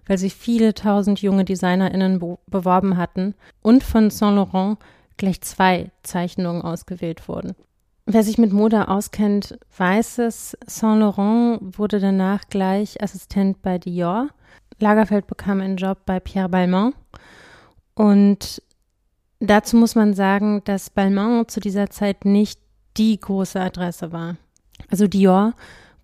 [0.06, 4.78] weil sich viele tausend junge DesignerInnen be beworben hatten und von Saint Laurent
[5.18, 7.56] gleich zwei Zeichnungen ausgewählt wurden.
[8.06, 10.58] Wer sich mit Mode auskennt, weiß es.
[10.68, 14.28] Saint Laurent wurde danach gleich Assistent bei Dior.
[14.80, 16.94] Lagerfeld bekam einen Job bei Pierre Balmain.
[17.96, 18.62] Und
[19.40, 22.60] dazu muss man sagen, dass Balmain zu dieser Zeit nicht
[22.98, 24.36] die große Adresse war.
[24.90, 25.54] Also Dior,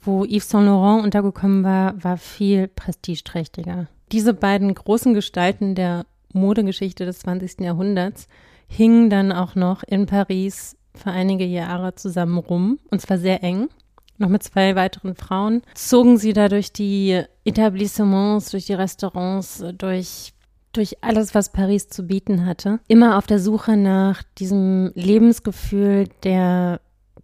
[0.02, 3.88] wo Yves Saint Laurent untergekommen war, war viel prestigeträchtiger.
[4.12, 7.62] Diese beiden großen Gestalten der Modegeschichte des 20.
[7.62, 8.28] Jahrhunderts
[8.68, 13.70] hingen dann auch noch in Paris für einige Jahre zusammen rum, und zwar sehr eng.
[14.18, 20.34] Noch mit zwei weiteren Frauen zogen sie da durch die Etablissements, durch die Restaurants, durch
[20.72, 26.80] durch alles, was Paris zu bieten hatte, immer auf der Suche nach diesem Lebensgefühl der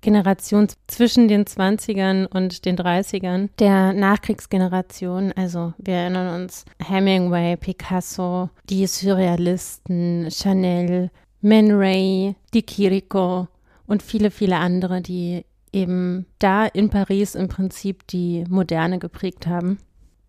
[0.06, 5.34] Generation zwischen den 20ern und den 30ern, der Nachkriegsgeneration.
[5.36, 11.10] Also wir erinnern uns Hemingway, Picasso, die Surrealisten, Chanel,
[11.42, 13.48] Man Ray, Di Chirico
[13.88, 19.80] und viele, viele andere, die eben da in Paris im Prinzip die Moderne geprägt haben.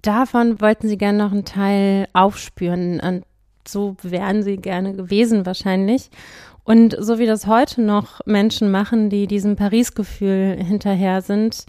[0.00, 3.24] Davon wollten sie gerne noch einen Teil aufspüren und
[3.68, 6.08] so wären sie gerne gewesen wahrscheinlich.
[6.66, 11.64] Und so wie das heute noch Menschen machen, die diesem Paris-Gefühl hinterher sind,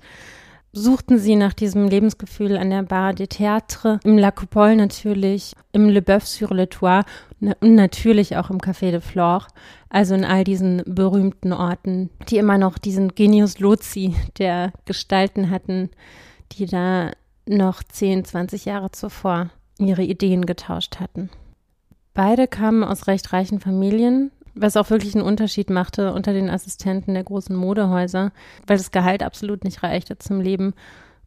[0.73, 5.87] suchten sie nach diesem Lebensgefühl an der Bar des Théâtres, im La Coupole natürlich, im
[5.87, 7.05] Le Boeuf sur le Toit
[7.39, 9.45] und natürlich auch im Café de Flore,
[9.89, 15.91] also in all diesen berühmten Orten, die immer noch diesen Genius Loci der Gestalten hatten,
[16.53, 17.11] die da
[17.45, 21.29] noch 10, 20 Jahre zuvor ihre Ideen getauscht hatten.
[22.15, 27.13] Beide kamen aus recht reichen Familien, was auch wirklich einen Unterschied machte unter den Assistenten
[27.13, 28.31] der großen Modehäuser,
[28.65, 30.73] weil das Gehalt absolut nicht reichte zum Leben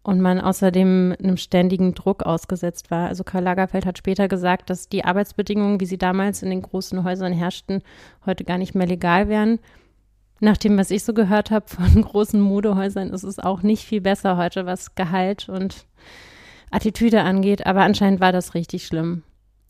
[0.02, 3.08] und man außerdem einem ständigen Druck ausgesetzt war.
[3.08, 7.04] Also Karl Lagerfeld hat später gesagt, dass die Arbeitsbedingungen, wie sie damals in den großen
[7.04, 7.82] Häusern herrschten,
[8.24, 9.58] heute gar nicht mehr legal wären.
[10.40, 14.00] Nach dem, was ich so gehört habe von großen Modehäusern, ist es auch nicht viel
[14.00, 15.86] besser heute, was Gehalt und
[16.70, 19.22] Attitüde angeht, aber anscheinend war das richtig schlimm.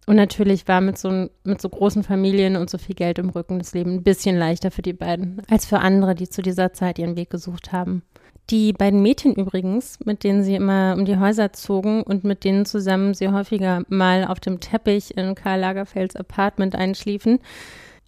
[0.06, 3.59] Und natürlich war mit so, mit so großen Familien und so viel Geld im Rücken
[3.59, 6.98] das Leben ein bisschen leichter für die beiden als für andere, die zu dieser Zeit
[6.98, 8.02] ihren Weg gesucht haben.
[8.51, 12.66] Die beiden Mädchen übrigens, mit denen sie immer um die Häuser zogen und mit denen
[12.66, 17.39] zusammen sie häufiger mal auf dem Teppich in Karl Lagerfelds Apartment einschliefen,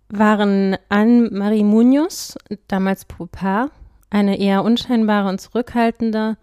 [0.08, 2.36] waren Anne-Marie Munoz,
[2.66, 3.70] damals Poupard,
[4.10, 6.36] eine eher unscheinbare und zurückhaltende,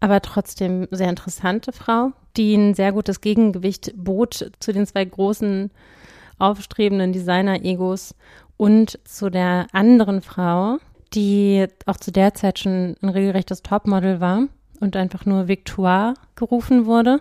[0.00, 5.70] aber trotzdem sehr interessante Frau, die ein sehr gutes Gegengewicht bot zu den zwei großen
[6.38, 8.14] aufstrebenden Designer-Egos
[8.56, 10.78] und zu der anderen Frau,
[11.14, 14.48] die auch zu der Zeit schon ein regelrechtes Topmodel war
[14.80, 17.20] und einfach nur Victoire gerufen wurde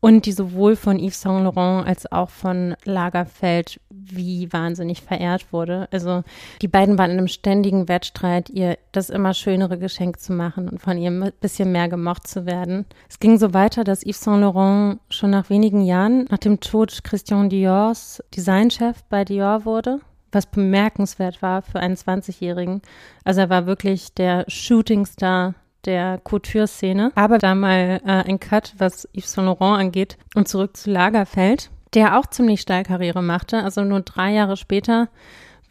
[0.00, 5.88] und die sowohl von Yves Saint Laurent als auch von Lagerfeld wie wahnsinnig verehrt wurde.
[5.90, 6.22] Also
[6.62, 10.80] die beiden waren in einem ständigen Wettstreit, ihr das immer schönere Geschenk zu machen und
[10.80, 12.86] von ihr ein bisschen mehr gemocht zu werden.
[13.08, 17.02] Es ging so weiter, dass Yves Saint Laurent schon nach wenigen Jahren nach dem Tod
[17.02, 20.00] Christian Diors Designchef bei Dior wurde
[20.32, 22.82] was bemerkenswert war für einen 20-Jährigen.
[23.24, 25.54] Also er war wirklich der Shootingstar
[25.88, 27.10] der Couture-Szene.
[27.14, 31.70] Aber da mal äh, ein Cut, was Yves Saint Laurent angeht und zurück zu Lagerfeld,
[31.94, 33.64] der auch ziemlich steil Karriere machte.
[33.64, 35.08] Also nur drei Jahre später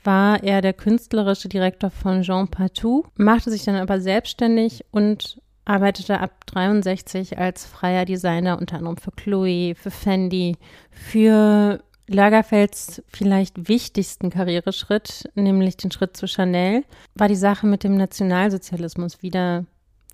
[0.03, 6.19] war er der künstlerische Direktor von Jean Patou, machte sich dann aber selbstständig und arbeitete
[6.19, 10.55] ab 63 als freier Designer unter anderem für Chloe, für Fendi,
[10.91, 16.85] für Lagerfelds vielleicht wichtigsten Karriereschritt, nämlich den Schritt zu Chanel,
[17.15, 19.65] war die Sache mit dem Nationalsozialismus wieder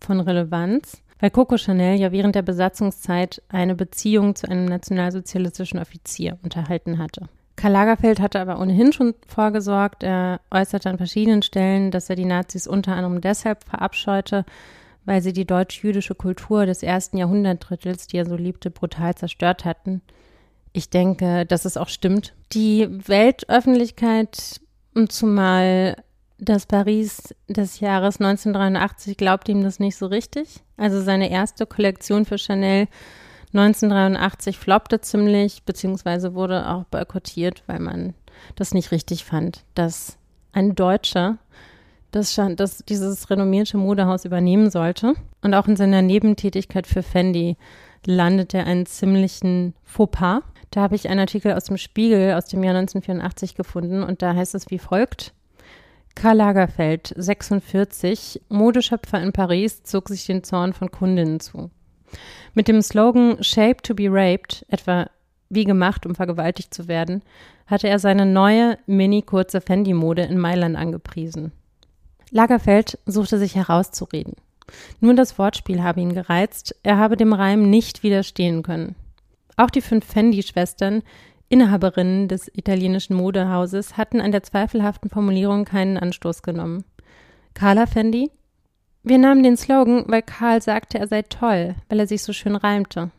[0.06, 6.38] von Relevanz, weil Coco Chanel ja während der Besatzungszeit eine Beziehung zu einem nationalsozialistischen Offizier
[6.44, 7.28] unterhalten hatte.
[7.56, 10.04] Karl Lagerfeld hatte aber ohnehin schon vorgesorgt.
[10.04, 14.44] Er äußerte an verschiedenen Stellen, dass er die Nazis unter anderem deshalb verabscheute,
[15.06, 20.02] weil sie die deutsch-jüdische Kultur des ersten Jahrhundertdrittels, die er so liebte, brutal zerstört hatten.
[20.72, 22.34] Ich denke, dass es auch stimmt.
[22.54, 24.60] Die Weltöffentlichkeit,
[25.08, 26.03] zumal
[26.44, 30.62] das Paris des Jahres 1983 glaubt ihm das nicht so richtig.
[30.78, 32.88] Also seine erste Kollektion für Chanel
[33.54, 38.14] 1983 floppte ziemlich, beziehungsweise wurde auch boykottiert, weil man
[38.56, 40.18] das nicht richtig fand, dass
[40.54, 41.38] ein Deutscher
[42.12, 45.16] das, das dieses renommierte Modehaus übernehmen sollte.
[45.42, 47.58] Und auch in seiner Nebentätigkeit für Fendi
[48.06, 50.42] landet er einen ziemlichen Fauxpas.
[50.72, 54.34] Da habe ich einen Artikel aus dem Spiegel aus dem Jahr 1984 gefunden und da
[54.34, 55.34] heißt es wie folgt.
[56.16, 61.70] Karl Lagerfeld, 46, Modeschöpfer in Paris, zog sich den Zorn von Kundinnen zu.
[62.54, 65.10] Mit dem Slogan Shape to be raped, etwa
[65.50, 67.24] wie gemacht, um vergewaltigt zu werden,
[67.68, 71.52] hatte er seine neue, mini-kurze Fendi-Mode in Mailand angepriesen.
[72.32, 74.34] Lagerfeld suchte sich herauszureden.
[75.00, 78.96] Nur das Wortspiel habe ihn gereizt, er habe dem Reim nicht widerstehen können.
[79.56, 81.04] Auch die fünf Fendi-Schwestern,
[81.54, 86.84] Inhaberinnen des italienischen Modehauses, hatten an der zweifelhaften Formulierung keinen Anstoß genommen.
[87.54, 88.32] Carla Fendi,
[89.04, 92.56] wir nahmen den Slogan, weil Karl sagte, er sei toll, weil er sich so schön
[92.56, 93.12] reimte.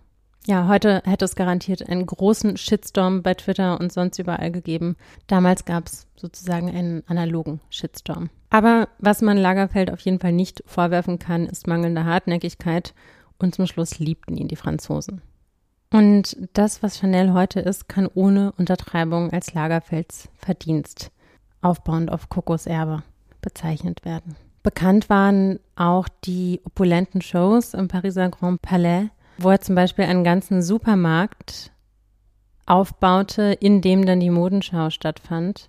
[0.47, 4.97] Ja, heute hätte es garantiert einen großen Shitstorm bei Twitter und sonst überall gegeben.
[5.29, 8.31] Damals gab es sozusagen einen analogen Shitstorm.
[8.51, 12.95] Aber was man Lagerfeld auf jeden Fall nicht vorwerfen kann, ist mangelnde Hartnäckigkeit
[13.39, 15.23] und zum Schluss liebten ihn die Franzosen.
[15.95, 21.13] Und das, was Chanel heute ist, kann ohne Untertreibung als Lagerfelds Verdienst,
[21.63, 23.05] aufbauend auf Kokos Erbe,
[23.41, 24.35] bezeichnet werden.
[24.65, 29.07] Bekannt waren auch die opulenten Shows im Pariser Grand Palais,
[29.39, 31.71] wo er zum Beispiel einen ganzen Supermarkt
[32.67, 35.69] aufbaute, in dem dann die Modenschau stattfand.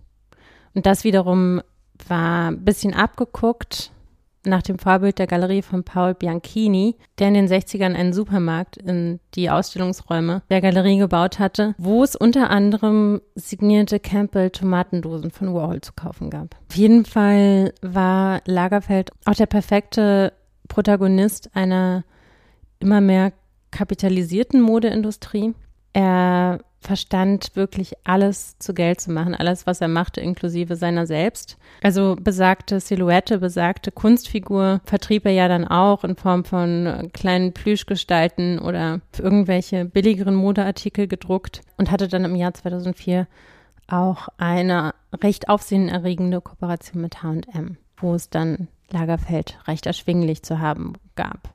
[0.74, 1.62] Und das wiederum
[2.08, 3.92] war ein bisschen abgeguckt
[4.46, 9.20] nach dem Vorbild der Galerie von Paul Bianchini, der in den 60ern einen Supermarkt in
[9.34, 15.82] die Ausstellungsräume der Galerie gebaut hatte, wo es unter anderem signierte Campbell Tomatendosen von Warhol
[15.82, 16.56] zu kaufen gab.
[16.70, 20.34] Auf jeden Fall war Lagerfeld auch der perfekte
[20.68, 22.04] Protagonist einer
[22.80, 23.34] immer mehr
[23.72, 25.54] kapitalisierten Modeindustrie.
[25.94, 31.58] Er verstand wirklich alles zu Geld zu machen, alles, was er machte, inklusive seiner selbst.
[31.82, 38.60] Also besagte Silhouette, besagte Kunstfigur vertrieb er ja dann auch in Form von kleinen Plüschgestalten
[38.60, 43.28] oder für irgendwelche billigeren Modeartikel gedruckt und hatte dann im Jahr 2004
[43.88, 44.94] auch eine
[45.24, 51.50] recht aufsehenerregende Kooperation mit H&M, wo es dann Lagerfeld recht erschwinglich zu haben gab.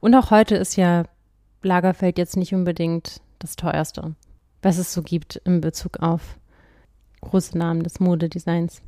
[0.00, 1.04] Und auch heute ist ja
[1.62, 4.14] Lagerfeld jetzt nicht unbedingt das teuerste
[4.62, 6.36] was es so gibt in Bezug auf
[7.20, 8.82] große Namen des Modedesigns.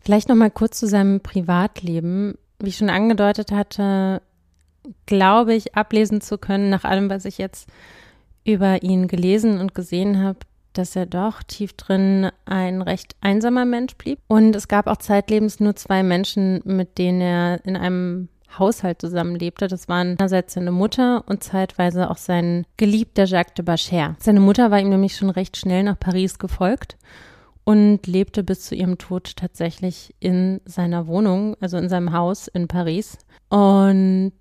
[0.00, 2.38] Vielleicht noch mal kurz zu seinem Privatleben.
[2.58, 4.22] Wie ich schon angedeutet hatte,
[5.06, 7.68] glaube ich, ablesen zu können, nach allem, was ich jetzt
[8.44, 10.38] über ihn gelesen und gesehen habe,
[10.72, 14.20] dass er doch tief drin ein recht einsamer Mensch blieb.
[14.28, 19.68] Und es gab auch zeitlebens nur zwei Menschen, mit denen er in einem Haushalt zusammenlebte.
[19.68, 24.16] Das waren einerseits seine Mutter und zeitweise auch sein geliebter Jacques de Bacher.
[24.18, 26.96] Seine Mutter war ihm nämlich schon recht schnell nach Paris gefolgt
[27.64, 32.68] und lebte bis zu ihrem Tod tatsächlich in seiner Wohnung, also in seinem Haus in
[32.68, 33.18] Paris.
[33.48, 34.32] Und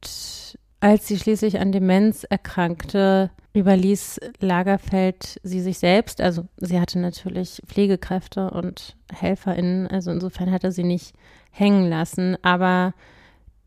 [0.79, 6.21] als sie schließlich an Demenz erkrankte, überließ Lagerfeld sie sich selbst.
[6.21, 11.15] Also sie hatte natürlich Pflegekräfte und HelferInnen, also insofern hat er sie nicht
[11.49, 12.37] hängen lassen.
[12.43, 12.93] Aber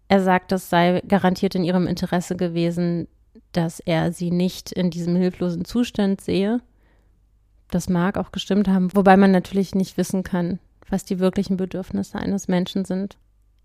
[0.09, 3.09] er sagt, es sei garantiert in ihrem Interesse gewesen,
[3.53, 6.61] dass er sie nicht in diesem hilflosen Zustand sehe.
[7.71, 12.19] Das mag auch gestimmt haben, wobei man natürlich nicht wissen kann, was die wirklichen Bedürfnisse
[12.19, 13.19] eines Menschen sind.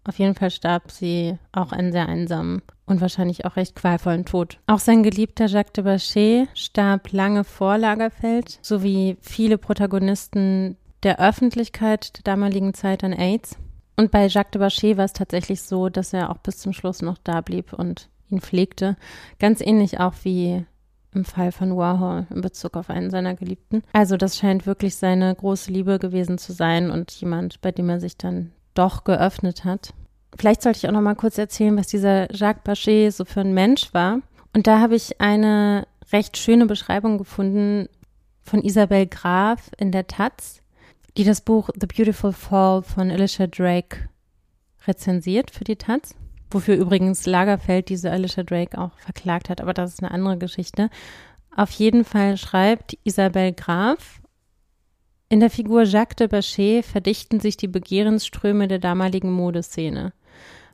[0.05, 4.59] Auf jeden Fall starb sie auch einen sehr einsamen und wahrscheinlich auch recht qualvollen Tod.
[4.67, 12.17] Auch sein geliebter Jacques de Bachet starb lange vor Lagerfeld, sowie viele Protagonisten der Öffentlichkeit
[12.17, 13.57] der damaligen Zeit an AIDS.
[13.95, 17.01] Und bei Jacques de Bachet war es tatsächlich so, dass er auch bis zum Schluss
[17.01, 18.97] noch da blieb und ihn pflegte.
[19.39, 20.65] Ganz ähnlich auch wie
[21.13, 23.83] im Fall von Warhol in Bezug auf einen seiner Geliebten.
[23.93, 27.99] Also das scheint wirklich seine große Liebe gewesen zu sein und jemand, bei dem er
[27.99, 29.93] sich dann doch geöffnet hat.
[30.35, 33.53] Vielleicht sollte ich auch noch mal kurz erzählen, was dieser Jacques Bachet so für ein
[33.53, 34.19] Mensch war.
[34.55, 37.87] Und da habe ich eine recht schöne Beschreibung gefunden
[38.41, 40.62] von Isabel Graf in der Taz
[41.17, 44.09] die das Buch The Beautiful Fall von Alicia Drake
[44.87, 46.15] rezensiert für die Taz.
[46.51, 50.89] Wofür übrigens Lagerfeld diese Alicia Drake auch verklagt hat, aber das ist eine andere Geschichte.
[51.55, 54.21] Auf jeden Fall schreibt Isabel Graf,
[55.33, 60.13] in der Figur Jacques de Bachet verdichten sich die Begehrensströme der damaligen Modeszene.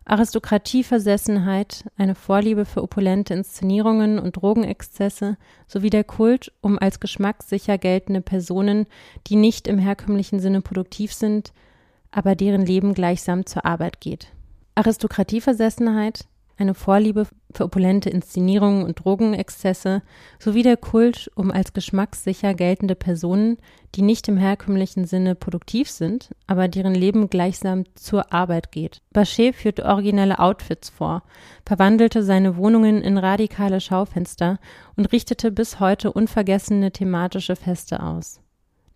[0.09, 8.21] Aristokratieversessenheit, eine Vorliebe für opulente Inszenierungen und Drogenexzesse sowie der Kult um als geschmackssicher geltende
[8.21, 8.87] Personen,
[9.27, 11.53] die nicht im herkömmlichen Sinne produktiv sind,
[12.09, 14.29] aber deren Leben gleichsam zur Arbeit geht.
[14.73, 16.25] Aristokratieversessenheit,
[16.59, 20.01] eine Vorliebe für opulente Inszenierungen und Drogenexzesse
[20.37, 23.57] sowie der Kult um als geschmackssicher geltende Personen,
[23.95, 29.01] die nicht im herkömmlichen Sinne produktiv sind, aber deren Leben gleichsam zur Arbeit geht.
[29.11, 31.23] Bachet führte originelle Outfits vor,
[31.65, 34.59] verwandelte seine Wohnungen in radikale Schaufenster
[34.95, 38.41] und richtete bis heute unvergessene thematische Feste aus.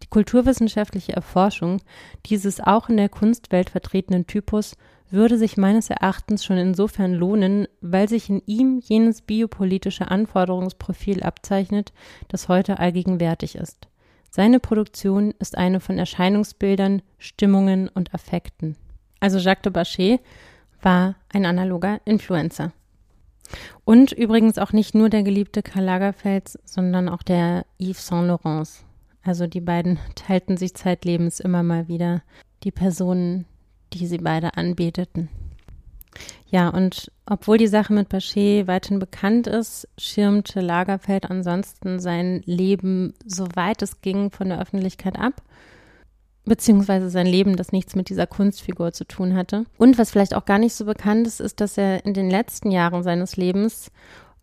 [0.04, 1.82] Die kulturwissenschaftliche Erforschung
[2.26, 4.76] dieses auch in der Kunstwelt vertretenen Typus
[5.10, 11.94] würde sich meines Erachtens schon insofern lohnen, weil sich in ihm jenes biopolitische Anforderungsprofil abzeichnet,
[12.28, 13.88] das heute allgegenwärtig ist.
[14.30, 18.76] Seine Produktion ist eine von Erscheinungsbildern, Stimmungen und Affekten.
[19.22, 20.20] Also Jacques de Bachet
[20.82, 22.74] war ein analoger Influencer.
[23.86, 28.68] Und übrigens auch nicht nur der geliebte Karl Lagerfeld, sondern auch der Yves Saint Laurent.
[29.24, 32.22] Also die beiden teilten sich zeitlebens immer mal wieder
[32.64, 33.45] die Personen,
[33.93, 35.30] die sie beide anbeteten.
[36.48, 43.14] Ja, und obwohl die Sache mit Bachet weithin bekannt ist, schirmte Lagerfeld ansonsten sein Leben,
[43.26, 45.42] soweit es ging, von der Öffentlichkeit ab.
[46.45, 49.66] Beziehungsweise sein Leben, das nichts mit dieser Kunstfigur zu tun hatte.
[49.77, 52.69] Und was vielleicht auch gar nicht so bekannt ist, ist, dass er in den letzten
[52.69, 53.90] Jahren seines Lebens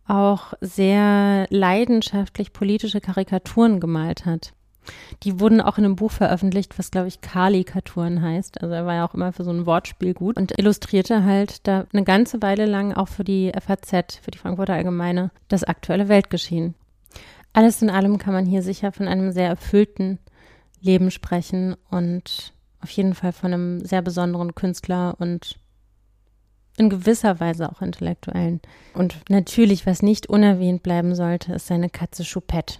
[0.07, 4.53] auch sehr leidenschaftlich politische Karikaturen gemalt hat.
[5.23, 8.61] Die wurden auch in einem Buch veröffentlicht, was glaube ich Kali-Karturen heißt.
[8.61, 11.85] Also er war ja auch immer für so ein Wortspiel gut und illustrierte halt da
[11.93, 16.75] eine ganze Weile lang auch für die FAZ, für die Frankfurter Allgemeine, das aktuelle Weltgeschehen.
[17.53, 20.19] Alles in allem kann man hier sicher von einem sehr erfüllten
[20.79, 25.59] Leben sprechen und auf jeden Fall von einem sehr besonderen Künstler und
[26.77, 28.61] in gewisser Weise auch intellektuellen.
[28.93, 32.79] Und natürlich, was nicht unerwähnt bleiben sollte, ist seine Katze Choupette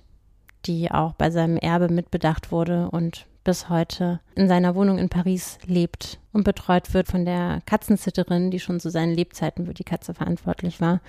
[0.65, 5.57] die auch bei seinem Erbe mitbedacht wurde und bis heute in seiner Wohnung in Paris
[5.65, 10.13] lebt und betreut wird von der Katzensitterin, die schon zu seinen Lebzeiten für die Katze
[10.13, 11.01] verantwortlich war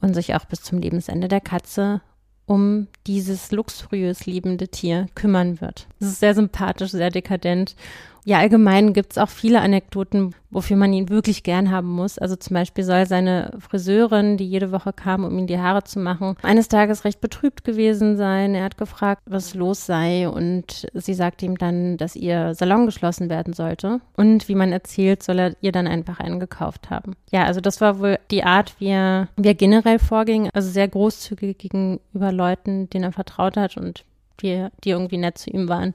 [0.00, 2.00] und sich auch bis zum Lebensende der Katze
[2.46, 5.86] um dieses luxuriös liebende Tier kümmern wird.
[6.00, 7.76] Es ist sehr sympathisch, sehr dekadent
[8.24, 12.18] ja, allgemein gibt's auch viele Anekdoten, wofür man ihn wirklich gern haben muss.
[12.18, 15.98] Also zum Beispiel soll seine Friseurin, die jede Woche kam, um ihm die Haare zu
[15.98, 18.54] machen, eines Tages recht betrübt gewesen sein.
[18.54, 23.28] Er hat gefragt, was los sei und sie sagte ihm dann, dass ihr Salon geschlossen
[23.28, 24.00] werden sollte.
[24.16, 27.16] Und wie man erzählt, soll er ihr dann einfach einen gekauft haben.
[27.32, 30.48] Ja, also das war wohl die Art, wie er, wie er generell vorging.
[30.52, 34.04] Also sehr großzügig gegenüber Leuten, denen er vertraut hat und
[34.42, 35.94] die, die irgendwie nett zu ihm waren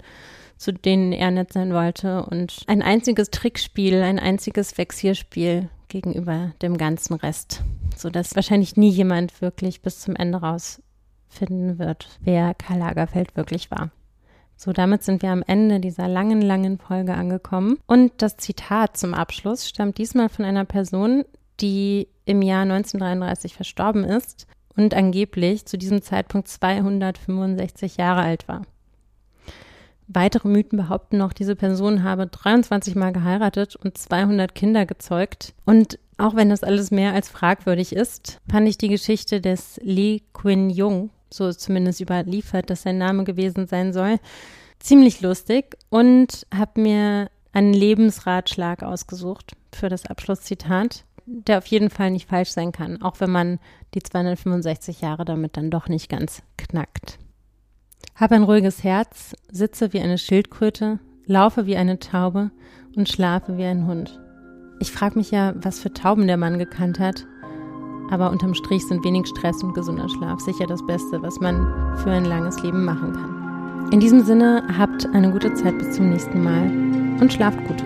[0.58, 2.26] zu denen er nett sein wollte.
[2.26, 7.64] Und ein einziges Trickspiel, ein einziges Vexierspiel gegenüber dem ganzen Rest,
[7.96, 13.92] sodass wahrscheinlich nie jemand wirklich bis zum Ende rausfinden wird, wer Karl Lagerfeld wirklich war.
[14.60, 17.78] So, damit sind wir am Ende dieser langen, langen Folge angekommen.
[17.86, 21.26] Und das Zitat zum Abschluss stammt diesmal von einer Person,
[21.60, 28.64] die im Jahr 1933 verstorben ist und angeblich zu diesem Zeitpunkt 265 Jahre alt war.
[30.08, 35.54] Weitere Mythen behaupten noch, diese Person habe 23 Mal geheiratet und 200 Kinder gezeugt.
[35.66, 40.22] Und auch wenn das alles mehr als fragwürdig ist, fand ich die Geschichte des Lee
[40.34, 44.18] Quin Jung, so ist zumindest überliefert, dass sein Name gewesen sein soll,
[44.80, 52.12] ziemlich lustig und habe mir einen Lebensratschlag ausgesucht für das Abschlusszitat, der auf jeden Fall
[52.12, 53.60] nicht falsch sein kann, auch wenn man
[53.94, 57.20] die 265 Jahre damit dann doch nicht ganz knackt.
[58.20, 60.98] Hab ein ruhiges Herz, sitze wie eine Schildkröte,
[61.28, 62.50] laufe wie eine Taube
[62.96, 64.20] und schlafe wie ein Hund.
[64.80, 67.28] Ich frage mich ja, was für Tauben der Mann gekannt hat.
[68.10, 72.10] Aber unterm Strich sind wenig Stress und gesunder Schlaf sicher das Beste, was man für
[72.10, 73.92] ein langes Leben machen kann.
[73.92, 76.72] In diesem Sinne, habt eine gute Zeit bis zum nächsten Mal
[77.22, 77.84] und schlaft gut.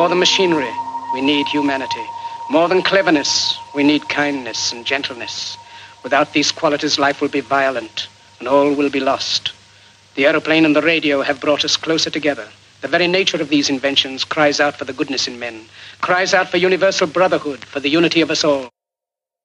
[0.00, 0.72] More than machinery,
[1.12, 2.06] we need humanity.
[2.48, 5.58] More than cleverness, we need kindness and gentleness.
[6.02, 9.52] Without these qualities, life will be violent and all will be lost.
[10.14, 12.48] The aeroplane and the radio have brought us closer together.
[12.80, 15.66] The very nature of these inventions cries out for the goodness in men,
[16.00, 18.70] cries out for universal brotherhood, for the unity of us all.